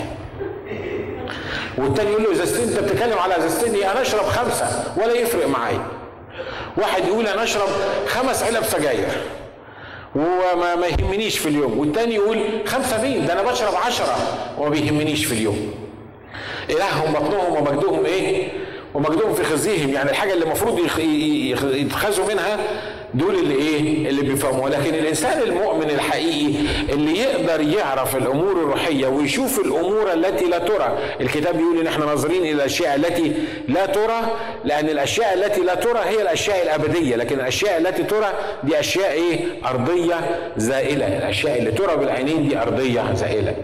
والتاني 1.78 2.10
يقول 2.12 2.24
له 2.24 2.32
ازازتين 2.32 2.68
أنت 2.68 2.80
بتتكلم 2.80 3.18
على 3.20 3.38
ازازتين 3.38 3.84
أنا 3.84 4.02
أشرب 4.02 4.24
خمسة 4.26 4.84
ولا 4.98 5.14
يفرق 5.14 5.48
معايا. 5.48 5.88
واحد 6.78 7.06
يقول 7.06 7.28
أنا 7.28 7.44
أشرب 7.44 7.68
خمس 8.08 8.44
علب 8.44 8.64
سجاير 8.64 9.08
وما 10.16 10.76
ما 10.76 10.88
يهمنيش 10.88 11.38
في 11.38 11.50
اليوم. 11.50 11.80
والتاني 11.80 12.16
يقول 12.16 12.38
خمسة 12.66 13.02
مين 13.02 13.26
ده 13.26 13.34
أنا 13.34 13.42
بشرب 13.52 13.76
عشرة 13.76 14.16
وما 14.58 14.70
بيهمنيش 14.70 15.26
في 15.26 15.32
اليوم. 15.34 15.72
إلههم 16.70 17.14
بطنهم 17.14 17.56
ومجدهم 17.58 18.06
إيه؟ 18.06 18.48
ومجدهم 18.96 19.34
في 19.34 19.44
خزيهم 19.44 19.90
يعني 19.94 20.10
الحاجة 20.10 20.34
اللي 20.34 20.46
المفروض 20.46 20.80
يتخذوا 21.74 22.26
منها 22.34 22.58
دول 23.14 23.36
اللي 23.36 23.56
إيه؟ 23.56 24.10
اللي 24.10 24.22
بيفهموا 24.22 24.70
لكن 24.70 24.94
الإنسان 24.94 25.42
المؤمن 25.42 25.90
الحقيقي 25.90 26.54
اللي 26.90 27.20
يقدر 27.20 27.62
يعرف 27.62 28.16
الأمور 28.16 28.52
الروحية 28.52 29.08
ويشوف 29.08 29.60
الأمور 29.60 30.14
التي 30.14 30.46
لا 30.46 30.58
ترى 30.58 30.98
الكتاب 31.22 31.58
بيقول 31.58 31.80
إن 31.80 31.88
إحنا 31.88 32.06
ناظرين 32.06 32.42
إلى 32.42 32.52
الأشياء 32.52 32.96
التي 32.96 33.34
لا 33.68 33.86
ترى 33.86 34.22
لأن 34.66 34.90
الأشياء 34.90 35.34
التي 35.34 35.62
لا 35.62 35.76
ترى 35.76 36.00
هي 36.06 36.22
الأشياء 36.22 36.64
الأبدية. 36.64 37.16
لكن 37.16 37.36
الأشياء 37.40 37.78
التي 37.78 38.04
ترى 38.04 38.34
دي 38.64 38.80
أشياء 38.80 39.12
إيه؟ 39.12 39.40
أرضية 39.66 40.16
زائلة. 40.58 41.08
الأشياء 41.18 41.60
اللي 41.60 41.72
ترى 41.72 41.98
بالعينين 41.98 42.48
دي 42.50 42.58
أرضية 42.58 43.14
زائلة. 43.14 43.56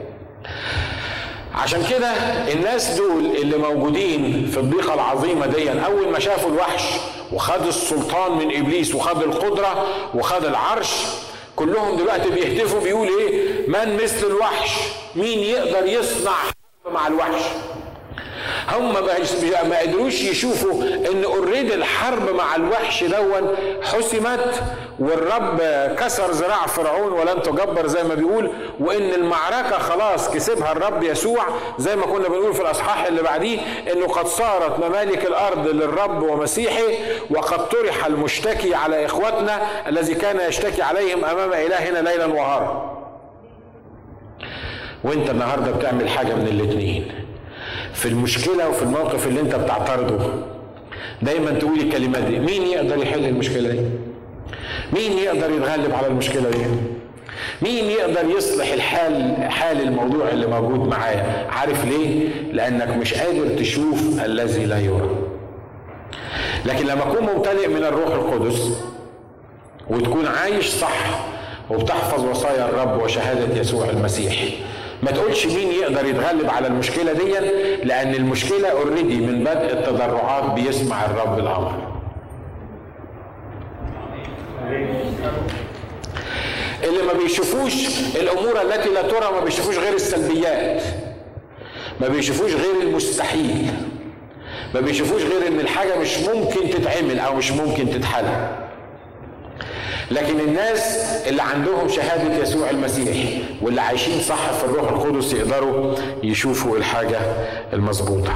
عشان 1.56 1.84
كده 1.89 2.08
الناس 2.54 2.89
دول 2.89 3.26
اللي 3.26 3.58
موجودين 3.58 4.49
في 4.52 4.58
الضيقة 4.60 4.93
العظيمة 4.93 5.45
دي 5.45 5.72
أول 5.72 6.10
ما 6.12 6.20
شافوا 6.20 6.49
الوحش 6.52 6.84
وخد 7.34 7.68
السلطان 7.68 8.32
من 8.32 8.58
إبليس 8.58 8.95
وخد 8.95 9.24
القدرة 9.24 9.86
وخد 10.16 10.45
العرش 10.45 10.89
كلهم 11.56 11.97
دلوقتي 11.97 12.30
بيهتفوا 12.30 12.82
بيقول 12.82 13.08
إيه؟ 13.08 13.68
من 13.68 13.99
مثل 14.04 14.28
الوحش؟ 14.28 14.70
مين 15.16 15.39
يقدر 15.39 15.86
يصنع 15.88 16.34
مع 16.93 17.08
الوحش؟ 17.08 17.41
هم 18.72 18.93
ما 19.70 19.80
قدروش 19.80 20.22
يشوفوا 20.22 20.84
إن 20.84 21.24
اوريدي 21.24 21.74
الحرب 21.74 22.36
مع 22.36 22.55
الوحش 22.55 23.03
دون 23.03 23.55
حسمت 23.84 24.64
والرب 24.99 25.62
كسر 25.99 26.32
ذراع 26.32 26.66
فرعون 26.68 27.12
ولن 27.12 27.41
تجبر 27.41 27.88
زي 27.88 28.03
ما 28.03 28.16
بيقول 28.16 28.51
وإن 28.80 29.14
المعركة 29.14 29.78
خلاص 29.78 30.30
كسبها 30.30 30.72
الرب 30.72 31.03
يسوع 31.03 31.43
زي 31.80 31.95
ما 31.95 32.05
كنا 32.05 32.28
بنقول 32.28 32.53
في 32.53 32.62
الأصحاح 32.62 33.05
اللي 33.05 33.22
بعديه 33.22 33.59
إنه 33.93 34.07
قد 34.07 34.28
صارت 34.28 34.80
ممالك 34.80 35.26
الأرض 35.26 35.68
للرب 35.68 36.24
ومسيحه 36.24 36.84
وقد 37.30 37.70
طرح 37.70 38.05
المشتكي 38.05 38.76
على 38.76 39.05
إخوتنا 39.05 39.62
الذي 39.88 40.16
كان 40.16 40.49
يشتكي 40.49 40.82
عليهم 40.82 41.26
أمام 41.26 41.53
إلهنا 41.53 42.09
ليلا 42.09 42.26
وهارا. 42.26 42.91
وأنت 45.03 45.30
النهارده 45.30 45.72
بتعمل 45.72 46.09
حاجة 46.09 46.34
من 46.34 46.47
الاثنين 46.47 47.12
في 47.93 48.05
المشكلة 48.07 48.69
وفي 48.69 48.83
الموقف 48.83 49.27
اللي 49.27 49.39
انت 49.41 49.55
بتعترضه. 49.55 50.33
دايما 51.21 51.51
تقول 51.51 51.79
الكلمات 51.79 52.23
دي. 52.23 52.39
مين 52.39 52.61
يقدر 52.61 52.97
يحل 52.97 53.25
المشكلة 53.25 53.69
دي؟ 53.69 53.79
مين 54.93 55.17
يقدر 55.17 55.51
يتغلب 55.51 55.93
على 55.93 56.07
المشكلة 56.07 56.49
دي؟ 56.49 56.65
مين 57.61 57.85
يقدر 57.85 58.29
يصلح 58.37 58.71
الحال 58.71 59.35
حال 59.51 59.81
الموضوع 59.81 60.29
اللي 60.29 60.47
موجود 60.47 60.87
معايا 60.87 61.47
عارف 61.49 61.85
ليه؟ 61.85 62.27
لأنك 62.53 62.97
مش 62.97 63.13
قادر 63.13 63.47
تشوف 63.59 64.25
الذي 64.25 64.65
لا 64.65 64.79
يرى. 64.79 65.09
لكن 66.65 66.85
لما 66.87 67.03
اكون 67.03 67.23
ممتلئ 67.35 67.67
من 67.67 67.83
الروح 67.83 68.09
القدس 68.13 68.83
وتكون 69.89 70.27
عايش 70.27 70.67
صح 70.67 71.25
وبتحفظ 71.69 72.25
وصايا 72.25 72.69
الرب 72.69 73.01
وشهادة 73.03 73.59
يسوع 73.61 73.89
المسيح 73.89 74.43
ما 75.04 75.12
تقولش 75.12 75.45
مين 75.45 75.72
يقدر 75.72 76.06
يتغلب 76.06 76.49
على 76.49 76.68
المشكلة 76.68 77.14
دي 77.14 77.32
لأن 77.84 78.16
المشكلة 78.16 78.68
اوريدي 78.68 79.18
من 79.18 79.43
بدء 79.43 79.74
التضرعات 79.74 80.43
بيسمع 80.43 81.06
الرب 81.06 81.39
الأمر. 81.39 81.91
اللي 86.84 87.04
ما 87.04 87.14
بيشوفوش 87.14 87.74
الأمور 88.16 88.62
التي 88.62 88.89
لا 88.89 89.02
ترى 89.02 89.32
ما 89.32 89.43
بيشوفوش 89.43 89.78
غير 89.78 89.93
السلبيات. 89.93 90.84
ما 92.02 92.08
بيشوفوش 92.08 92.52
غير 92.54 92.82
المستحيل. 92.82 93.68
ما 94.74 94.80
بيشوفوش 94.82 95.22
غير 95.22 95.47
إن 95.47 95.60
الحاجة 95.60 95.99
مش 95.99 96.18
ممكن 96.18 96.70
تتعمل 96.70 97.20
أو 97.20 97.36
مش 97.36 97.52
ممكن 97.52 97.89
تتحل. 97.89 98.26
لكن 100.12 100.39
الناس 100.39 100.97
اللي 101.28 101.41
عندهم 101.41 101.89
شهادة 101.89 102.38
يسوع 102.38 102.70
المسيح 102.70 103.41
واللي 103.62 103.82
عايشين 103.82 104.20
صح 104.20 104.51
في 104.51 104.64
الروح 104.64 104.91
القدس 104.91 105.34
يقدروا 105.34 105.95
يشوفوا 106.24 106.78
الحاجة 106.78 107.20
المظبوطة. 107.74 108.32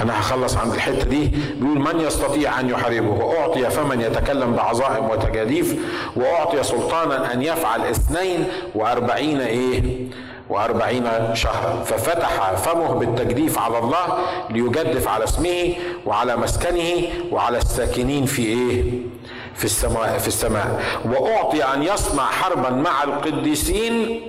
أنا 0.00 0.20
هخلص 0.20 0.56
عند 0.56 0.72
الحتة 0.74 1.04
دي. 1.04 1.32
بيقول 1.60 1.78
من 1.78 2.00
يستطيع 2.00 2.60
أن 2.60 2.70
يحاربه؟ 2.70 3.10
وأعطي 3.24 3.70
فمن 3.70 4.00
يتكلم 4.00 4.52
بعظائم 4.52 5.04
وتجاديف 5.10 5.76
وأعطي 6.16 6.62
سلطانا 6.62 7.32
أن 7.32 7.42
يفعل 7.42 7.80
اثنين 7.80 8.44
وأربعين 8.74 9.40
إيه؟ 9.40 9.82
وأربعين 10.48 11.08
شهرا. 11.34 11.82
ففتح 11.84 12.52
فمه 12.52 12.88
بالتجديف 12.94 13.58
على 13.58 13.78
الله 13.78 14.06
ليجدف 14.50 15.08
على 15.08 15.24
اسمه 15.24 15.74
وعلى 16.06 16.36
مسكنه 16.36 17.02
وعلى 17.32 17.58
الساكنين 17.58 18.24
في 18.26 18.42
إيه؟ 18.42 18.84
في 19.56 19.64
السماء 19.64 20.18
في 20.18 20.28
السماء. 20.28 20.80
وأعطي 21.04 21.64
أن 21.64 21.82
يصنع 21.82 22.24
حربا 22.24 22.70
مع 22.70 23.02
القديسين 23.04 24.20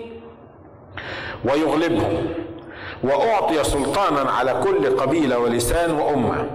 ويغلبهم. 1.45 2.27
وأعطي 3.03 3.63
سلطانا 3.63 4.31
على 4.31 4.61
كل 4.63 4.97
قبيلة 4.97 5.39
ولسان 5.39 5.91
وأمة. 5.91 6.49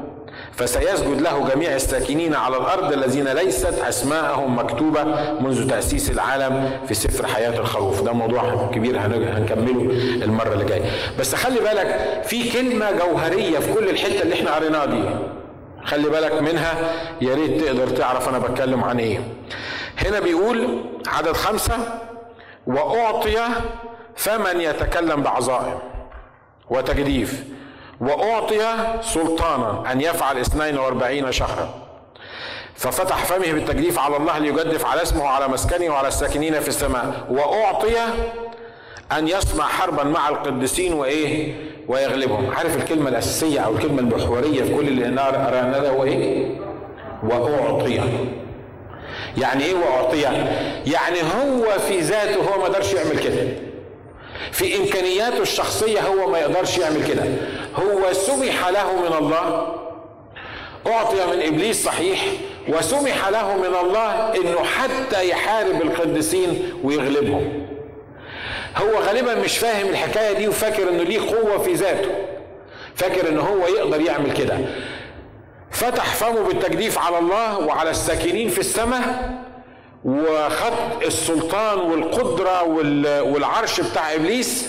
فسيسجد 0.52 1.20
له 1.20 1.48
جميع 1.54 1.74
الساكنين 1.74 2.34
على 2.34 2.56
الأرض 2.56 2.92
الذين 2.92 3.28
ليست 3.28 3.74
أسماءهم 3.88 4.58
مكتوبة 4.58 5.04
منذ 5.40 5.70
تأسيس 5.70 6.10
العالم 6.10 6.70
في 6.88 6.94
سفر 6.94 7.26
حياة 7.26 7.58
الخروف. 7.58 8.02
ده 8.02 8.12
موضوع 8.12 8.70
كبير 8.74 8.98
هنكمله 8.98 9.80
المرة 10.24 10.52
اللي 10.52 10.64
جاية. 10.64 10.82
بس 11.18 11.34
خلي 11.34 11.60
بالك 11.60 12.20
في 12.24 12.50
كلمة 12.52 12.90
جوهرية 12.90 13.58
في 13.58 13.72
كل 13.72 13.88
الحتة 13.88 14.22
اللي 14.22 14.34
إحنا 14.34 14.54
قريناها 14.54 14.84
دي. 14.86 15.04
خلي 15.84 16.08
بالك 16.10 16.32
منها 16.42 16.74
يا 17.20 17.34
ريت 17.34 17.64
تقدر 17.64 17.88
تعرف 17.88 18.28
أنا 18.28 18.38
بتكلم 18.38 18.84
عن 18.84 18.98
إيه. 18.98 19.20
هنا 19.98 20.20
بيقول 20.20 20.84
عدد 21.06 21.32
خمسة 21.32 21.78
وأعطي 22.66 23.38
فمن 24.16 24.60
يتكلم 24.60 25.22
بعظائم 25.22 25.78
وتجديف 26.70 27.44
وأعطي 28.00 28.74
سلطانا 29.00 29.92
أن 29.92 30.00
يفعل 30.00 30.38
42 30.38 31.32
شهرا. 31.32 31.74
ففتح 32.74 33.24
فمه 33.24 33.52
بالتجديف 33.52 33.98
على 33.98 34.16
الله 34.16 34.38
ليجدف 34.38 34.86
على 34.86 35.02
اسمه 35.02 35.22
وعلى 35.24 35.48
مسكنه 35.48 35.92
وعلى 35.92 36.08
الساكنين 36.08 36.60
في 36.60 36.68
السماء. 36.68 37.26
وأعطي 37.30 37.96
أن 39.18 39.28
يصنع 39.28 39.64
حربا 39.64 40.04
مع 40.04 40.28
القديسين 40.28 40.92
وإيه؟ 40.92 41.54
ويغلبهم. 41.88 42.50
عارف 42.50 42.76
الكلمة 42.76 43.08
الأساسية 43.08 43.60
أو 43.60 43.74
الكلمة 43.74 44.00
المحورية 44.00 44.62
في 44.62 44.74
كل 44.74 44.88
اللي 44.88 45.20
قرانا 45.20 45.78
ده 45.78 45.90
هو 45.90 46.04
إيه؟ 46.04 46.46
وأعطي. 47.22 48.00
يعني 49.38 49.64
إيه 49.64 49.74
وأعطي؟ 49.74 50.20
يعني 50.86 51.18
هو 51.22 51.78
في 51.88 51.98
ذاته 52.00 52.36
هو 52.36 52.58
ما 52.58 52.64
قدرش 52.64 52.92
يعمل 52.92 53.18
كده. 53.18 53.46
في 54.52 54.76
إمكانياته 54.76 55.42
الشخصية 55.42 56.00
هو 56.00 56.30
ما 56.30 56.38
يقدرش 56.38 56.78
يعمل 56.78 57.04
كده. 57.04 57.24
هو 57.76 58.12
سمح 58.12 58.68
له 58.68 58.96
من 59.08 59.16
الله. 59.18 59.74
أعطي 60.86 61.16
من 61.36 61.42
إبليس 61.42 61.84
صحيح. 61.84 62.24
وسمح 62.68 63.28
له 63.28 63.56
من 63.56 63.74
الله 63.86 64.34
إنه 64.34 64.64
حتى 64.64 65.28
يحارب 65.28 65.82
القديسين 65.82 66.62
ويغلبهم. 66.84 67.61
هو 68.76 68.98
غالبا 68.98 69.34
مش 69.34 69.58
فاهم 69.58 69.88
الحكاية 69.88 70.32
دي 70.32 70.48
وفاكر 70.48 70.88
إنه 70.88 71.02
ليه 71.02 71.20
قوة 71.20 71.58
في 71.58 71.72
ذاته. 71.74 72.10
فاكر 72.94 73.28
ان 73.28 73.38
هو 73.38 73.66
يقدر 73.66 74.00
يعمل 74.00 74.32
كده. 74.32 74.58
فتح 75.70 76.04
فمه 76.14 76.42
بالتجديف 76.42 76.98
على 76.98 77.18
الله 77.18 77.58
وعلى 77.58 77.90
الساكنين 77.90 78.48
في 78.48 78.58
السماء 78.58 79.32
وخد 80.04 80.72
السلطان 81.06 81.78
والقدرة 81.78 82.62
والعرش 83.22 83.80
بتاع 83.80 84.14
إبليس 84.14 84.68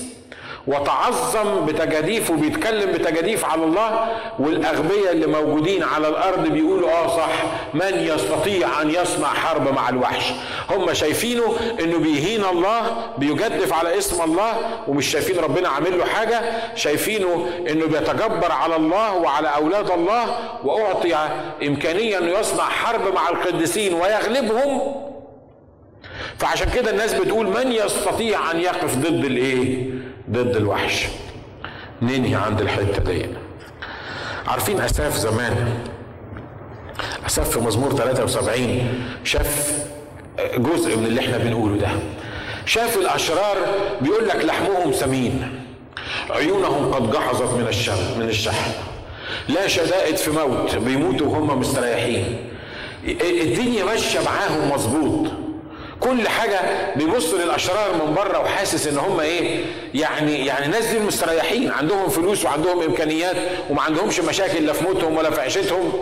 وتعظم 0.67 1.65
بتجاديف 1.65 2.29
وبيتكلم 2.29 2.91
بتجاديف 2.91 3.45
على 3.45 3.63
الله 3.63 4.07
والأغبياء 4.39 5.11
اللي 5.11 5.27
موجودين 5.27 5.83
على 5.83 6.07
الأرض 6.07 6.47
بيقولوا 6.47 6.89
آه 6.91 7.07
صح 7.07 7.29
من 7.73 7.93
يستطيع 7.99 8.81
أن 8.81 8.89
يصنع 8.89 9.27
حرب 9.27 9.73
مع 9.75 9.89
الوحش؟ 9.89 10.31
هم 10.71 10.93
شايفينه 10.93 11.55
إنه 11.79 11.97
بيهين 11.99 12.43
الله 12.45 12.81
بيجدف 13.17 13.73
على 13.73 13.97
اسم 13.97 14.21
الله 14.23 14.53
ومش 14.87 15.05
شايفين 15.07 15.39
ربنا 15.39 15.69
عامل 15.69 15.97
له 15.97 16.05
حاجة 16.05 16.41
شايفينه 16.75 17.49
إنه 17.69 17.85
بيتجبر 17.85 18.51
على 18.51 18.75
الله 18.75 19.13
وعلى 19.15 19.47
أولاد 19.55 19.91
الله 19.91 20.25
وأعطي 20.63 21.15
إمكانية 21.67 22.17
إنه 22.17 22.39
يصنع 22.39 22.63
حرب 22.63 23.13
مع 23.13 23.29
القديسين 23.29 23.93
ويغلبهم. 23.93 24.81
فعشان 26.37 26.69
كده 26.69 26.91
الناس 26.91 27.13
بتقول 27.13 27.47
من 27.47 27.71
يستطيع 27.71 28.51
أن 28.51 28.59
يقف 28.59 28.95
ضد 28.95 29.25
الإيه؟ 29.25 29.92
ضد 30.33 30.55
الوحش. 30.55 31.05
ننهي 32.01 32.35
عند 32.35 32.61
الحتة 32.61 33.03
دي. 33.03 33.25
عارفين 34.47 34.79
أساف 34.79 35.17
زمان؟ 35.17 35.79
أساف 37.27 37.49
في 37.49 37.59
مزمور 37.59 37.95
73 37.95 39.03
شاف 39.23 39.83
جزء 40.57 40.97
من 40.97 41.05
اللي 41.05 41.19
إحنا 41.19 41.37
بنقوله 41.37 41.77
ده. 41.77 41.89
شاف 42.65 42.97
الأشرار 42.97 43.57
بيقول 44.01 44.27
لك 44.27 44.45
لحمهم 44.45 44.93
سمين. 44.93 45.59
عيونهم 46.29 46.93
قد 46.93 47.11
جحظت 47.11 47.53
من 47.53 47.67
الشم 47.67 48.19
من 48.19 48.29
الشحم 48.29 48.71
لا 49.49 49.67
شدائد 49.67 50.15
في 50.15 50.31
موت 50.31 50.75
بيموتوا 50.75 51.27
وهم 51.27 51.59
مستريحين. 51.59 52.37
الدنيا 53.21 53.85
ماشية 53.85 54.19
معاهم 54.19 54.71
مظبوط. 54.73 55.31
كل 56.03 56.27
حاجة 56.27 56.59
بيبص 56.95 57.33
للأشرار 57.33 57.93
من 57.93 58.13
بره 58.13 58.39
وحاسس 58.39 58.87
إن 58.87 58.97
هم 58.97 59.19
إيه؟ 59.19 59.65
يعني 59.93 60.45
يعني 60.45 60.65
الناس 60.65 60.85
دي 60.85 60.99
مستريحين. 60.99 61.71
عندهم 61.71 62.09
فلوس 62.09 62.45
وعندهم 62.45 62.81
إمكانيات 62.81 63.35
وما 63.69 63.81
عندهمش 63.81 64.19
مشاكل 64.19 64.65
لا 64.65 64.73
في 64.73 64.83
موتهم 64.83 65.17
ولا 65.17 65.31
في 65.31 65.41
عيشتهم. 65.41 65.93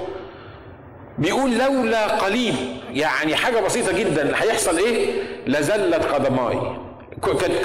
بيقول 1.17 1.57
لولا 1.57 2.07
قليل. 2.07 2.81
يعني 2.93 3.35
حاجة 3.35 3.59
بسيطة 3.59 3.91
جدا. 3.91 4.31
هيحصل 4.35 4.77
إيه؟ 4.77 5.11
لزلت 5.47 6.05
قدماي. 6.05 6.59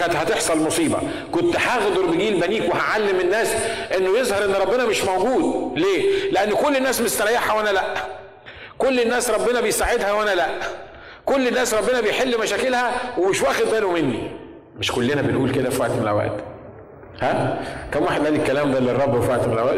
كانت 0.00 0.16
هتحصل 0.16 0.58
مصيبة. 0.58 0.98
كنت 1.32 1.56
هغدر 1.56 2.06
بجيل 2.06 2.40
بنيك 2.40 2.74
وهعلم 2.74 3.20
الناس 3.20 3.48
إنه 3.96 4.18
يظهر 4.18 4.44
إن 4.44 4.52
ربنا 4.54 4.84
مش 4.84 5.04
موجود. 5.04 5.78
ليه؟ 5.78 6.30
لأن 6.32 6.50
كل 6.52 6.76
الناس 6.76 7.00
مستريحة 7.00 7.56
وأنا 7.56 7.70
لأ. 7.70 7.84
كل 8.78 9.00
الناس 9.00 9.30
ربنا 9.30 9.60
بيساعدها 9.60 10.12
وأنا 10.12 10.34
لأ. 10.34 10.48
كل 11.26 11.48
الناس 11.48 11.74
ربنا 11.74 12.00
بيحل 12.00 12.40
مشاكلها 12.40 12.92
ومش 13.18 13.42
واخد 13.42 13.64
باله 13.64 13.92
مني. 13.92 14.18
مش 14.78 14.92
كلنا 14.92 15.22
بنقول 15.22 15.50
كده 15.52 15.70
في 15.70 15.80
وقت 15.80 15.90
من 15.90 16.02
الأوقات. 16.02 16.32
ها؟ 17.20 17.58
كم 17.92 18.02
واحد 18.02 18.24
قال 18.24 18.34
الكلام 18.34 18.72
ده 18.72 18.80
للرب 18.80 19.22
في 19.22 19.30
وقت 19.30 19.46
من 19.46 19.52
الأوقات؟ 19.52 19.76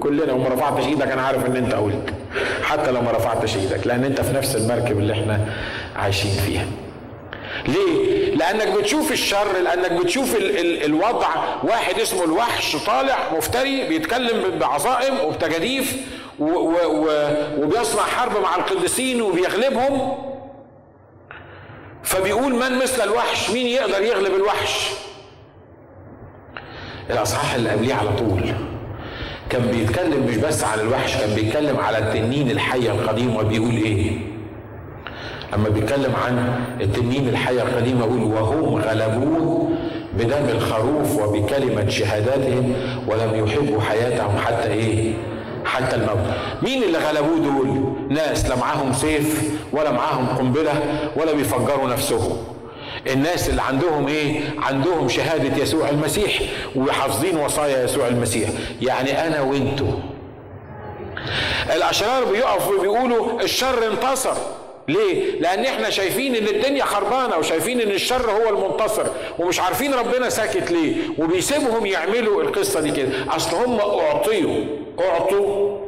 كلنا. 0.00 0.32
وما 0.32 0.48
رفعتش 0.48 0.86
إيدك 0.86 1.06
أنا 1.10 1.22
عارف 1.22 1.46
إن 1.46 1.56
أنت 1.56 1.74
قلت. 1.74 2.14
حتى 2.62 2.90
لو 2.90 3.00
ما 3.02 3.10
رفعتش 3.10 3.56
إيدك 3.56 3.86
لأن 3.86 4.04
أنت 4.04 4.20
في 4.20 4.32
نفس 4.36 4.56
المركب 4.56 4.98
اللي 4.98 5.12
إحنا 5.12 5.40
عايشين 5.96 6.30
فيها. 6.30 6.66
ليه؟ 7.68 8.34
لأنك 8.34 8.78
بتشوف 8.78 9.12
الشر 9.12 9.58
لأنك 9.64 9.92
بتشوف 9.92 10.36
ال 10.36 10.58
ال 10.58 10.84
الوضع. 10.84 11.28
واحد 11.62 12.00
اسمه 12.00 12.24
الوحش 12.24 12.76
طالع 12.86 13.16
مفتري 13.36 13.88
بيتكلم 13.88 14.58
بعظائم 14.58 15.14
وبتجاديف 15.24 15.96
وبيصنع 17.58 18.02
حرب 18.02 18.42
مع 18.42 18.56
القديسين 18.56 19.22
وبيغلبهم. 19.22 20.28
فبيقول 22.08 22.52
من 22.54 22.78
مثل 22.82 23.02
الوحش؟ 23.02 23.50
مين 23.50 23.66
يقدر 23.66 24.02
يغلب 24.02 24.34
الوحش؟ 24.34 24.90
الأصحاح 27.10 27.54
اللي 27.54 27.70
قبليه 27.70 27.94
على 27.94 28.10
طول. 28.18 28.42
كان 29.50 29.62
بيتكلم 29.62 30.26
مش 30.28 30.36
بس 30.36 30.64
عن 30.64 30.80
الوحش 30.80 31.16
كان 31.16 31.34
بيتكلم 31.34 31.76
على 31.76 31.98
التنين 31.98 32.50
الحية 32.50 32.90
القديم 32.90 33.36
وبيقول 33.36 33.74
إيه؟ 33.76 34.18
أما 35.54 35.68
بيتكلم 35.68 36.12
عن 36.26 36.60
التنين 36.80 37.28
الحية 37.28 37.62
القديمة 37.62 38.00
يقول 38.00 38.22
وهم 38.22 38.74
غلبوه 38.76 39.70
بدم 40.14 40.48
الخروف 40.48 41.16
وبكلمة 41.22 41.88
شهاداتهم 41.88 42.74
ولم 43.08 43.44
يحبوا 43.46 43.80
حياتهم 43.80 44.38
حتى 44.38 44.68
إيه؟ 44.68 45.14
حتى 45.64 45.96
الموت. 45.96 46.18
مين 46.62 46.82
اللي 46.82 46.98
غلبوه 46.98 47.38
دول؟ 47.38 47.87
ناس 48.08 48.46
لا 48.46 48.56
معاهم 48.56 48.92
سيف 48.92 49.50
ولا 49.72 49.90
معاهم 49.90 50.26
قنبلة 50.38 50.72
ولا 51.16 51.32
بيفجروا 51.32 51.88
نفسهم. 51.88 52.36
الناس 53.06 53.48
اللي 53.48 53.62
عندهم 53.62 54.08
إيه؟ 54.08 54.40
عندهم 54.58 55.08
شهادة 55.08 55.62
يسوع 55.62 55.88
المسيح 55.88 56.40
وحافظين 56.76 57.36
وصايا 57.36 57.84
يسوع 57.84 58.06
المسيح. 58.08 58.50
يعني 58.82 59.26
أنا 59.26 59.40
وانتو 59.40 59.86
الأشرار 61.76 62.24
بيقفوا 62.24 62.74
وبيقولوا 62.74 63.40
الشر 63.42 63.86
انتصر. 63.92 64.34
ليه؟ 64.88 65.40
لأن 65.40 65.64
إحنا 65.64 65.90
شايفين 65.90 66.34
إن 66.36 66.46
الدنيا 66.46 66.84
خربانة 66.84 67.36
وشايفين 67.36 67.80
إن 67.80 67.90
الشر 67.90 68.30
هو 68.30 68.48
المنتصر 68.48 69.04
ومش 69.38 69.60
عارفين 69.60 69.94
ربنا 69.94 70.28
ساكت 70.28 70.70
ليه. 70.70 70.94
وبيسيبهم 71.18 71.86
يعملوا 71.86 72.42
القصة 72.42 72.80
دي 72.80 72.90
كده. 72.90 73.08
أصل 73.36 73.56
هم 73.56 73.80
أعطيوا. 73.80 74.64
أعطوا. 75.00 75.87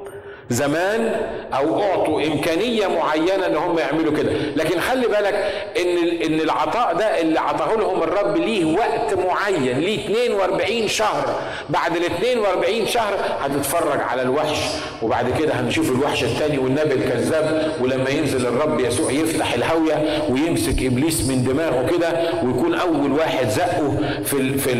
زمان 0.50 1.12
أو 1.56 1.82
أعطوا 1.82 2.22
إمكانية 2.22 2.86
معينة 2.86 3.46
إن 3.46 3.56
هم 3.56 3.78
يعملوا 3.78 4.12
كده. 4.16 4.32
لكن 4.56 4.80
خلي 4.80 5.06
بالك 5.06 5.34
إن 5.80 5.98
إن 6.26 6.40
العطاء 6.40 6.94
ده 6.94 7.20
اللي 7.20 7.40
عطاه 7.40 7.74
لهم 7.76 8.02
الرب 8.02 8.36
ليه 8.36 8.64
وقت 8.78 9.14
معين 9.14 9.78
ليه 9.78 10.04
42 10.06 10.88
شهر. 10.88 11.40
بعد 11.70 11.96
ال 11.96 12.04
42 12.04 12.86
شهر 12.86 13.14
هتتفرج 13.40 14.00
على 14.00 14.22
الوحش 14.22 14.58
وبعد 15.02 15.38
كده 15.38 15.52
هنشوف 15.54 15.90
الوحش 15.90 16.24
الثاني 16.24 16.58
والنبي 16.58 16.94
الكذاب 16.94 17.72
ولما 17.80 18.10
ينزل 18.10 18.46
الرب 18.46 18.80
يسوع 18.80 19.10
يفتح 19.12 19.52
الهاويه 19.54 20.22
ويمسك 20.30 20.82
إبليس 20.82 21.26
من 21.28 21.44
دماغه 21.44 21.86
كده 21.96 22.08
ويكون 22.44 22.74
أول 22.74 23.12
واحد 23.12 23.48
زقه 23.48 23.96
في 24.24 24.58
في 24.58 24.70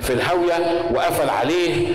في 0.00 0.12
الهاويه 0.12 0.82
وقفل 0.94 1.30
عليه. 1.30 1.86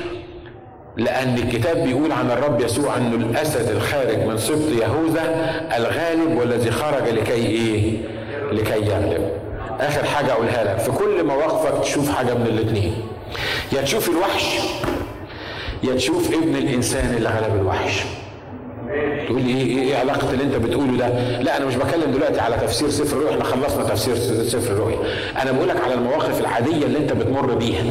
لأن 0.97 1.37
الكتاب 1.37 1.77
بيقول 1.77 2.11
عن 2.11 2.31
الرب 2.31 2.61
يسوع 2.61 2.97
أنه 2.97 3.15
الأسد 3.15 3.69
الخارج 3.69 4.17
من 4.19 4.37
سبط 4.37 4.71
يهوذا 4.81 5.51
الغالب 5.77 6.37
والذي 6.37 6.71
خرج 6.71 7.07
لكي 7.09 7.33
إيه؟ 7.33 7.97
لكي 8.51 8.85
يغلب. 8.85 9.31
آخر 9.79 10.05
حاجة 10.05 10.31
أقولها 10.31 10.63
لك 10.63 10.79
في 10.79 10.91
كل 10.91 11.23
مواقفك 11.23 11.83
تشوف 11.83 12.11
حاجة 12.15 12.33
من 12.33 12.45
الاتنين. 12.47 12.95
يا 13.71 13.81
تشوف 13.81 14.09
الوحش 14.09 14.57
يا 15.83 15.95
تشوف 15.95 16.33
ابن 16.33 16.55
الإنسان 16.55 17.13
اللي 17.17 17.29
غلب 17.29 17.55
الوحش. 17.55 18.03
تقول 19.27 19.41
لي 19.41 19.61
إيه 19.61 19.81
إيه 19.81 19.97
علاقة 19.97 20.31
اللي 20.31 20.43
أنت 20.43 20.55
بتقوله 20.55 20.97
ده؟ 20.97 21.39
لا 21.41 21.57
أنا 21.57 21.65
مش 21.65 21.75
بتكلم 21.75 22.11
دلوقتي 22.11 22.39
على 22.39 22.57
تفسير 22.57 22.89
سفر 22.89 23.17
الرؤيا 23.17 23.31
إحنا 23.31 23.43
خلصنا 23.43 23.83
تفسير 23.83 24.15
سفر 24.43 24.71
الرؤيا. 24.73 24.97
أنا 25.41 25.51
بقول 25.51 25.69
لك 25.69 25.81
على 25.83 25.93
المواقف 25.93 26.39
العادية 26.39 26.85
اللي 26.85 26.97
أنت 26.97 27.13
بتمر 27.13 27.53
بيها. 27.53 27.83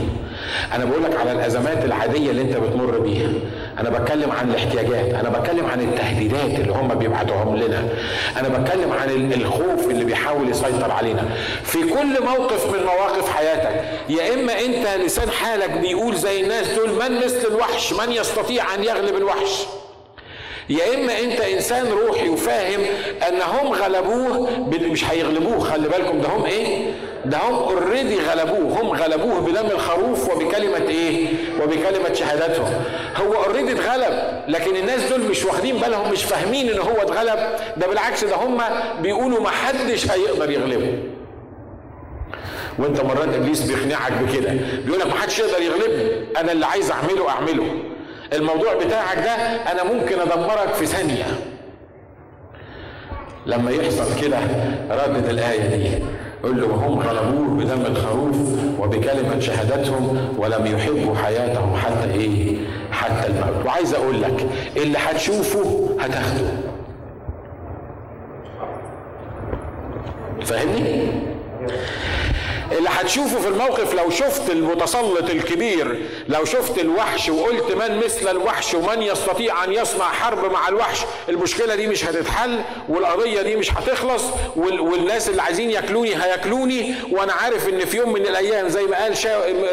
أنا 0.75 0.85
بقول 0.85 1.03
لك 1.05 1.17
على 1.17 1.33
الأزمات 1.33 1.85
العادية 1.85 2.31
اللي 2.31 2.43
أنت 2.43 2.57
بتمر 2.57 2.99
بيها. 2.99 3.33
أنا 3.79 3.91
بتكلم 3.91 4.31
عن 4.33 4.51
الاحتياجات، 4.51 5.15
أنا 5.15 5.29
بتكلم 5.29 5.67
عن 5.67 5.81
التهديدات 5.81 6.61
اللي 6.61 6.73
هم 6.73 6.89
بيبعتوهم 6.89 7.57
لنا. 7.57 7.89
أنا 8.37 8.49
بتكلم 8.49 8.93
عن 8.93 9.33
الخوف 9.33 9.91
اللي 9.91 10.05
بيحاول 10.05 10.49
يسيطر 10.51 10.91
علينا. 10.91 11.25
في 11.63 11.79
كل 11.79 12.23
موقف 12.25 12.67
من 12.67 12.85
مواقف 12.85 13.29
حياتك 13.29 13.85
يا 14.09 14.35
إما 14.35 14.53
أنت 14.61 15.05
لسان 15.05 15.31
حالك 15.31 15.71
بيقول 15.71 16.17
زي 16.17 16.41
الناس 16.41 16.69
دول 16.69 16.91
من 16.91 17.17
مثل 17.25 17.49
الوحش؟ 17.49 17.93
من 17.93 18.13
يستطيع 18.13 18.75
أن 18.75 18.85
يغلب 18.85 19.17
الوحش؟ 19.17 19.67
يا 20.71 20.95
إما 20.95 21.21
أنت 21.21 21.41
إنسان 21.41 21.87
روحي 21.87 22.29
وفاهم 22.29 22.81
أن 23.29 23.43
هم 23.43 23.73
غلبوه 23.73 24.49
مش 24.91 25.05
هيغلبوه 25.05 25.59
خلي 25.59 25.89
بالكم 25.89 26.21
ده 26.21 26.29
هم 26.29 26.45
إيه؟ 26.45 26.91
ده 27.25 27.39
هم 27.39 27.55
اوريدي 27.55 28.19
غلبوه 28.21 28.81
هم 28.81 28.91
غلبوه 28.91 29.41
بدم 29.41 29.67
الخروف 29.67 30.31
وبكلمة 30.37 30.89
إيه؟ 30.89 31.27
وبكلمة 31.63 32.13
شهادتهم. 32.13 32.75
هو 33.17 33.35
اوريدي 33.35 33.73
اتغلب 33.73 34.43
لكن 34.49 34.77
الناس 34.77 35.03
دول 35.03 35.21
مش 35.21 35.45
واخدين 35.45 35.77
بالهم 35.79 36.13
مش 36.13 36.23
فاهمين 36.25 36.69
إن 36.71 36.79
هو 36.79 37.03
اتغلب. 37.03 37.39
ده 37.77 37.87
بالعكس 37.87 38.25
ده 38.25 38.37
هم 38.37 38.59
بيقولوا 39.03 39.41
ما 39.41 39.51
حدش 39.51 40.11
هيقدر 40.11 40.51
يغلبه. 40.51 40.99
وأنت 42.79 43.01
مرات 43.01 43.35
إبليس 43.35 43.63
بيقنعك 43.63 44.13
بكده 44.13 44.55
بيقول 44.85 45.01
لك 45.01 45.07
ما 45.07 45.15
حدش 45.15 45.39
يقدر 45.39 45.63
يغلبني 45.63 46.25
أنا 46.41 46.53
اللي 46.53 46.67
عايز 46.67 46.91
أعمله 46.91 47.29
أعمله. 47.29 47.67
الموضوع 48.33 48.75
بتاعك 48.75 49.19
ده 49.19 49.33
أنا 49.73 49.85
ممكن 49.93 50.21
أدمرك 50.21 50.75
في 50.75 50.87
ثانية. 50.87 51.25
لما 53.47 53.71
يحصل 53.71 54.21
كده 54.21 54.39
ردد 54.91 55.29
الآية 55.29 55.77
دي. 55.77 56.05
قل 56.43 56.61
له 56.61 56.67
وهم 56.67 56.99
غلبوه 56.99 57.49
بدم 57.65 57.87
الخروف 57.87 58.37
وبكلمة 58.81 59.41
شهادتهم 59.41 60.35
ولم 60.39 60.67
يحبوا 60.67 61.17
حياتهم 61.17 61.77
حتى 61.77 62.11
إيه؟ 62.15 62.57
حتى 62.93 63.27
الموت. 63.27 63.67
وعايز 63.67 63.95
أقول 63.95 64.23
لك 64.23 64.47
اللي 64.77 64.99
هتشوفه 64.99 65.89
هتاخده. 66.01 66.51
فاهمني؟ 70.45 71.13
اللي 72.73 72.89
هتشوفه 72.89 73.41
في 73.41 73.49
الموقف 73.49 73.95
لو 73.95 74.11
شفت 74.11 74.51
المتسلط 74.51 75.31
الكبير 75.31 76.07
لو 76.29 76.45
شفت 76.45 76.79
الوحش 76.79 77.29
وقلت 77.29 77.73
من 77.73 78.01
مثل 78.05 78.31
الوحش 78.31 78.75
ومن 78.75 79.03
يستطيع 79.03 79.65
أن 79.65 79.73
يصنع 79.73 80.05
حرب 80.05 80.53
مع 80.53 80.69
الوحش 80.69 80.99
المشكلة 81.29 81.75
دي 81.75 81.87
مش 81.87 82.05
هتتحل 82.05 82.61
والقضية 82.89 83.43
دي 83.43 83.57
مش 83.57 83.73
هتخلص 83.73 84.23
والناس 84.57 85.29
اللي 85.29 85.43
عايزين 85.43 85.71
ياكلوني 85.71 86.15
هياكلوني. 86.25 86.95
وأنا 87.11 87.33
عارف 87.33 87.69
إن 87.69 87.85
في 87.85 87.97
يوم 87.97 88.13
من 88.13 88.21
الأيام 88.27 88.69
زي 88.69 88.83
ما 88.83 89.03
قال 89.03 89.15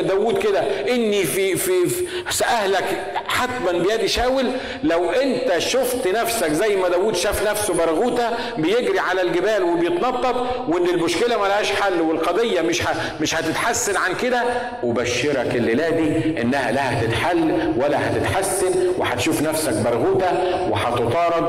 داوود 0.07 0.37
كده 0.43 0.59
إني 0.89 1.23
في 1.25 1.55
في, 1.55 1.87
في 1.89 2.05
ساهلك 2.29 3.13
حتما 3.27 3.71
بيد 3.71 4.05
شاول. 4.05 4.51
لو 4.83 5.09
أنت 5.11 5.57
شفت 5.57 6.07
نفسك 6.07 6.51
زي 6.51 6.75
ما 6.75 6.89
داوود 6.89 7.15
شاف 7.15 7.47
نفسه 7.47 7.73
برغوتة 7.73 8.29
بيجري 8.57 8.99
على 8.99 9.21
الجبال 9.21 9.63
وبيتنطط 9.63 10.35
وإن 10.67 10.85
المشكلة 10.89 11.37
ملهاش 11.37 11.71
حل 11.71 12.01
والقضية 12.01 12.61
مش 12.61 12.86
مش 13.21 13.35
هتتحسن 13.35 13.97
عن 13.97 14.15
كده 14.15 14.43
أبشرك 14.83 15.55
الليلة 15.55 15.89
دي 15.89 16.41
إنها 16.41 16.71
لا 16.71 16.99
هتتحل 17.01 17.73
ولا 17.77 18.09
هتتحسن 18.11 18.71
وهتشوف 18.97 19.41
نفسك 19.41 19.73
برغوتة 19.73 20.27
وهتطارد 20.69 21.47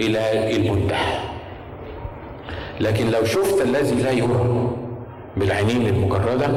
إلى 0.00 0.56
المنتهى. 0.56 1.18
لكن 2.80 3.10
لو 3.10 3.24
شفت 3.24 3.62
الذي 3.62 3.94
لا 4.02 4.10
يرى 4.10 4.70
بالعينين 5.36 5.86
المجردة 5.86 6.48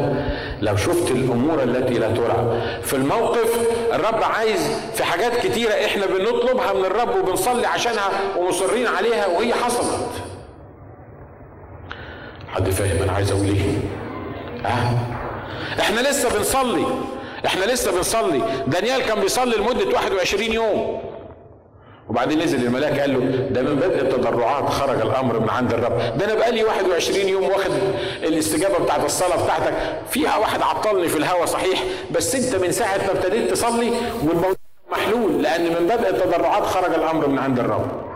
لو 0.61 0.75
شفت 0.75 1.11
الأمور 1.11 1.63
التي 1.63 1.93
لا 1.93 2.11
ترى 2.11 2.61
في 2.83 2.93
الموقف 2.93 3.59
الرب 3.93 4.23
عايز 4.23 4.59
في 4.95 5.03
حاجات 5.03 5.35
كتيرة 5.47 5.71
إحنا 5.85 6.05
بنطلبها 6.05 6.73
من 6.73 6.85
الرب 6.85 7.15
وبنصلي 7.15 7.67
عشانها 7.67 8.09
ومصرين 8.37 8.87
عليها 8.87 9.27
وهي 9.27 9.53
حصلت. 9.53 10.09
حد 12.51 12.69
فاهم 12.69 13.03
أنا 13.03 13.11
عايز 13.11 13.31
أقول 13.31 13.45
إيه؟ 13.45 13.77
آه 14.65 14.93
إحنا 15.79 15.99
لسه 16.01 16.37
بنصلي. 16.37 16.85
إحنا 17.45 17.65
لسه 17.65 17.91
بنصلي. 17.91 18.41
دانيال 18.67 19.01
كان 19.01 19.19
بيصلي 19.19 19.55
لمدة 19.57 19.95
21 19.95 20.43
يوم. 20.53 21.01
وبعدين 22.09 22.39
نزل 22.39 22.65
الملاك 22.65 22.99
قال 22.99 23.13
له 23.13 23.19
ده 23.49 23.61
من 23.61 23.75
بدء 23.75 24.01
التضرعات 24.01 24.69
خرج 24.69 25.01
الأمر 25.01 25.39
من 25.39 25.49
عند 25.49 25.73
الرب. 25.73 26.17
ده 26.17 26.25
أنا 26.25 26.33
بقالي 26.33 26.63
21 26.63 27.27
يوم 27.29 27.43
واخد 27.43 27.71
الاستجابة 28.23 28.79
بتاعت 28.83 29.05
الصلاة 29.05 29.43
بتاعتك. 29.43 29.73
فيها 30.09 30.37
واحد 30.37 30.61
عطلني 30.61 31.07
في 31.07 31.17
الهوا 31.17 31.45
صحيح 31.45 31.83
بس 32.11 32.35
أنت 32.35 32.63
من 32.63 32.71
ساعة 32.71 32.97
ما 32.97 33.11
ابتديت 33.11 33.51
تصلي 33.51 33.91
والموضوع 34.23 34.55
محلول 34.91 35.43
لأن 35.43 35.63
من 35.63 35.87
بدء 35.87 36.09
التضرعات 36.09 36.63
خرج 36.63 36.93
الأمر 36.93 37.27
من 37.27 37.39
عند 37.39 37.59
الرب. 37.59 38.08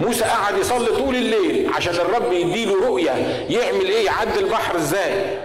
موسى 0.00 0.24
قعد 0.24 0.58
يصلي 0.58 0.86
طول 0.86 1.14
الليل 1.16 1.70
عشان 1.76 1.94
الرب 1.94 2.32
يديله 2.32 2.86
رؤية 2.86 3.10
يعمل 3.50 3.84
إيه؟ 3.84 4.06
يعدي 4.06 4.38
البحر 4.40 4.76
إزاي؟ 4.76 5.38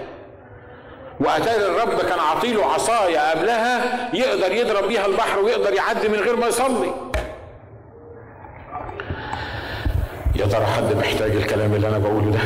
واتاري 1.19 1.65
الرب 1.65 2.01
كان 2.01 2.19
عطيله 2.19 2.65
عصاية 2.65 3.31
قبلها 3.31 4.09
يقدر 4.13 4.51
يضرب 4.51 4.87
بيها 4.87 5.05
البحر 5.05 5.39
ويقدر 5.39 5.73
يعدي 5.73 6.07
من 6.09 6.19
غير 6.19 6.35
ما 6.35 6.47
يصلي. 6.47 6.91
يا 10.35 10.45
ترى 10.45 10.65
حد 10.65 10.93
محتاج 10.97 11.31
الكلام 11.35 11.73
اللي 11.73 11.87
أنا 11.87 11.97
بقوله 11.97 12.31
ده؟ 12.31 12.39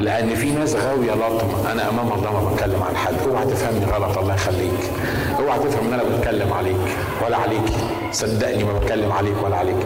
لأن 0.00 0.34
في 0.34 0.50
ناس 0.50 0.74
غاوية 0.74 1.12
لطمة. 1.12 1.72
أنا 1.72 1.88
أمام 1.88 2.12
الله 2.12 2.32
ما 2.44 2.50
بتكلم 2.54 2.82
عن 2.82 2.96
حد. 2.96 3.14
أوعى 3.28 3.46
تفهمني 3.46 3.84
غلط 3.84 4.18
الله 4.18 4.34
يخليك. 4.34 4.90
أوعى 5.38 5.58
تفهم 5.58 5.86
إن 5.86 5.92
أنا 5.92 6.02
بتكلم 6.02 6.52
عليك. 6.52 6.76
ولا 7.26 7.36
عليك. 7.36 7.62
صدقني 8.12 8.64
ما 8.64 8.78
بتكلم 8.78 9.12
عليك 9.12 9.34
ولا 9.44 9.56
عليك. 9.56 9.76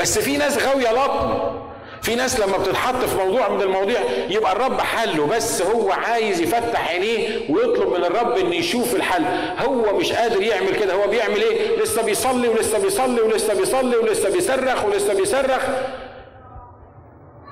بس 0.00 0.18
في 0.18 0.36
ناس 0.36 0.58
غاوية 0.66 0.92
لطمة. 0.92 1.58
في 2.02 2.14
ناس 2.14 2.40
لما 2.40 2.56
بتتحط 2.56 3.04
في 3.04 3.16
موضوع 3.16 3.48
من 3.48 3.62
المواضيع 3.62 4.00
يبقى 4.30 4.52
الرب 4.52 4.80
حله. 4.80 5.26
بس 5.26 5.62
هو 5.62 5.92
عايز 5.92 6.40
يفتح 6.40 6.88
عينيه 6.90 7.28
ويطلب 7.50 7.88
من 7.88 8.04
الرب 8.04 8.38
ان 8.38 8.52
يشوف 8.52 8.94
الحل. 8.94 9.24
هو 9.66 9.98
مش 9.98 10.12
قادر 10.12 10.42
يعمل 10.42 10.76
كده. 10.80 10.94
هو 10.94 11.08
بيعمل 11.08 11.42
إيه؟ 11.42 11.82
لسه 11.82 12.02
بيصلي 12.02 12.48
ولسه 12.48 12.78
بيصلي 12.78 13.20
ولسه 13.20 13.54
بيصلي 13.54 13.96
ولسه 13.96 14.30
بيصرخ 14.30 14.84
ولسه 14.84 15.14
بيصرخ. 15.14 15.62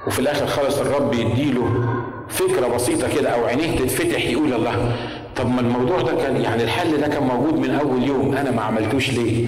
وفي 0.06 0.18
الآخر 0.18 0.46
خالص 0.46 0.78
الرب 0.80 1.14
يديله 1.14 1.70
فكرة 2.28 2.66
بسيطة 2.66 3.08
كده 3.16 3.28
أو 3.30 3.44
عينيه 3.44 3.78
تتفتح 3.78 4.24
يقول 4.26 4.52
الله 4.52 4.92
طب 5.36 5.46
ما 5.54 5.60
الموضوع 5.60 6.00
ده 6.00 6.12
كان 6.22 6.36
يعني 6.36 6.64
الحل 6.64 7.00
ده 7.00 7.08
كان 7.08 7.22
موجود 7.22 7.58
من 7.58 7.70
أول 7.70 8.02
يوم 8.02 8.34
أنا 8.36 8.50
ما 8.50 8.62
عملتوش 8.62 9.10
ليه؟ 9.10 9.46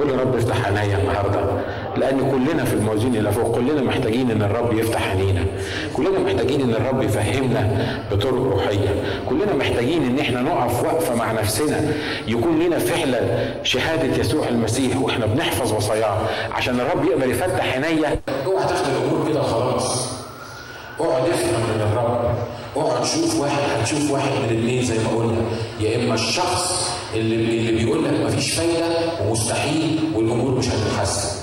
قول 0.00 0.10
يا 0.10 0.16
رب 0.16 0.36
افتح 0.36 0.66
عينيا 0.66 0.98
النهارده. 0.98 1.40
لأن 1.98 2.30
كلنا 2.30 2.64
في 2.64 2.74
الموازين 2.74 3.16
اللي 3.16 3.32
فوق 3.32 3.54
كلنا 3.54 3.82
محتاجين 3.82 4.30
إن 4.30 4.42
الرب 4.42 4.78
يفتح 4.78 5.08
عينينا. 5.08 5.44
كلنا 5.96 6.18
محتاجين 6.18 6.60
إن 6.60 6.70
الرب 6.70 7.02
يفهمنا 7.02 7.94
بطرق 8.12 8.34
روحية. 8.34 9.02
كلنا 9.28 9.54
محتاجين 9.54 10.02
إن 10.02 10.18
إحنا 10.18 10.42
نقف 10.42 10.84
وقفة 10.84 11.14
مع 11.14 11.32
نفسنا. 11.32 11.92
يكون 12.26 12.58
لنا 12.58 12.78
فعلا 12.78 13.20
شهادة 13.62 14.16
يسوع 14.16 14.48
المسيح 14.48 14.96
وإحنا 14.96 15.26
بنحفظ 15.26 15.72
وصاياه 15.72 16.18
عشان 16.52 16.80
الرب 16.80 17.04
يقدر 17.04 17.30
يفتح 17.30 17.72
عينيا. 17.74 18.20
اوعى 18.46 18.64
تاخد 18.68 18.86
الأمور 18.88 19.28
كده 19.28 19.42
خلاص. 19.42 20.08
اقعد 21.00 21.22
افهم 21.28 21.60
من 21.74 21.80
الرب 21.80 22.34
اقعد 22.76 23.04
شوف 23.04 23.40
واحد 23.40 23.62
هتشوف 23.80 24.10
واحد 24.10 24.28
من 24.30 24.48
الاثنين 24.50 24.82
زي 24.84 24.98
ما 24.98 25.18
قلنا. 25.18 25.42
يا 25.80 25.96
إما 26.04 26.14
الشخص 26.14 26.92
اللي 27.14 27.34
اللي 27.34 27.84
بيقول 27.84 28.04
لك 28.04 28.12
مفيش 28.26 28.52
فايدة 28.52 28.86
ومستحيل 29.26 30.00
والأمور 30.14 30.50
مش 30.50 30.68
هتتحسن. 30.68 31.41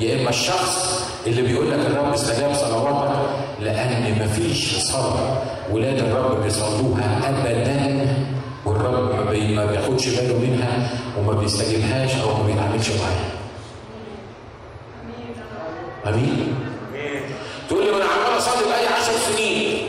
يا 0.00 0.20
إما 0.20 0.30
الشخص 0.30 1.00
اللي 1.26 1.42
بيقول 1.42 1.70
لك 1.70 1.78
الرب 1.86 2.12
استجاب 2.12 2.54
صلواتك 2.54 3.30
لأن 3.60 4.18
مفيش 4.24 4.76
صلاة 4.78 5.42
ولاد 5.72 5.98
الرب 5.98 6.42
بيصلوها 6.42 7.28
ابدا 7.28 8.16
والرب 8.64 9.14
ما, 9.14 9.30
بي 9.30 9.54
ما 9.54 9.66
بياخدش 9.66 10.08
باله 10.08 10.38
منها 10.38 10.90
وما 11.18 11.32
بيستجيبهاش 11.32 12.14
أو 12.16 12.34
ما 12.42 12.46
بيتعاملش 12.46 12.88
معاها. 12.90 13.30
آمين؟ 16.06 16.54
تقول 17.68 17.84
لي 17.84 17.90
ما 17.90 17.96
أنا 17.96 18.04
عمال 18.04 18.38
اصلي 18.38 18.68
بقالي 18.68 18.86
10 18.86 19.12
سنين. 19.32 19.82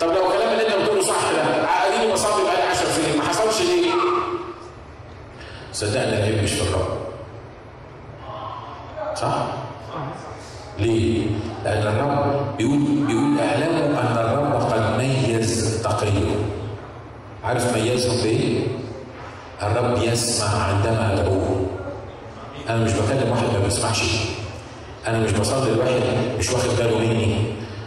طب 0.00 0.06
لو 0.06 0.26
الكلام 0.26 0.52
اللي 0.52 0.66
أنت 0.66 0.82
بتقوله 0.82 1.02
صح 1.02 1.30
ده 1.36 1.66
عقليني 1.68 2.12
بصلي 2.12 2.44
بقالي 2.44 2.62
10 2.62 2.86
سنين 2.88 3.18
ما 3.18 3.24
حصلش 3.24 3.60
ليه؟ 3.62 3.90
صدقني 5.72 6.42
مش 6.42 6.50
في 6.50 6.62
الرب. 6.62 6.98
صح؟ 9.14 9.46
ليه؟ 10.78 11.26
لأن 11.64 11.82
الرب 11.82 12.56
بيقول 12.58 12.78
بيقول 13.06 13.38
اعلموا 13.40 14.00
أن 14.00 14.16
الرب 14.16 14.62
قد 14.72 14.98
ميز 14.98 15.82
تقيه. 15.84 16.34
عارف 17.44 17.76
ميزهم 17.76 18.22
بإيه؟ 18.22 18.60
الرب 19.62 20.02
يسمع 20.02 20.48
عندما 20.62 21.12
أدعوه. 21.12 21.66
أنا 22.68 22.84
مش 22.84 22.92
بكلم 22.92 23.30
واحد 23.30 23.42
ما 23.52 23.64
بيسمعش. 23.64 24.02
أنا 25.06 25.18
مش 25.18 25.32
بصلي 25.32 25.74
لواحد 25.74 26.00
مش 26.38 26.50
واخد 26.50 26.68
باله 26.78 26.98
مني. 26.98 27.36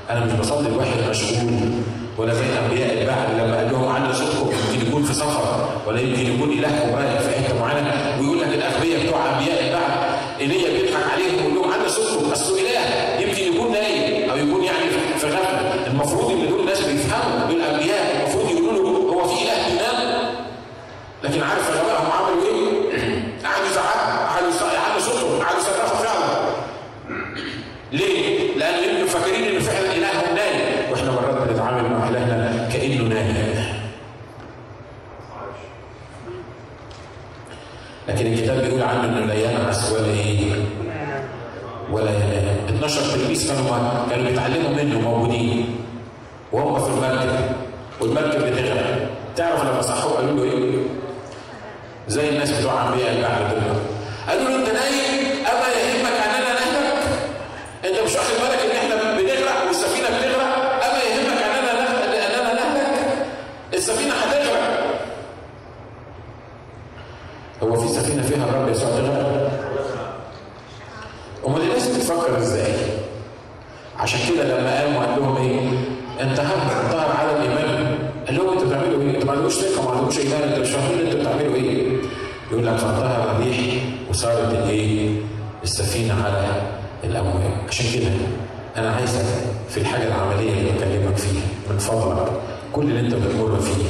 أنا 0.10 0.26
مش 0.26 0.32
بصلي 0.34 0.70
لواحد 0.70 1.10
مشغول 1.10 1.72
ولا 2.18 2.34
زي 2.34 2.60
انبياء 2.60 3.02
البعث 3.02 3.30
لما 3.40 3.58
قال 3.58 3.72
لهم 3.72 3.88
علوا 3.88 4.14
صوتكم 4.14 4.50
يمكن 4.74 4.88
يكون 4.88 5.04
في 5.04 5.14
سفر 5.14 5.70
ولا 5.88 6.00
يمكن 6.02 6.22
يكون 6.36 6.50
الهكم 6.50 6.96
رايح 6.96 7.20
في 7.20 7.30
حتة 7.44 7.60
معينة 7.60 7.92
ويقول 8.20 8.40
لك 8.42 8.48
الأغبياء 8.48 9.06
بتوع 9.06 9.20
أنبياء 9.40 9.68
البعث 9.68 9.92
إيليا 10.40 10.77
لكن 21.30 21.44
عارف 21.44 21.70
غبائهم 21.72 22.12
عملوا 22.12 22.44
إيه؟ 22.44 22.68
قعدوا 23.44 23.66
يزعقوا 23.66 24.28
قعدوا 24.28 24.74
يعلوا 24.74 25.00
صوتهم 25.00 25.40
قعدوا 25.40 25.60
يصرخوا 25.60 25.98
فعلا 25.98 26.50
ليه؟ 27.92 28.58
لأن 28.58 29.06
فاكرين 29.08 29.56
ان 29.56 29.60
فعلا 29.60 29.96
الههم 29.96 30.36
نايم 30.36 30.92
وإحنا 30.92 31.12
مرات 31.12 31.48
بنتعامل 31.48 31.90
مع 31.92 32.10
إلهنا 32.10 32.70
كأنه 32.74 33.04
نايم 33.04 33.58
لكن 38.08 38.26
الكتاب 38.34 38.62
بيقول 38.64 38.82
عنه 38.82 39.04
إنه 39.04 39.26
لا 39.26 39.34
ينعس 39.34 39.92
ولا 39.92 40.06
إيه؟ 40.06 40.52
ولا 41.92 42.12
ينام 42.12 42.58
12 42.70 43.02
تلميذ 43.02 43.48
كانوا 43.48 44.06
كانوا 44.10 44.30
بيتعلموا 44.30 44.84
منه 44.84 45.00
موجودين 45.00 45.76
وهم 46.52 46.80
في 46.80 46.90
المركب 46.90 47.40
والمركب 48.02 48.40
بتغرق 48.40 49.10
تعرف 49.36 49.64
لما 49.64 49.82
صحوا 49.82 50.12
قالوا 50.12 50.36
له 50.36 50.44
إيه؟ 50.44 50.78
زي 52.78 52.86
الناس 52.86 52.86
بتوع 52.86 52.88
انبياء 52.88 53.12
البحر 53.12 53.42
دول 53.54 53.78
قالوا 54.30 54.50
له 54.50 54.56
انت 54.56 54.70
نايم 54.70 55.46
اما 55.46 55.68
يهمك 55.68 56.12
اننا 56.26 56.54
نهلك 56.54 57.04
انت 57.86 58.00
مش 58.06 58.16
واخد 58.16 58.34
بالك 58.42 58.60
ان 58.72 58.78
إحنا 58.78 58.96
بنغرق 59.18 59.68
والسفينه 59.68 60.08
بتغرق 60.08 60.84
اما 60.86 61.00
يهمك 61.04 61.42
اننا 61.44 61.72
اننا 61.82 62.54
نهلك 62.54 63.18
السفينه 63.74 64.14
هتغرق 64.14 64.98
هو 67.64 67.76
في 67.76 67.88
سفينه 67.88 68.22
فيها 68.24 68.44
الرب 68.50 68.70
يسوع 68.70 68.90
تغرق 68.90 69.52
امال 71.48 71.62
الناس 71.62 71.88
بتفكر 71.88 72.38
إزاي 72.38 72.74
عشان 74.00 74.20
كده 74.36 74.44
لما 74.44 74.82
قام 74.82 74.96
وقال 74.96 75.20
لهم 75.20 75.38
إيه 75.38 75.70
انت 76.22 76.40
هم 76.40 76.90
ظهر 76.92 77.12
على 77.20 77.32
الايمان 77.32 77.98
قال 78.28 78.36
لهم 78.38 78.50
أنتوا 78.50 78.68
بتعملوا 78.68 79.02
إيه؟ 79.02 79.16
أنتوا 79.16 79.26
ما 79.28 79.32
عندكوش 79.32 79.54
ثقه 79.54 79.86
ما 79.86 79.92
عندكوش 79.98 80.18
ايمان 80.20 80.42
أنتوا 80.44 80.60
مش 80.64 80.70
فاهمين 80.70 81.00
أنتوا 81.08 81.20
بتعملوا 81.20 81.56
إيه؟ 81.56 81.98
يقول 82.52 82.66
لك 82.66 82.76
فانتهر 82.76 83.32
الريح 83.36 83.58
وصارت 84.10 84.54
الايه؟ 84.54 85.16
السفينه 85.64 86.24
على 86.26 86.46
الامواج 87.04 87.52
عشان 87.70 87.86
كده 88.00 88.12
أنا 88.78 88.96
عايزك 88.96 89.26
في 89.70 89.78
الحاجة 89.78 90.04
العملية 90.08 90.52
اللي 90.54 90.72
بكلمك 90.72 91.18
فيها 91.18 91.42
من 91.70 91.78
فضلك 91.78 92.32
كل 92.74 92.82
اللي 92.84 93.00
انت 93.00 93.14
بتمر 93.14 93.60
فيه 93.60 93.84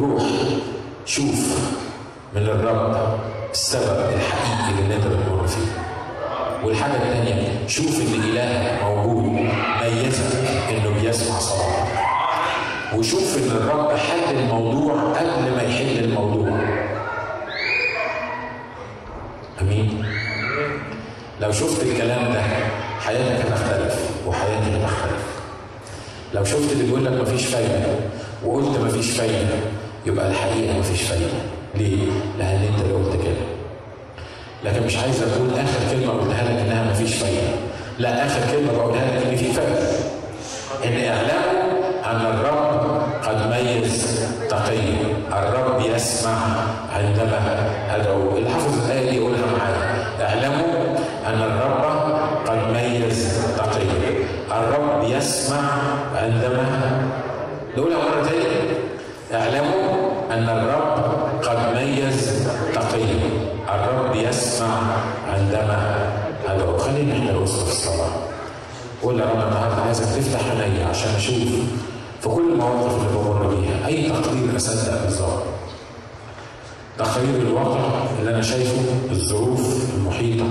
روح 0.00 0.22
شوف 1.14 1.58
من 2.36 2.42
الرب 2.42 3.18
السبب 3.52 4.06
الحقيقي 4.16 4.82
اللي 4.82 4.96
انت 4.96 5.06
بتمر 5.06 5.46
فيه 5.46 5.72
والحاجة 6.64 6.92
الثانية 6.96 7.66
شوف 7.66 8.00
إن 8.00 8.20
الهك 8.24 8.82
موجود 8.82 9.24
ميزك 9.82 10.48
إنه 10.70 11.00
بيسمع 11.00 11.38
صلاتك 11.38 11.86
وشوف 12.96 13.36
إن 13.38 13.50
الرب 13.56 13.96
حل 13.96 14.36
الموضوع 14.38 14.94
قبل 14.94 15.56
ما 15.56 15.62
يحل 15.62 16.04
الموضوع. 16.04 16.58
أمين؟ 19.60 20.04
لو 21.40 21.52
شفت 21.52 21.82
الكلام 21.82 22.32
ده 22.32 22.42
حياتك 23.06 23.46
هتختلف 23.46 24.10
وحياتي 24.26 24.76
هتختلف. 24.76 25.24
لو 26.34 26.44
شفت 26.44 26.72
اللي 26.72 26.84
بيقول 26.84 27.04
لك 27.04 27.12
مفيش 27.12 27.46
فايدة 27.46 27.86
وقلت 28.44 28.78
مفيش 28.78 29.10
فايدة 29.10 29.56
يبقى 30.06 30.28
الحقيقة 30.30 30.78
مفيش 30.78 31.02
فايدة. 31.02 31.26
ليه؟ 31.74 31.96
لأن 32.38 32.62
أنت 32.72 32.80
اللي 32.84 32.94
قلت 32.94 33.22
كده. 33.24 33.44
لكن 34.64 34.86
مش 34.86 34.96
عايز 34.96 35.22
أقول 35.22 35.48
آخر 35.50 35.90
كلمة 35.90 36.12
قلتها 36.12 36.42
لك 36.42 36.60
إنها 36.60 36.90
مفيش 36.90 37.14
فايدة. 37.14 37.40
لا 37.98 38.26
آخر 38.26 38.40
كلمة 38.52 38.72
بقولها 38.72 39.04
لك 39.18 39.26
إن 39.26 39.36
في 39.36 39.52
فايدة. 39.52 39.88
إن 40.84 40.92
اعلموا 40.92 41.62
أن 42.10 42.26
الرب 42.26 43.02
قد 43.24 43.50
ميز 43.50 44.20
تقي. 44.50 44.78
الرب 45.32 45.80
يسمع 45.94 46.36
عندما 46.96 47.70
أدعو. 47.90 48.38
الحافظ 48.38 48.84
الآية 48.90 49.10
دي 49.10 49.16
يقولها 49.16 49.40
معايا. 49.58 50.04
اعلموا 50.20 50.96
أن 51.26 51.42
الرب 51.42 51.84
قد 52.46 52.58
ميز 52.76 53.40
تقي. 53.56 53.84
الرب 54.50 55.04
يسمع 55.10 55.62
عندما 56.16 56.66
نقولها 57.76 57.98
مره 57.98 58.22
تاني 58.28 58.44
اعلموا 59.34 59.94
ان 60.30 60.48
الرب 60.48 61.04
قد 61.44 61.58
ميز 61.76 62.48
تقي 62.74 63.04
الرب 63.74 64.14
يسمع 64.16 64.78
عندما 65.34 65.96
ادعو 66.48 66.76
خلينا 66.78 67.12
إحنا 67.12 67.32
نوصل 67.32 67.66
في 67.66 67.72
الصلاه 67.72 68.10
قول 69.04 69.20
يا 69.20 69.24
رب 69.24 69.48
النهارده 69.48 69.82
عايزك 69.82 70.04
تفتح 70.04 70.50
عيني 70.60 70.82
عشان 70.84 71.10
أشوف. 71.14 71.48
في 72.20 72.28
كل 72.28 72.52
المواقف 72.52 72.94
اللي 72.96 73.08
بمر 73.18 73.54
بيها 73.54 73.86
أي 73.86 74.08
تقدير 74.10 74.56
أصدق 74.56 75.02
بالظبط. 75.04 75.42
تقرير 76.98 77.42
الواقع 77.42 77.80
اللي 78.20 78.30
أنا 78.34 78.42
شايفه 78.42 78.82
الظروف 79.10 79.90
المحيطة 79.94 80.46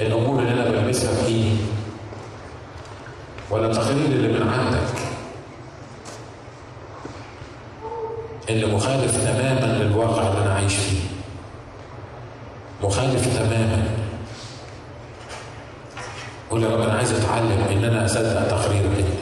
الأمور 0.00 0.38
اللي 0.42 0.52
أنا 0.52 0.70
بلمسها 0.70 1.22
بايدي 1.22 1.56
ولا 3.50 3.66
التقرير 3.66 4.06
اللي 4.06 4.28
من 4.28 4.48
عندك 4.48 4.98
اللي 8.50 8.66
مخالف 8.66 9.16
تماما 9.24 9.78
للواقع 9.82 10.28
اللي 10.28 10.42
أنا 10.44 10.54
عايش 10.54 10.74
فيه. 10.74 10.98
مخالف 12.82 13.36
تماما. 13.38 13.97
قول 16.50 16.62
يا 16.62 16.68
رب 16.68 16.80
أنا 16.80 16.92
عايز 16.92 17.12
أتعلم 17.12 17.64
إن 17.70 17.84
أنا 17.84 18.04
أصدق 18.04 18.48
تقريرك 18.48 18.84
انت 18.98 19.18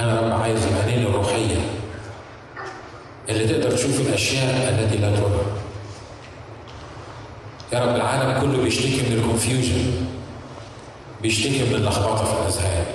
أنا 0.00 0.20
رب 0.20 0.40
عايز 0.40 0.66
العينين 0.66 1.06
الروحية 1.06 1.56
اللي 3.28 3.46
تقدر 3.48 3.76
تشوف 3.76 4.00
الأشياء 4.00 4.68
التي 4.68 4.96
لا 4.96 5.16
ترى. 5.16 5.44
يا 7.72 7.84
رب 7.84 7.96
العالم 7.96 8.40
كله 8.40 8.62
بيشتكي 8.62 9.02
من 9.02 9.18
الكونفيوجن 9.18 10.06
بيشتكي 11.22 11.64
من 11.64 11.74
اللخبطه 11.74 12.24
في 12.24 12.32
الأذهان. 12.32 12.86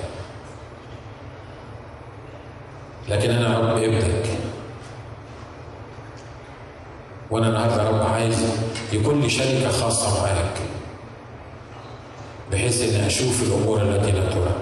لكن 3.08 3.30
أنا 3.30 3.58
رب 3.58 3.82
ابنك. 3.82 4.26
وأنا 7.30 7.48
النهارده 7.48 7.88
رب 7.88 8.06
عايز 8.12 8.46
لي 9.20 9.30
شركة 9.30 9.70
خاصة 9.70 10.22
معاك. 10.22 10.69
بحيث 12.52 12.82
إني 12.82 13.06
أشوف 13.06 13.42
الأمور 13.42 13.82
التي 13.82 14.12
لا 14.12 14.24
ترى. 14.26 14.54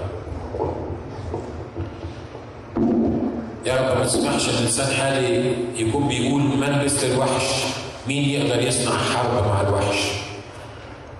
يا 3.65 3.75
رب 3.91 3.97
ما 3.97 4.05
تسمحش 4.05 4.49
إن 4.49 4.53
الانسان 4.55 4.93
حالي 4.95 5.53
يكون 5.75 6.07
بيقول 6.07 6.41
من 6.41 6.81
مثل 6.85 7.07
الوحش؟ 7.07 7.63
مين 8.07 8.29
يقدر 8.29 8.61
يصنع 8.61 8.91
حرب 8.97 9.47
مع 9.47 9.61
الوحش 9.61 10.11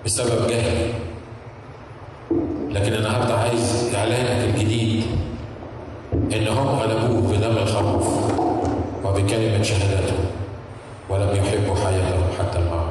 بسبب 0.04 0.46
جهلي 0.48 0.92
لكن 2.70 2.92
النهارده 2.94 3.34
عايز 3.34 3.94
إعلانك 3.94 4.54
الجديد 4.54 5.04
إن 6.12 6.48
هم 6.48 6.68
غلبوه 6.68 7.32
بدم 7.36 7.56
الخروف 7.58 8.06
وبكلمة 9.04 9.62
شهادته 9.62 10.14
ولم 11.08 11.28
يحبوا 11.36 11.74
حياتهم 11.76 12.24
حتى 12.38 12.58
الموت 12.58 12.90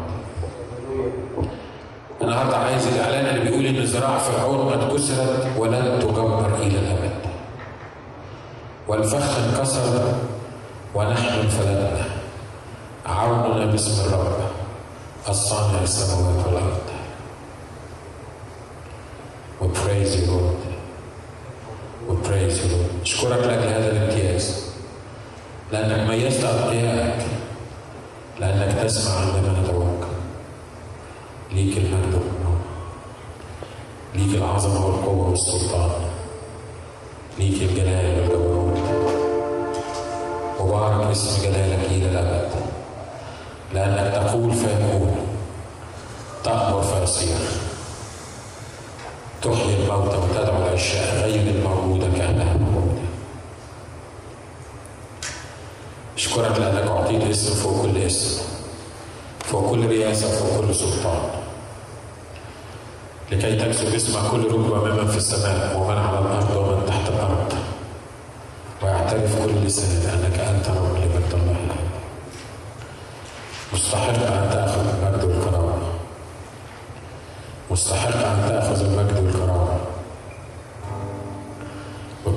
النهارده 2.22 2.58
عايز 2.70 2.88
الإعلان 2.88 3.26
اللي 3.26 3.50
بيقول 3.50 3.66
إن 3.66 3.84
ذراع 3.84 4.18
فرعون 4.18 4.70
قد 4.70 4.94
كسرت 4.94 5.48
ولن 5.58 6.00
تجبر 6.00 6.56
إلى 6.56 6.80
الأبد. 6.80 7.20
والفخ 8.88 9.38
انكسر 9.38 10.14
ونحن 10.96 11.40
انفلتنا. 11.40 12.06
عوننا 13.06 13.66
باسم 13.66 14.06
الرب 14.06 14.40
الصانع 15.30 15.82
السماوات 15.82 16.46
والأرض. 16.48 16.80
We 19.62 19.68
praise 19.68 20.16
you 20.16 20.26
Lord. 20.32 20.62
We 22.10 22.16
praise 22.28 22.58
Lord. 22.72 23.02
اشكرك 23.02 23.48
لاجل 23.48 23.68
هذا 23.68 23.92
الامتياز. 23.92 24.66
لأنك 25.72 26.10
ميزت 26.10 26.44
اتقيائك 26.44 27.26
لأنك 28.40 28.84
تسمع 28.84 29.16
عندما 29.16 29.60
نتوكل 29.62 30.10
ليك 31.52 31.78
المجد 31.78 32.14
والنور 32.14 32.60
العظمه 34.60 34.86
والقوة 34.86 35.30
والسلطان. 35.30 35.92
ليك 37.38 37.62
الجلال 37.62 38.20
والجبروت 38.20 38.80
وبارك 40.60 41.12
اسم 41.12 41.44
جلالك 41.44 41.86
إلى 41.92 42.10
الأبد. 42.10 42.50
لأنك 43.74 44.14
تقول 44.14 44.54
فيكون 44.54 45.16
تأمر 46.44 46.82
فيصير. 46.82 47.38
تحيي 49.42 49.76
الموتى 49.76 50.18
وتدعو 50.18 50.68
الاشياء 50.68 51.24
غير 51.24 51.56
الموجوده 51.56 52.08
كأنها 52.18 52.58
موجودة. 52.58 53.08
اشكرك 56.18 56.60
لأنك 56.60 56.88
أعطيت 56.88 57.24
اسم 57.24 57.54
فوق 57.54 57.82
كل 57.82 57.98
اسم. 57.98 58.42
فوق 59.40 59.70
كل 59.70 59.86
رياسه 59.86 60.28
فوق 60.28 60.66
كل 60.66 60.76
سلطان. 60.76 61.39
لكي 63.32 63.56
تكسب 63.56 63.94
اسمك 63.96 64.32
كل 64.32 64.44
ركبة 64.46 64.86
ممن 64.86 65.08
في 65.08 65.18
السماء 65.18 65.78
ومن 65.78 65.98
على 65.98 66.20
الأرض 66.20 66.56
ومن 66.58 66.86
تحت 66.88 67.10
الأرض. 67.10 67.54
ويعترف 68.84 69.46
كل 69.46 69.52
لسان 69.66 70.10
أنك 70.10 70.40
أنت 70.40 70.68
رب 70.68 70.96
لمجد 70.96 71.34
الله 71.34 71.56
مستحق 73.74 74.10
أن 74.10 74.50
تأخذ 74.52 74.80
المجد 74.80 75.24
والكرامه 75.24 75.78
مستحق 77.72 78.16
أن 78.26 78.46
تأخذ 78.50 78.84
المجد 78.86 79.24
والكرامه 79.24 79.80
We 82.26 82.36